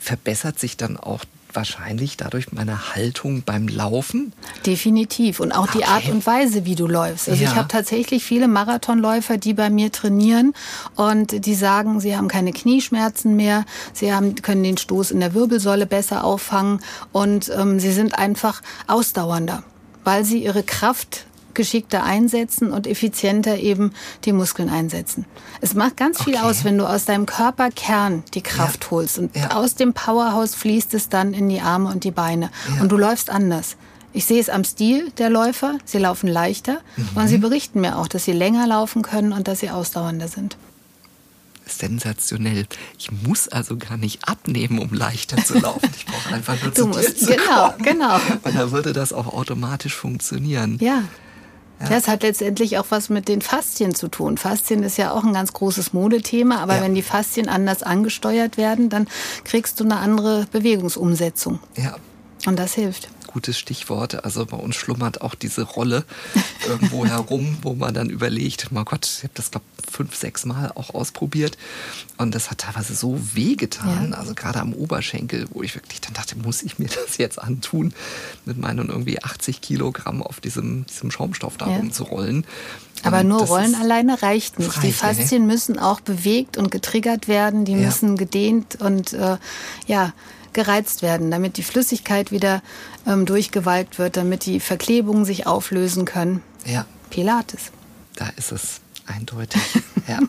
verbessert 0.00 0.58
sich 0.58 0.76
dann 0.76 0.96
auch 0.96 1.24
wahrscheinlich 1.58 2.16
dadurch 2.16 2.52
meine 2.52 2.94
Haltung 2.94 3.42
beim 3.42 3.66
Laufen? 3.66 4.32
Definitiv. 4.64 5.40
Und 5.40 5.50
auch 5.50 5.64
okay. 5.64 5.78
die 5.78 5.84
Art 5.86 6.08
und 6.08 6.24
Weise, 6.24 6.64
wie 6.64 6.76
du 6.76 6.86
läufst. 6.86 7.28
Also 7.28 7.42
ja. 7.42 7.50
ich 7.50 7.56
habe 7.56 7.66
tatsächlich 7.66 8.22
viele 8.22 8.46
Marathonläufer, 8.46 9.38
die 9.38 9.54
bei 9.54 9.68
mir 9.68 9.90
trainieren 9.90 10.54
und 10.94 11.44
die 11.46 11.56
sagen, 11.56 11.98
sie 11.98 12.16
haben 12.16 12.28
keine 12.28 12.52
Knieschmerzen 12.52 13.34
mehr, 13.34 13.64
sie 13.92 14.12
haben, 14.12 14.36
können 14.36 14.62
den 14.62 14.78
Stoß 14.78 15.10
in 15.10 15.18
der 15.18 15.34
Wirbelsäule 15.34 15.86
besser 15.86 16.22
auffangen 16.22 16.78
und 17.10 17.50
ähm, 17.58 17.80
sie 17.80 17.92
sind 17.92 18.16
einfach 18.16 18.62
ausdauernder 18.86 19.64
weil 20.04 20.24
sie 20.24 20.42
ihre 20.42 20.62
Kraft 20.62 21.26
geschickter 21.58 22.04
einsetzen 22.04 22.70
und 22.70 22.86
effizienter 22.86 23.58
eben 23.58 23.92
die 24.24 24.32
Muskeln 24.32 24.70
einsetzen. 24.70 25.26
Es 25.60 25.74
macht 25.74 25.96
ganz 25.96 26.22
viel 26.22 26.36
okay. 26.36 26.44
aus, 26.44 26.64
wenn 26.64 26.78
du 26.78 26.88
aus 26.88 27.04
deinem 27.04 27.26
Körperkern 27.26 28.22
die 28.32 28.42
Kraft 28.42 28.84
ja. 28.84 28.90
holst 28.92 29.18
und 29.18 29.36
ja. 29.36 29.50
aus 29.56 29.74
dem 29.74 29.92
Powerhouse 29.92 30.54
fließt 30.54 30.94
es 30.94 31.08
dann 31.08 31.34
in 31.34 31.48
die 31.48 31.60
Arme 31.60 31.90
und 31.90 32.04
die 32.04 32.12
Beine 32.12 32.50
ja. 32.74 32.80
und 32.80 32.90
du 32.90 32.96
läufst 32.96 33.28
anders. 33.28 33.76
Ich 34.12 34.24
sehe 34.24 34.40
es 34.40 34.48
am 34.48 34.64
Stil 34.64 35.10
der 35.18 35.30
Läufer, 35.30 35.78
sie 35.84 35.98
laufen 35.98 36.28
leichter 36.28 36.80
mhm. 36.96 37.08
und 37.16 37.28
sie 37.28 37.38
berichten 37.38 37.80
mir 37.80 37.98
auch, 37.98 38.08
dass 38.08 38.24
sie 38.24 38.32
länger 38.32 38.66
laufen 38.66 39.02
können 39.02 39.32
und 39.32 39.48
dass 39.48 39.60
sie 39.60 39.70
ausdauernder 39.70 40.28
sind 40.28 40.56
sensationell. 41.68 42.66
Ich 42.98 43.10
muss 43.10 43.48
also 43.48 43.76
gar 43.76 43.96
nicht 43.96 44.26
abnehmen, 44.26 44.78
um 44.78 44.92
leichter 44.92 45.42
zu 45.44 45.58
laufen. 45.58 45.90
Ich 45.96 46.06
brauche 46.06 46.34
einfach 46.34 46.60
nur 46.62 46.72
du 46.72 46.82
zu 46.82 46.86
musst, 46.86 47.08
dir 47.08 47.16
zu 47.16 47.26
genau, 47.26 47.70
kommen. 47.70 47.82
Genau, 47.82 48.14
Und 48.42 48.54
dann 48.56 48.70
würde 48.70 48.92
das 48.92 49.12
auch 49.12 49.26
automatisch 49.26 49.94
funktionieren. 49.94 50.78
Ja. 50.80 51.04
Ja. 51.80 51.88
Das 51.88 52.08
hat 52.08 52.22
letztendlich 52.22 52.78
auch 52.78 52.86
was 52.90 53.08
mit 53.08 53.28
den 53.28 53.40
Faszien 53.40 53.94
zu 53.94 54.08
tun. 54.08 54.36
Faszien 54.36 54.82
ist 54.82 54.98
ja 54.98 55.12
auch 55.12 55.24
ein 55.24 55.32
ganz 55.32 55.52
großes 55.52 55.92
Modethema, 55.92 56.58
aber 56.58 56.76
ja. 56.76 56.82
wenn 56.82 56.94
die 56.94 57.02
Faszien 57.02 57.48
anders 57.48 57.82
angesteuert 57.82 58.56
werden, 58.56 58.88
dann 58.88 59.06
kriegst 59.44 59.78
du 59.78 59.84
eine 59.84 59.96
andere 59.96 60.46
Bewegungsumsetzung. 60.50 61.60
Ja. 61.76 61.96
Und 62.46 62.58
das 62.58 62.74
hilft 62.74 63.08
gutes 63.28 63.56
Stichwort. 63.56 64.24
Also 64.24 64.44
bei 64.44 64.56
uns 64.56 64.74
schlummert 64.74 65.20
auch 65.20 65.36
diese 65.36 65.62
Rolle 65.62 66.04
irgendwo 66.66 67.06
herum, 67.06 67.58
wo 67.62 67.74
man 67.74 67.94
dann 67.94 68.10
überlegt, 68.10 68.72
mein 68.72 68.84
Gott, 68.84 69.06
ich 69.18 69.22
habe 69.22 69.34
das 69.34 69.52
glaube 69.52 69.66
fünf, 69.88 70.16
sechs 70.16 70.44
Mal 70.44 70.72
auch 70.74 70.94
ausprobiert 70.94 71.56
und 72.16 72.34
das 72.34 72.50
hat 72.50 72.58
teilweise 72.58 72.94
so 72.94 73.18
wehgetan, 73.34 74.10
ja. 74.10 74.18
also 74.18 74.34
gerade 74.34 74.60
am 74.60 74.72
Oberschenkel, 74.72 75.46
wo 75.50 75.62
ich 75.62 75.74
wirklich 75.74 76.00
dann 76.00 76.14
dachte, 76.14 76.36
muss 76.36 76.62
ich 76.62 76.78
mir 76.78 76.88
das 77.06 77.16
jetzt 77.18 77.40
antun, 77.40 77.94
mit 78.44 78.58
meinen 78.58 78.88
irgendwie 78.88 79.22
80 79.22 79.60
Kilogramm 79.60 80.22
auf 80.22 80.40
diesem, 80.40 80.86
diesem 80.86 81.10
Schaumstoff 81.10 81.56
da 81.56 81.68
ja. 81.68 81.76
rumzurollen. 81.76 82.44
Aber 83.04 83.22
nur 83.22 83.42
Rollen 83.42 83.76
alleine 83.76 84.22
reicht 84.22 84.58
nicht. 84.58 84.76
Reicht, 84.76 84.82
die 84.82 84.92
Faszien 84.92 85.46
ne? 85.46 85.52
müssen 85.52 85.78
auch 85.78 86.00
bewegt 86.00 86.56
und 86.56 86.72
getriggert 86.72 87.28
werden, 87.28 87.64
die 87.64 87.72
ja. 87.72 87.86
müssen 87.86 88.16
gedehnt 88.16 88.78
und 88.80 89.12
äh, 89.12 89.38
ja, 89.86 90.12
gereizt 90.52 91.02
werden, 91.02 91.30
damit 91.30 91.56
die 91.56 91.62
Flüssigkeit 91.62 92.32
wieder 92.32 92.62
ähm, 93.06 93.26
durchgewalkt 93.26 93.98
wird, 93.98 94.16
damit 94.16 94.46
die 94.46 94.60
Verklebungen 94.60 95.24
sich 95.24 95.46
auflösen 95.46 96.04
können. 96.04 96.42
Ja. 96.64 96.86
Pilates. 97.10 97.72
Da 98.16 98.28
ist 98.36 98.52
es 98.52 98.80
eindeutig. 99.06 99.62
ja. 100.06 100.18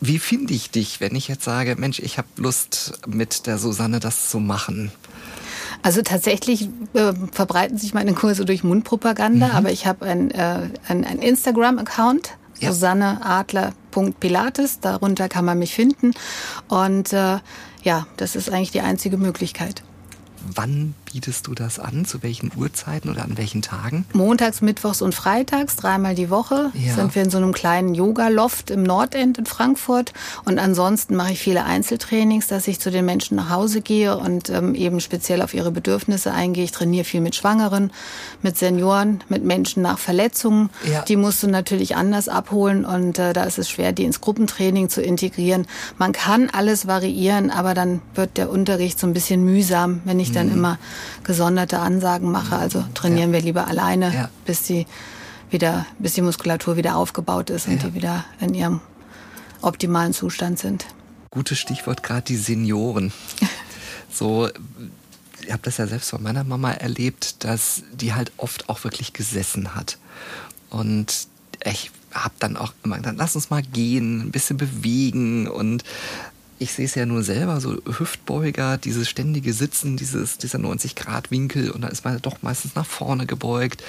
Wie 0.00 0.18
finde 0.18 0.54
ich 0.54 0.70
dich, 0.70 1.00
wenn 1.00 1.14
ich 1.14 1.28
jetzt 1.28 1.44
sage, 1.44 1.76
Mensch, 1.76 1.98
ich 1.98 2.18
habe 2.18 2.28
Lust 2.36 3.00
mit 3.06 3.46
der 3.46 3.58
Susanne 3.58 4.00
das 4.00 4.30
zu 4.30 4.38
machen? 4.38 4.92
Also 5.82 6.02
tatsächlich 6.02 6.68
äh, 6.94 7.12
verbreiten 7.32 7.78
sich 7.78 7.94
meine 7.94 8.14
Kurse 8.14 8.44
durch 8.44 8.64
Mundpropaganda, 8.64 9.46
mhm. 9.48 9.54
aber 9.54 9.70
ich 9.70 9.86
habe 9.86 10.06
ein, 10.06 10.30
äh, 10.30 10.68
ein, 10.88 11.04
ein 11.04 11.20
Instagram-Account, 11.20 12.30
ja. 12.58 12.72
susanneadler.pilates, 12.72 14.80
darunter 14.80 15.28
kann 15.28 15.44
man 15.44 15.58
mich 15.58 15.74
finden. 15.74 16.14
Und 16.68 17.12
äh, 17.12 17.38
ja, 17.82 18.06
das 18.16 18.36
ist 18.36 18.50
eigentlich 18.50 18.72
die 18.72 18.80
einzige 18.80 19.16
Möglichkeit. 19.16 19.82
Wann 20.54 20.94
bietest 21.12 21.46
du 21.46 21.54
das 21.54 21.78
an? 21.78 22.04
Zu 22.04 22.22
welchen 22.22 22.50
Uhrzeiten 22.54 23.10
oder 23.10 23.24
an 23.24 23.38
welchen 23.38 23.62
Tagen? 23.62 24.04
Montags, 24.12 24.60
Mittwochs 24.60 25.00
und 25.00 25.14
Freitags, 25.14 25.76
dreimal 25.76 26.14
die 26.14 26.28
Woche, 26.28 26.70
ja. 26.74 26.94
sind 26.94 27.14
wir 27.14 27.22
in 27.22 27.30
so 27.30 27.38
einem 27.38 27.52
kleinen 27.52 27.94
Yoga-Loft 27.94 28.70
im 28.70 28.82
Nordend 28.82 29.38
in 29.38 29.46
Frankfurt. 29.46 30.12
Und 30.44 30.58
ansonsten 30.58 31.16
mache 31.16 31.32
ich 31.32 31.38
viele 31.38 31.64
Einzeltrainings, 31.64 32.46
dass 32.46 32.68
ich 32.68 32.78
zu 32.78 32.90
den 32.90 33.04
Menschen 33.04 33.36
nach 33.36 33.48
Hause 33.50 33.80
gehe 33.80 34.16
und 34.18 34.50
ähm, 34.50 34.74
eben 34.74 35.00
speziell 35.00 35.40
auf 35.40 35.54
ihre 35.54 35.70
Bedürfnisse 35.70 36.32
eingehe. 36.32 36.64
Ich 36.64 36.72
trainiere 36.72 37.04
viel 37.04 37.20
mit 37.20 37.34
Schwangeren, 37.34 37.90
mit 38.42 38.58
Senioren, 38.58 39.24
mit 39.28 39.44
Menschen 39.44 39.82
nach 39.82 39.98
Verletzungen. 39.98 40.70
Ja. 40.90 41.02
Die 41.02 41.16
musst 41.16 41.42
du 41.42 41.48
natürlich 41.48 41.96
anders 41.96 42.28
abholen 42.28 42.84
und 42.84 43.18
äh, 43.18 43.32
da 43.32 43.44
ist 43.44 43.58
es 43.58 43.70
schwer, 43.70 43.92
die 43.92 44.04
ins 44.04 44.20
Gruppentraining 44.20 44.88
zu 44.90 45.00
integrieren. 45.00 45.66
Man 45.96 46.12
kann 46.12 46.50
alles 46.50 46.86
variieren, 46.86 47.50
aber 47.50 47.74
dann 47.74 48.02
wird 48.14 48.36
der 48.36 48.50
Unterricht 48.50 48.98
so 48.98 49.06
ein 49.06 49.14
bisschen 49.14 49.44
mühsam, 49.44 50.02
wenn 50.04 50.20
ich 50.20 50.32
dann 50.32 50.48
mhm. 50.48 50.54
immer 50.54 50.78
gesonderte 51.24 51.78
Ansagen 51.78 52.30
mache. 52.30 52.56
Also 52.56 52.84
trainieren 52.94 53.30
ja. 53.30 53.34
wir 53.34 53.42
lieber 53.42 53.66
alleine, 53.66 54.14
ja. 54.14 54.28
bis 54.44 54.62
die 54.62 54.86
wieder, 55.50 55.86
bis 55.98 56.14
die 56.14 56.22
Muskulatur 56.22 56.76
wieder 56.76 56.96
aufgebaut 56.96 57.50
ist 57.50 57.68
und 57.68 57.82
die 57.82 57.94
wieder 57.94 58.24
in 58.40 58.54
ihrem 58.54 58.80
optimalen 59.62 60.12
Zustand 60.12 60.58
sind. 60.58 60.86
Gutes 61.30 61.58
Stichwort 61.58 62.02
gerade 62.02 62.22
die 62.22 62.36
Senioren. 62.36 63.12
so, 64.12 64.48
ich 65.42 65.52
habe 65.52 65.62
das 65.62 65.78
ja 65.78 65.86
selbst 65.86 66.10
von 66.10 66.22
meiner 66.22 66.44
Mama 66.44 66.72
erlebt, 66.72 67.44
dass 67.44 67.82
die 67.92 68.14
halt 68.14 68.32
oft 68.36 68.68
auch 68.68 68.84
wirklich 68.84 69.12
gesessen 69.12 69.74
hat. 69.74 69.98
Und 70.70 71.28
ich 71.64 71.90
habe 72.12 72.34
dann 72.38 72.56
auch 72.56 72.72
immer 72.84 72.96
gedacht, 72.96 73.14
lass 73.18 73.34
uns 73.34 73.50
mal 73.50 73.62
gehen, 73.62 74.20
ein 74.20 74.30
bisschen 74.30 74.56
bewegen 74.56 75.48
und 75.48 75.84
ich 76.58 76.72
sehe 76.72 76.86
es 76.86 76.94
ja 76.94 77.06
nur 77.06 77.22
selber, 77.22 77.60
so 77.60 77.76
Hüftbeuger, 77.86 78.78
dieses 78.78 79.08
ständige 79.08 79.52
Sitzen, 79.52 79.96
dieses, 79.96 80.38
dieser 80.38 80.58
90-Grad-Winkel 80.58 81.70
und 81.70 81.82
da 81.82 81.88
ist 81.88 82.04
man 82.04 82.20
doch 82.20 82.42
meistens 82.42 82.74
nach 82.74 82.86
vorne 82.86 83.26
gebeugt. 83.26 83.82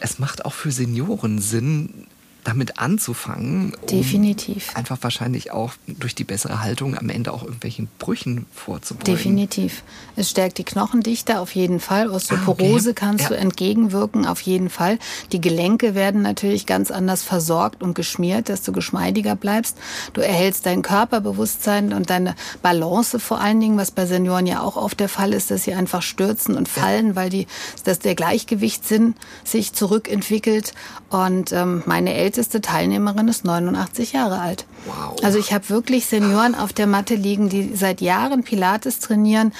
Es 0.00 0.18
macht 0.18 0.44
auch 0.44 0.52
für 0.52 0.72
Senioren 0.72 1.38
Sinn, 1.40 2.06
damit 2.44 2.78
anzufangen. 2.78 3.74
Um 3.80 3.86
Definitiv. 3.88 4.76
Einfach 4.76 4.98
wahrscheinlich 5.00 5.50
auch 5.50 5.72
durch 5.86 6.14
die 6.14 6.24
bessere 6.24 6.62
Haltung 6.62 6.96
am 6.96 7.08
Ende 7.08 7.32
auch 7.32 7.42
irgendwelchen 7.42 7.88
Brüchen 7.98 8.46
vorzubeugen. 8.54 9.14
Definitiv. 9.14 9.82
Es 10.16 10.30
stärkt 10.30 10.58
die 10.58 10.64
Knochendichte 10.64 11.40
auf 11.40 11.54
jeden 11.54 11.80
Fall. 11.80 12.10
Osteoporose 12.10 12.90
okay. 12.90 12.94
kannst 12.94 13.24
ja. 13.24 13.28
du 13.30 13.36
entgegenwirken 13.36 14.26
auf 14.26 14.40
jeden 14.42 14.70
Fall. 14.70 14.98
Die 15.32 15.40
Gelenke 15.40 15.94
werden 15.94 16.22
natürlich 16.22 16.66
ganz 16.66 16.90
anders 16.90 17.22
versorgt 17.22 17.82
und 17.82 17.94
geschmiert, 17.94 18.48
dass 18.48 18.62
du 18.62 18.72
geschmeidiger 18.72 19.34
bleibst. 19.36 19.78
Du 20.12 20.20
erhältst 20.20 20.66
dein 20.66 20.82
Körperbewusstsein 20.82 21.92
und 21.92 22.10
deine 22.10 22.34
Balance 22.62 23.18
vor 23.18 23.40
allen 23.40 23.60
Dingen, 23.60 23.78
was 23.78 23.90
bei 23.90 24.06
Senioren 24.06 24.46
ja 24.46 24.60
auch 24.60 24.76
oft 24.76 25.00
der 25.00 25.08
Fall 25.08 25.32
ist, 25.32 25.50
dass 25.50 25.64
sie 25.64 25.74
einfach 25.74 26.02
stürzen 26.02 26.56
und 26.56 26.68
fallen, 26.68 27.08
ja. 27.08 27.16
weil 27.16 27.30
die, 27.30 27.46
dass 27.84 27.98
der 27.98 28.14
Gleichgewichtssinn 28.14 29.14
sich 29.44 29.72
zurückentwickelt. 29.72 30.74
Und 31.14 31.52
ähm, 31.52 31.84
meine 31.86 32.12
älteste 32.12 32.60
Teilnehmerin 32.60 33.28
ist 33.28 33.44
89 33.44 34.14
Jahre 34.14 34.40
alt. 34.40 34.66
Wow. 34.84 35.14
Also 35.22 35.38
ich 35.38 35.52
habe 35.52 35.68
wirklich 35.68 36.06
Senioren 36.06 36.56
auf 36.56 36.72
der 36.72 36.88
Matte 36.88 37.14
liegen, 37.14 37.48
die 37.48 37.76
seit 37.76 38.00
Jahren 38.00 38.42
Pilates 38.42 38.98
trainieren. 38.98 39.52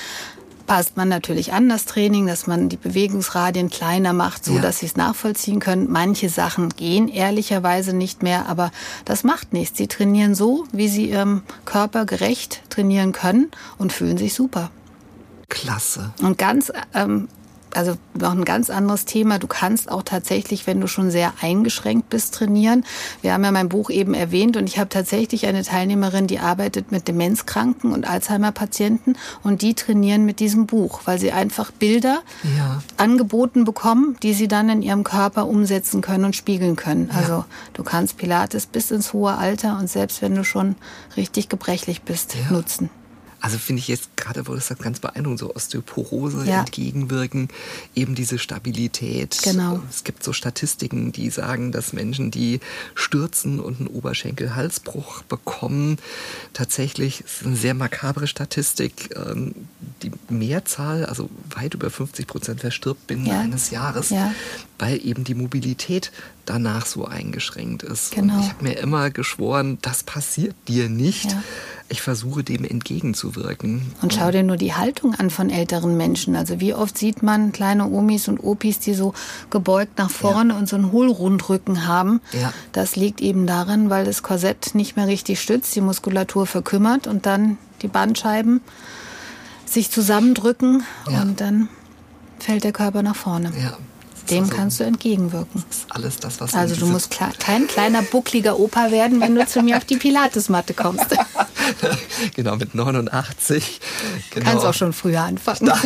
Passt 0.67 0.97
man 0.97 1.09
natürlich 1.09 1.53
an 1.53 1.69
das 1.69 1.85
Training, 1.85 2.27
dass 2.27 2.49
man 2.49 2.69
die 2.69 2.77
Bewegungsradien 2.77 3.71
kleiner 3.71 4.13
macht, 4.13 4.45
so 4.45 4.57
ja. 4.57 4.63
dass 4.63 4.81
sie 4.81 4.87
es 4.87 4.97
nachvollziehen 4.97 5.61
können. 5.61 5.87
Manche 5.89 6.29
Sachen 6.29 6.71
gehen 6.71 7.07
ehrlicherweise 7.07 7.95
nicht 7.95 8.25
mehr, 8.25 8.49
aber 8.49 8.73
das 9.05 9.23
macht 9.23 9.53
nichts. 9.53 9.79
Sie 9.79 9.87
trainieren 9.87 10.35
so, 10.35 10.65
wie 10.73 10.89
sie 10.89 11.09
ihrem 11.09 11.43
Körper 11.67 12.05
gerecht 12.05 12.63
trainieren 12.69 13.13
können 13.13 13.53
und 13.79 13.93
fühlen 13.93 14.19
sich 14.19 14.35
super. 14.35 14.73
Klasse. 15.49 16.13
Und 16.21 16.37
ganz 16.37 16.73
ähm, 16.95 17.29
also 17.77 17.97
noch 18.15 18.33
ein 18.33 18.45
ganz 18.45 18.71
anderes 18.71 19.05
Thema. 19.05 19.39
Du 19.39 19.47
kannst 19.47 19.91
auch 19.91 20.03
tatsächlich, 20.03 20.67
wenn 20.67 20.81
du 20.81 20.87
schon 20.87 21.11
sehr 21.11 21.33
eingeschränkt 21.41 22.11
bist, 22.11 22.35
trainieren. 22.35 22.85
Wir 23.23 23.33
haben 23.33 23.45
ja 23.45 23.53
mein 23.53 23.69
Buch 23.69 23.91
eben 23.91 24.15
erwähnt 24.15 24.57
und 24.57 24.69
ich 24.69 24.79
habe 24.79 24.89
tatsächlich 24.89 25.47
eine 25.47 25.63
Teilnehmerin, 25.63 26.27
die 26.27 26.39
arbeitet 26.39 26.93
mit 26.93 27.09
Demenzkranken 27.09 27.93
und 27.93 28.09
Alzheimer-Patienten 28.09 29.17
und 29.43 29.63
die 29.63 29.75
trainieren 29.75 30.25
mit 30.25 30.41
diesem 30.41 30.67
Buch, 30.67 31.03
weil 31.05 31.19
sie 31.19 31.33
einfach 31.33 31.71
Bilder 31.71 32.23
ja. 32.57 32.83
angeboten 32.97 33.65
bekommen, 33.65 34.17
die 34.23 34.35
sie 34.35 34.49
dann 34.49 34.69
in 34.69 34.83
ihrem 34.83 35.05
Körper 35.05 35.47
umsetzen 35.47 36.01
können 36.01 36.25
und 36.25 36.37
spiegeln 36.37 36.77
können. 36.77 37.11
Ja. 37.13 37.19
Also 37.19 37.45
du 37.73 37.83
kannst 37.83 38.17
Pilates 38.17 38.67
bis 38.67 38.91
ins 38.91 39.13
hohe 39.13 39.37
Alter 39.37 39.79
und 39.79 39.89
selbst 39.91 40.23
wenn 40.23 40.35
du 40.35 40.45
schon 40.45 40.77
richtig 41.17 41.49
gebrechlich 41.49 42.03
bist, 42.03 42.35
ja. 42.35 42.51
nutzen. 42.51 42.91
Also 43.45 43.59
finde 43.59 43.81
ich 43.81 43.89
jetzt 43.89 44.17
gerade, 44.17 44.49
wo 44.49 44.55
du 44.55 44.61
sagst, 44.61 44.83
ganz 44.83 45.01
beeindruckend, 45.01 45.39
so 45.39 45.55
Osteoporose 45.55 46.47
ja. 46.47 46.61
entgegenwirken, 46.61 47.49
eben 47.95 48.15
diese 48.15 48.39
Stabilität. 48.39 49.39
Genau. 49.43 49.83
Es 49.91 50.03
gibt 50.03 50.25
so 50.25 50.33
Statistiken, 50.33 51.13
die 51.13 51.29
sagen, 51.29 51.71
dass 51.71 51.93
Menschen, 51.93 52.31
die 52.31 52.61
stürzen 52.95 53.61
und 53.61 53.81
einen 53.81 53.89
Oberschenkel-Halsbruch 53.89 55.25
bekommen, 55.25 55.99
tatsächlich, 56.55 57.23
es 57.27 57.43
ist 57.43 57.47
eine 57.47 57.57
sehr 57.57 57.75
makabre 57.75 58.27
Statistik, 58.29 59.15
ähm, 59.15 59.55
die 60.03 60.11
Mehrzahl, 60.31 61.05
also 61.05 61.29
weit 61.51 61.75
über 61.75 61.91
50 61.91 62.27
Prozent 62.27 62.61
verstirbt 62.63 63.07
binnen 63.07 63.27
ja. 63.27 63.41
eines 63.41 63.69
Jahres, 63.69 64.09
ja. 64.09 64.35
weil 64.79 65.07
eben 65.07 65.23
die 65.23 65.35
Mobilität 65.35 66.13
danach 66.47 66.87
so 66.87 67.05
eingeschränkt 67.05 67.83
ist. 67.83 68.13
Genau. 68.13 68.37
Und 68.37 68.41
ich 68.41 68.49
habe 68.49 68.65
mir 68.65 68.79
immer 68.79 69.11
geschworen, 69.11 69.77
das 69.83 70.03
passiert 70.03 70.55
dir 70.67 70.89
nicht. 70.89 71.33
Ja 71.33 71.43
ich 71.89 72.01
versuche 72.01 72.43
dem 72.43 72.65
entgegenzuwirken. 72.65 73.93
Und 74.01 74.15
schau 74.15 74.31
dir 74.31 74.43
nur 74.43 74.57
die 74.57 74.75
Haltung 74.75 75.15
an 75.15 75.31
von 75.31 75.51
älteren 75.51 75.97
Menschen. 75.97 76.35
Also 76.35 76.59
wie 76.61 76.73
oft 76.73 76.97
sieht 76.97 77.23
man 77.23 77.53
kleine 77.53 77.89
Omis 77.89 78.27
und 78.29 78.43
Opis, 78.43 78.79
die 78.79 78.95
so 78.95 79.13
gebeugt 79.51 79.99
nach 79.99 80.11
vorne 80.11 80.55
ja. 80.55 80.59
und 80.59 80.69
so 80.69 80.77
einen 80.77 80.93
Hohlrundrücken 80.93 81.87
haben. 81.87 82.21
Ja. 82.33 82.53
Das 82.73 82.97
liegt 82.97 83.21
eben 83.21 83.47
daran, 83.47 83.91
weil 83.91 84.05
das 84.05 84.23
Korsett 84.23 84.75
nicht 84.75 84.97
mehr 84.97 85.07
richtig 85.07 85.41
stützt, 85.41 85.77
die 85.77 85.83
Muskulatur 85.83 86.47
verkümmert 86.47 87.07
und 87.07 87.27
dann 87.27 87.59
die 87.83 87.89
Bandscheiben 87.89 88.63
sich 89.67 89.91
zusammendrücken 89.91 90.85
ja. 91.11 91.23
und 91.23 91.41
dann 91.41 91.69
fällt 92.39 92.65
der 92.65 92.73
Körper 92.73 93.03
nach 93.03 93.17
vorne. 93.17 93.53
Ja. 93.61 93.77
Dem 94.31 94.45
also, 94.45 94.57
kannst 94.57 94.81
du 94.81 94.85
entgegenwirken. 94.85 95.65
Das 95.69 95.79
ist 95.79 95.87
alles 95.91 96.17
das, 96.19 96.41
was 96.41 96.55
Also 96.55 96.77
du 96.77 96.87
musst 96.87 97.17
kein 97.39 97.67
kleiner 97.67 98.03
buckliger 98.03 98.59
Opa 98.59 98.91
werden, 98.91 99.21
wenn 99.21 99.35
du 99.35 99.47
zu 99.47 99.63
mir 99.63 99.77
auf 99.77 99.85
die 99.85 99.97
Pilatesmatte 99.97 100.75
kommst. 100.75 101.07
genau, 102.35 102.57
mit 102.57 102.75
89. 102.75 103.81
Genau. 104.31 104.51
Kannst 104.51 104.67
auch 104.67 104.75
schon 104.75 104.93
früher 104.93 105.23
anfangen. 105.23 105.73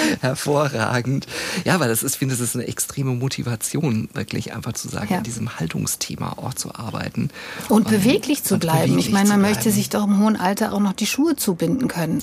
Hervorragend. 0.20 1.26
Ja, 1.64 1.80
weil 1.80 1.88
das 1.88 2.02
ist, 2.02 2.16
finde 2.16 2.34
ich, 2.34 2.40
das 2.40 2.50
ist 2.50 2.56
eine 2.56 2.66
extreme 2.66 3.12
Motivation, 3.12 4.08
wirklich 4.14 4.52
einfach 4.52 4.72
zu 4.72 4.88
sagen, 4.88 5.08
ja. 5.10 5.18
an 5.18 5.24
diesem 5.24 5.58
Haltungsthema 5.58 6.34
auch 6.36 6.54
zu 6.54 6.74
arbeiten. 6.74 7.30
Und, 7.68 7.86
und 7.86 7.88
beweglich 7.88 8.44
zu 8.44 8.58
bleiben. 8.58 8.92
Beweglich 8.92 9.06
ich 9.06 9.12
meine, 9.12 9.28
man 9.28 9.40
möchte 9.40 9.70
sich 9.70 9.88
doch 9.88 10.04
im 10.04 10.18
hohen 10.20 10.36
Alter 10.36 10.72
auch 10.72 10.80
noch 10.80 10.92
die 10.92 11.06
Schuhe 11.06 11.36
zubinden 11.36 11.88
können. 11.88 12.22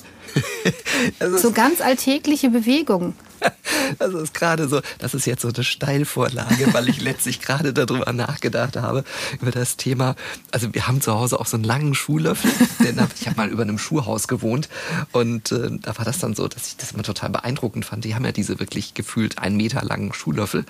so 1.36 1.52
ganz 1.52 1.80
alltägliche 1.80 2.50
Bewegungen. 2.50 3.14
Das 3.98 4.12
ist 4.12 4.34
gerade 4.34 4.68
so, 4.68 4.80
das 4.98 5.14
ist 5.14 5.26
jetzt 5.26 5.42
so 5.42 5.48
eine 5.48 5.64
Steilvorlage, 5.64 6.72
weil 6.74 6.88
ich 6.88 7.00
letztlich 7.00 7.40
gerade 7.40 7.72
darüber 7.72 8.12
nachgedacht 8.12 8.76
habe, 8.76 9.04
über 9.40 9.50
das 9.50 9.76
Thema. 9.76 10.14
Also 10.50 10.74
wir 10.74 10.86
haben 10.86 11.00
zu 11.00 11.14
Hause 11.14 11.40
auch 11.40 11.46
so 11.46 11.56
einen 11.56 11.64
langen 11.64 11.94
Schuhlöffel, 11.94 12.50
denn 12.80 13.00
ich 13.18 13.26
habe 13.26 13.36
mal 13.36 13.48
über 13.48 13.62
einem 13.62 13.78
Schuhhaus 13.78 14.28
gewohnt 14.28 14.68
und 15.12 15.52
äh, 15.52 15.70
da 15.80 15.96
war 15.96 16.04
das 16.04 16.18
dann 16.18 16.34
so, 16.34 16.48
dass 16.48 16.68
ich 16.68 16.76
das 16.76 16.92
immer 16.92 17.02
total 17.02 17.30
beeindruckend 17.30 17.84
fand. 17.84 18.04
Die 18.04 18.14
haben 18.14 18.24
ja 18.24 18.32
diese 18.32 18.60
wirklich 18.60 18.94
gefühlt 18.94 19.38
einen 19.38 19.56
Meter 19.56 19.82
langen 19.82 20.12
Schuhlöffel 20.12 20.64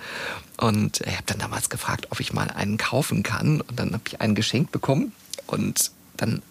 und 0.57 1.01
ich 1.01 1.13
habe 1.13 1.23
dann 1.25 1.39
damals 1.39 1.69
gefragt, 1.69 2.07
ob 2.11 2.19
ich 2.19 2.33
mal 2.33 2.49
einen 2.49 2.77
kaufen 2.77 3.23
kann 3.23 3.61
und 3.61 3.79
dann 3.79 3.93
habe 3.93 4.03
ich 4.07 4.21
einen 4.21 4.35
geschenkt 4.35 4.71
bekommen 4.71 5.11
und 5.47 5.91
dann 6.17 6.41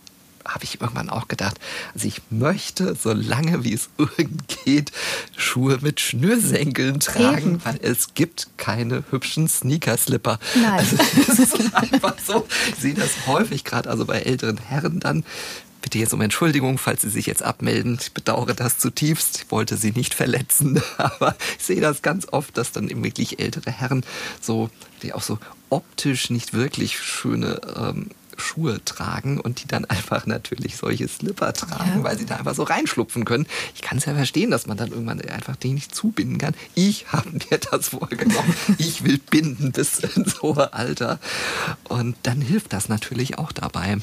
habe 0.49 0.65
ich 0.65 0.81
irgendwann 0.81 1.11
auch 1.11 1.29
gedacht, 1.29 1.59
also 1.95 2.09
ich 2.09 2.23
möchte, 2.31 2.95
so 2.95 3.13
lange 3.13 3.65
wie 3.65 3.75
es 3.75 3.91
irgend 3.99 4.45
geht, 4.65 4.93
Schuhe 5.37 5.79
mit 5.81 6.01
Schnürsenkeln 6.01 7.01
tragen, 7.01 7.55
Eben. 7.55 7.65
weil 7.65 7.79
es 7.83 8.15
gibt 8.15 8.49
keine 8.57 9.05
hübschen 9.11 9.49
Sneaker-Slipper. 9.49 10.39
Nein. 10.55 10.73
Also, 10.73 10.97
das 10.97 11.39
ist 11.39 11.75
einfach 11.75 12.17
so. 12.25 12.47
Ich 12.71 12.77
sehe 12.77 12.95
das 12.95 13.27
häufig 13.27 13.65
gerade, 13.65 13.91
also 13.91 14.05
bei 14.07 14.21
älteren 14.21 14.59
Herren 14.59 15.01
dann, 15.01 15.25
bitte 15.83 15.99
jetzt 15.99 16.13
um 16.13 16.21
Entschuldigung, 16.21 16.79
falls 16.79 17.03
Sie 17.03 17.09
sich 17.09 17.27
jetzt 17.27 17.43
abmelden. 17.43 17.99
Ich 18.01 18.13
bedauere 18.13 18.55
das 18.55 18.79
zutiefst. 18.79 19.39
Ich 19.39 19.51
wollte 19.51 19.77
Sie 19.77 19.93
nicht 19.93 20.15
verletzen, 20.15 20.83
aber 20.97 21.37
ich 21.59 21.65
sehe 21.65 21.81
das 21.81 22.03
ganz 22.03 22.27
oft, 22.31 22.57
dass 22.57 22.73
dann 22.73 22.89
eben 22.89 23.05
wirklich 23.05 23.39
ältere 23.39 23.71
Herren 23.71 24.05
so, 24.41 24.71
die 25.03 25.13
auch 25.13 25.23
so 25.23 25.39
optisch 25.71 26.31
nicht 26.31 26.55
wirklich 26.55 26.99
schöne 26.99 27.61
ähm, 27.77 28.11
Schuhe 28.41 28.85
tragen 28.85 29.41
und 29.41 29.63
die 29.63 29.69
dann 29.69 29.85
einfach 29.87 30.27
natürlich 30.27 30.77
solche 30.77 31.09
Slipper 31.09 31.53
tragen, 31.53 31.99
ja. 31.99 32.05
weil 32.05 32.19
sie 32.19 32.27
da 32.27 32.37
einfach 32.37 32.55
so 32.55 32.63
reinschlupfen 32.63 33.25
können. 33.25 33.47
Ich 33.75 33.83
kann 33.83 33.99
es 33.99 34.05
ja 34.05 34.15
verstehen, 34.15 34.51
dass 34.51 34.67
man 34.67 34.77
dann 34.77 34.91
irgendwann 34.91 35.21
einfach 35.23 35.57
den 35.57 35.75
nicht 35.75 35.95
zubinden 35.95 36.39
kann. 36.39 36.55
Ich 36.75 37.07
habe 37.13 37.31
mir 37.31 37.59
das 37.71 37.89
vorgenommen. 37.89 38.55
ich 38.79 39.05
will 39.05 39.19
binden 39.19 39.73
bis 39.73 39.99
ins 40.17 40.43
hohe 40.43 40.73
Alter. 40.73 41.19
Und 41.89 42.17
dann 42.23 42.41
hilft 42.41 42.73
das 42.73 42.89
natürlich 42.89 43.39
auch 43.39 43.53
dabei. 43.53 43.99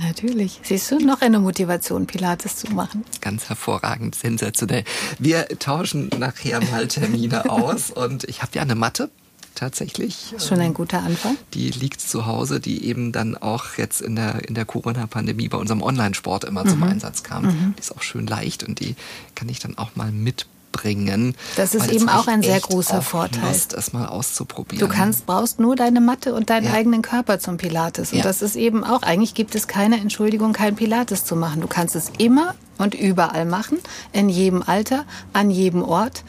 Natürlich. 0.00 0.60
Siehst 0.62 0.90
du 0.90 0.98
noch 0.98 1.20
eine 1.20 1.38
Motivation, 1.38 2.06
Pilates 2.06 2.56
zu 2.56 2.72
machen? 2.72 3.04
Ganz 3.20 3.48
hervorragend, 3.48 4.16
sensationell. 4.16 4.84
Wir 5.18 5.46
tauschen 5.60 6.10
nachher 6.18 6.60
mal 6.64 6.88
Termine 6.88 7.48
aus 7.48 7.90
und 7.90 8.24
ich 8.24 8.42
habe 8.42 8.52
ja 8.56 8.62
eine 8.62 8.74
Matte 8.74 9.10
tatsächlich. 9.54 10.34
Schon 10.38 10.60
ein 10.60 10.74
guter 10.74 11.02
Anfang. 11.02 11.36
Die 11.54 11.70
liegt 11.70 12.00
zu 12.00 12.26
Hause, 12.26 12.60
die 12.60 12.84
eben 12.86 13.12
dann 13.12 13.36
auch 13.36 13.76
jetzt 13.76 14.00
in 14.00 14.16
der, 14.16 14.48
in 14.48 14.54
der 14.54 14.64
Corona-Pandemie 14.64 15.48
bei 15.48 15.58
unserem 15.58 15.82
Online-Sport 15.82 16.44
immer 16.44 16.64
mhm. 16.64 16.68
zum 16.70 16.82
Einsatz 16.82 17.22
kam. 17.22 17.44
Mhm. 17.44 17.74
Die 17.76 17.80
ist 17.80 17.96
auch 17.96 18.02
schön 18.02 18.26
leicht 18.26 18.64
und 18.64 18.80
die 18.80 18.96
kann 19.34 19.48
ich 19.48 19.58
dann 19.58 19.78
auch 19.78 19.96
mal 19.96 20.12
mitbringen. 20.12 21.36
Das 21.56 21.74
ist 21.74 21.90
eben 21.90 22.08
auch 22.08 22.26
ein 22.26 22.42
sehr 22.42 22.58
großer 22.58 23.00
Vorteil. 23.00 23.48
Lust, 23.48 23.72
es 23.74 23.92
mal 23.92 24.06
auszuprobieren. 24.06 24.86
Du 24.86 24.92
kannst, 24.92 25.26
brauchst 25.26 25.60
nur 25.60 25.76
deine 25.76 26.00
Matte 26.00 26.34
und 26.34 26.50
deinen 26.50 26.66
ja. 26.66 26.72
eigenen 26.72 27.02
Körper 27.02 27.38
zum 27.38 27.56
Pilates. 27.56 28.12
Und 28.12 28.18
ja. 28.18 28.24
das 28.24 28.42
ist 28.42 28.56
eben 28.56 28.82
auch, 28.82 29.02
eigentlich 29.02 29.34
gibt 29.34 29.54
es 29.54 29.68
keine 29.68 30.00
Entschuldigung, 30.00 30.52
kein 30.52 30.74
Pilates 30.74 31.24
zu 31.24 31.36
machen. 31.36 31.60
Du 31.60 31.68
kannst 31.68 31.94
es 31.94 32.10
immer 32.18 32.54
und 32.78 32.94
überall 32.94 33.44
machen, 33.44 33.78
in 34.12 34.28
jedem 34.28 34.62
Alter, 34.62 35.04
an 35.32 35.50
jedem 35.50 35.82
Ort. 35.82 36.24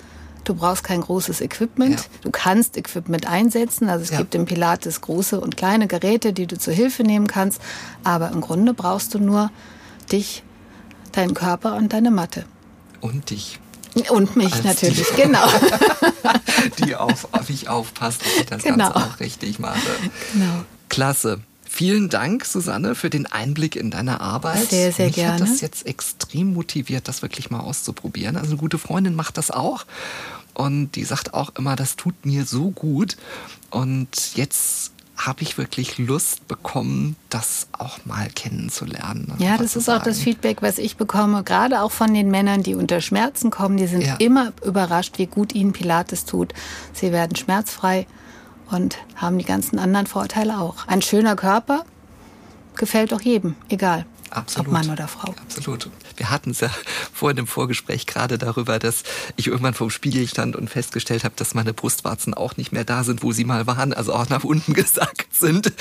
Du 0.45 0.53
brauchst 0.53 0.83
kein 0.83 1.01
großes 1.01 1.41
Equipment. 1.41 1.99
Ja. 1.99 2.05
Du 2.21 2.31
kannst 2.31 2.77
Equipment 2.77 3.27
einsetzen. 3.27 3.89
Also 3.89 4.03
es 4.03 4.11
ja. 4.11 4.17
gibt 4.19 4.35
im 4.35 4.45
Pilates 4.45 5.01
große 5.01 5.39
und 5.39 5.57
kleine 5.57 5.87
Geräte, 5.87 6.31
die 6.33 6.47
du 6.47 6.57
zur 6.57 6.73
Hilfe 6.73 7.03
nehmen 7.03 7.27
kannst. 7.27 7.59
Aber 8.03 8.29
im 8.29 8.41
Grunde 8.41 8.73
brauchst 8.73 9.13
du 9.13 9.19
nur 9.19 9.51
dich, 10.11 10.43
deinen 11.11 11.33
Körper 11.33 11.75
und 11.75 11.93
deine 11.93 12.11
Matte. 12.11 12.45
Und 13.01 13.29
dich. 13.31 13.59
Und 14.09 14.35
mich 14.35 14.53
Als 14.53 14.63
natürlich, 14.63 15.07
die, 15.15 15.21
genau. 15.21 15.47
die 16.85 16.95
auf, 16.95 17.33
auf 17.33 17.49
mich 17.49 17.69
aufpasst, 17.69 18.21
dass 18.21 18.35
ich 18.37 18.45
das 18.45 18.63
genau. 18.63 18.91
Ganze 18.91 18.95
auch 18.95 19.19
richtig 19.19 19.57
mache. 19.57 19.79
Genau. 20.33 20.63
Klasse. 20.89 21.39
Vielen 21.76 22.07
Dank, 22.07 22.45
Susanne, 22.45 22.95
für 22.95 23.09
den 23.09 23.26
Einblick 23.26 23.76
in 23.76 23.91
deine 23.91 24.21
Arbeit. 24.21 24.69
Sehr, 24.69 24.93
sehr 24.93 25.07
Mich 25.07 25.15
gerne. 25.15 25.34
hat 25.34 25.41
das 25.41 25.59
jetzt 25.59 25.86
extrem 25.86 26.53
motiviert, 26.53 27.09
das 27.09 27.21
wirklich 27.21 27.51
mal 27.51 27.59
auszuprobieren. 27.59 28.38
Also 28.38 28.51
eine 28.51 28.57
gute 28.57 28.78
Freundin 28.78 29.13
macht 29.13 29.38
das 29.38 29.51
auch. 29.51 29.86
Und 30.53 30.91
die 30.91 31.03
sagt 31.03 31.34
auch 31.34 31.53
immer, 31.57 31.76
das 31.76 31.97
tut 31.97 32.26
mir 32.26 32.45
so 32.45 32.71
gut. 32.71 33.17
Und 33.71 34.07
jetzt 34.36 34.93
habe 35.17 35.41
ich 35.41 35.57
wirklich 35.57 35.97
Lust 35.97 36.47
bekommen, 36.47 37.17
das 37.30 37.67
auch 37.73 38.05
mal 38.05 38.30
kennenzulernen. 38.34 39.34
Ja, 39.39 39.57
das 39.57 39.76
ist 39.76 39.89
auch 39.89 40.01
das 40.01 40.19
Feedback, 40.19 40.61
was 40.61 40.78
ich 40.78 40.95
bekomme, 40.95 41.43
gerade 41.43 41.82
auch 41.82 41.91
von 41.91 42.13
den 42.13 42.32
Männern, 42.32 42.63
die 42.63 42.76
unter 42.76 43.01
Schmerzen 43.01 43.51
kommen. 43.51 43.76
Die 43.76 43.88
sind 43.88 44.05
ja. 44.05 44.15
immer 44.15 44.53
überrascht, 44.65 45.17
wie 45.17 45.26
gut 45.26 45.53
ihnen 45.53 45.73
Pilates 45.73 46.23
tut. 46.23 46.53
Sie 46.93 47.11
werden 47.11 47.36
schmerzfrei 47.36 48.07
und 48.72 48.97
haben 49.16 49.38
die 49.38 49.45
ganzen 49.45 49.80
anderen 49.80 50.07
Vorteile 50.07 50.59
auch. 50.59 50.88
Ein 50.88 51.01
schöner 51.01 51.36
Körper 51.36 51.86
gefällt 52.76 53.13
auch 53.13 53.22
jedem, 53.22 53.55
egal. 53.70 54.05
Absolut. 54.32 54.68
Ob 54.68 54.74
Mann 54.74 54.89
oder 54.89 55.07
Frau. 55.07 55.34
Absolut. 55.41 55.89
Wir 56.18 56.30
hatten 56.30 56.51
es 56.51 56.59
ja 56.59 56.70
vorhin 57.13 57.38
im 57.38 57.47
Vorgespräch 57.47 58.05
gerade 58.05 58.38
darüber, 58.38 58.80
dass 58.80 59.03
ich 59.38 59.47
irgendwann 59.47 59.74
vor 59.74 59.88
dem 59.88 59.91
Spiegel 59.91 60.28
stand 60.28 60.55
und 60.55 60.70
festgestellt 60.70 61.24
habe, 61.24 61.36
dass 61.38 61.53
meine 61.53 61.74
Brustwarzen 61.74 62.34
auch 62.34 62.57
nicht 62.57 62.72
mehr 62.72 62.84
da 62.84 63.03
sind, 63.03 63.24
wo 63.24 63.32
sie 63.32 63.45
mal 63.45 63.66
waren, 63.68 63.93
also 63.93 64.13
auch 64.13 64.30
nach 64.30 64.43
unten 64.43 64.74
gesackt 64.74 65.34
sind. 65.34 65.72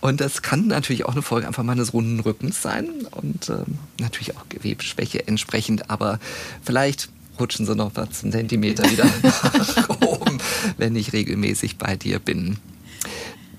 Und 0.00 0.20
das 0.20 0.42
kann 0.42 0.66
natürlich 0.66 1.06
auch 1.06 1.12
eine 1.12 1.22
Folge 1.22 1.46
einfach 1.46 1.64
meines 1.64 1.92
runden 1.92 2.20
Rückens 2.20 2.62
sein 2.62 2.88
und 3.10 3.48
ähm, 3.48 3.78
natürlich 3.98 4.36
auch 4.36 4.48
Gewebsschwäche 4.48 5.26
entsprechend. 5.26 5.90
Aber 5.90 6.20
vielleicht 6.62 7.08
rutschen 7.38 7.66
sie 7.66 7.74
noch 7.74 7.92
was 7.94 8.22
einen 8.22 8.32
Zentimeter 8.32 8.90
wieder 8.90 9.06
nach 9.22 9.88
oben, 10.00 10.38
wenn 10.76 10.96
ich 10.96 11.12
regelmäßig 11.12 11.78
bei 11.78 11.96
dir 11.96 12.18
bin. 12.18 12.58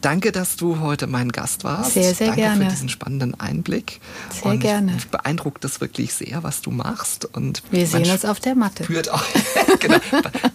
Danke, 0.01 0.31
dass 0.31 0.55
du 0.55 0.81
heute 0.81 1.07
mein 1.07 1.31
Gast 1.31 1.63
warst. 1.63 1.93
Sehr, 1.93 2.13
sehr 2.13 2.27
Danke 2.27 2.41
gerne. 2.41 2.65
für 2.65 2.71
diesen 2.71 2.89
spannenden 2.89 3.39
Einblick. 3.39 4.01
Sehr 4.31 4.51
und 4.51 4.59
gerne. 4.59 4.91
Mich 4.91 5.07
beeindruckt 5.07 5.63
das 5.63 5.81
wirklich 5.81 6.13
sehr, 6.13 6.43
was 6.43 6.61
du 6.61 6.69
machst. 6.69 7.25
Und 7.25 7.63
Wir 7.71 7.87
sehen 7.87 8.07
uns 8.11 8.23
auf 8.23 8.39
der 8.39 8.53
Matte. 8.53 8.83
Führt 8.83 9.09
auch 9.09 9.23
genau, 9.79 9.97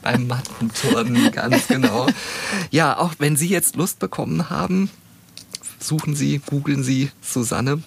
beim 0.03 0.29
Mattenturnen, 0.29 1.33
ganz 1.33 1.67
genau. 1.67 2.07
Ja, 2.71 2.97
auch 2.97 3.15
wenn 3.19 3.35
Sie 3.37 3.49
jetzt 3.49 3.75
Lust 3.75 3.99
bekommen 3.99 4.51
haben, 4.51 4.89
suchen 5.81 6.15
Sie, 6.15 6.41
googeln 6.47 6.85
Sie 6.85 7.11
Susanne 7.21 7.83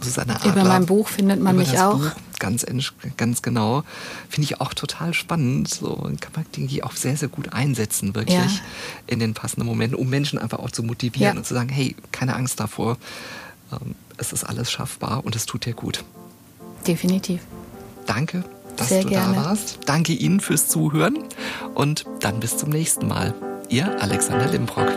Susanne 0.00 0.36
Adler. 0.36 0.52
Über 0.52 0.64
mein 0.64 0.86
Buch 0.86 1.08
findet 1.08 1.40
man 1.40 1.56
mich 1.56 1.78
auch. 1.78 1.98
Buch, 1.98 2.10
ganz, 2.38 2.66
ganz 3.16 3.42
genau. 3.42 3.84
Finde 4.28 4.44
ich 4.44 4.60
auch 4.60 4.74
total 4.74 5.14
spannend. 5.14 5.68
So 5.68 5.96
kann 6.20 6.32
man 6.34 6.44
die 6.54 6.82
auch 6.82 6.92
sehr, 6.92 7.16
sehr 7.16 7.28
gut 7.28 7.52
einsetzen, 7.52 8.14
wirklich 8.14 8.36
ja. 8.36 8.60
in 9.06 9.18
den 9.18 9.34
passenden 9.34 9.66
Momenten, 9.66 9.98
um 9.98 10.08
Menschen 10.08 10.38
einfach 10.38 10.58
auch 10.58 10.70
zu 10.70 10.82
motivieren 10.82 11.34
ja. 11.34 11.38
und 11.38 11.46
zu 11.46 11.54
sagen, 11.54 11.68
hey, 11.68 11.96
keine 12.12 12.36
Angst 12.36 12.60
davor. 12.60 12.96
Ähm, 13.72 13.94
es 14.16 14.32
ist 14.32 14.44
alles 14.44 14.70
schaffbar 14.70 15.24
und 15.24 15.36
es 15.36 15.46
tut 15.46 15.64
dir 15.64 15.74
gut. 15.74 16.04
Definitiv. 16.86 17.40
Danke, 18.06 18.44
dass 18.76 18.88
sehr 18.88 19.02
du 19.02 19.10
gerne. 19.10 19.34
da 19.34 19.44
warst. 19.44 19.80
Danke 19.86 20.12
Ihnen 20.12 20.40
fürs 20.40 20.68
Zuhören 20.68 21.18
und 21.74 22.04
dann 22.20 22.40
bis 22.40 22.56
zum 22.56 22.70
nächsten 22.70 23.06
Mal. 23.06 23.34
Ihr 23.68 24.00
Alexander 24.00 24.48
Limbrock. 24.48 24.88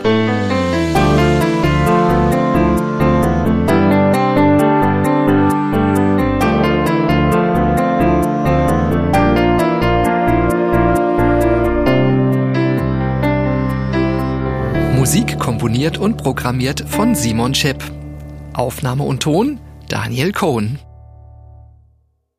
Komponiert 15.62 15.96
und 15.96 16.16
programmiert 16.16 16.84
von 16.88 17.14
Simon 17.14 17.54
Schepp. 17.54 17.84
Aufnahme 18.52 19.04
und 19.04 19.22
Ton 19.22 19.60
Daniel 19.88 20.32
Cohn. 20.32 20.80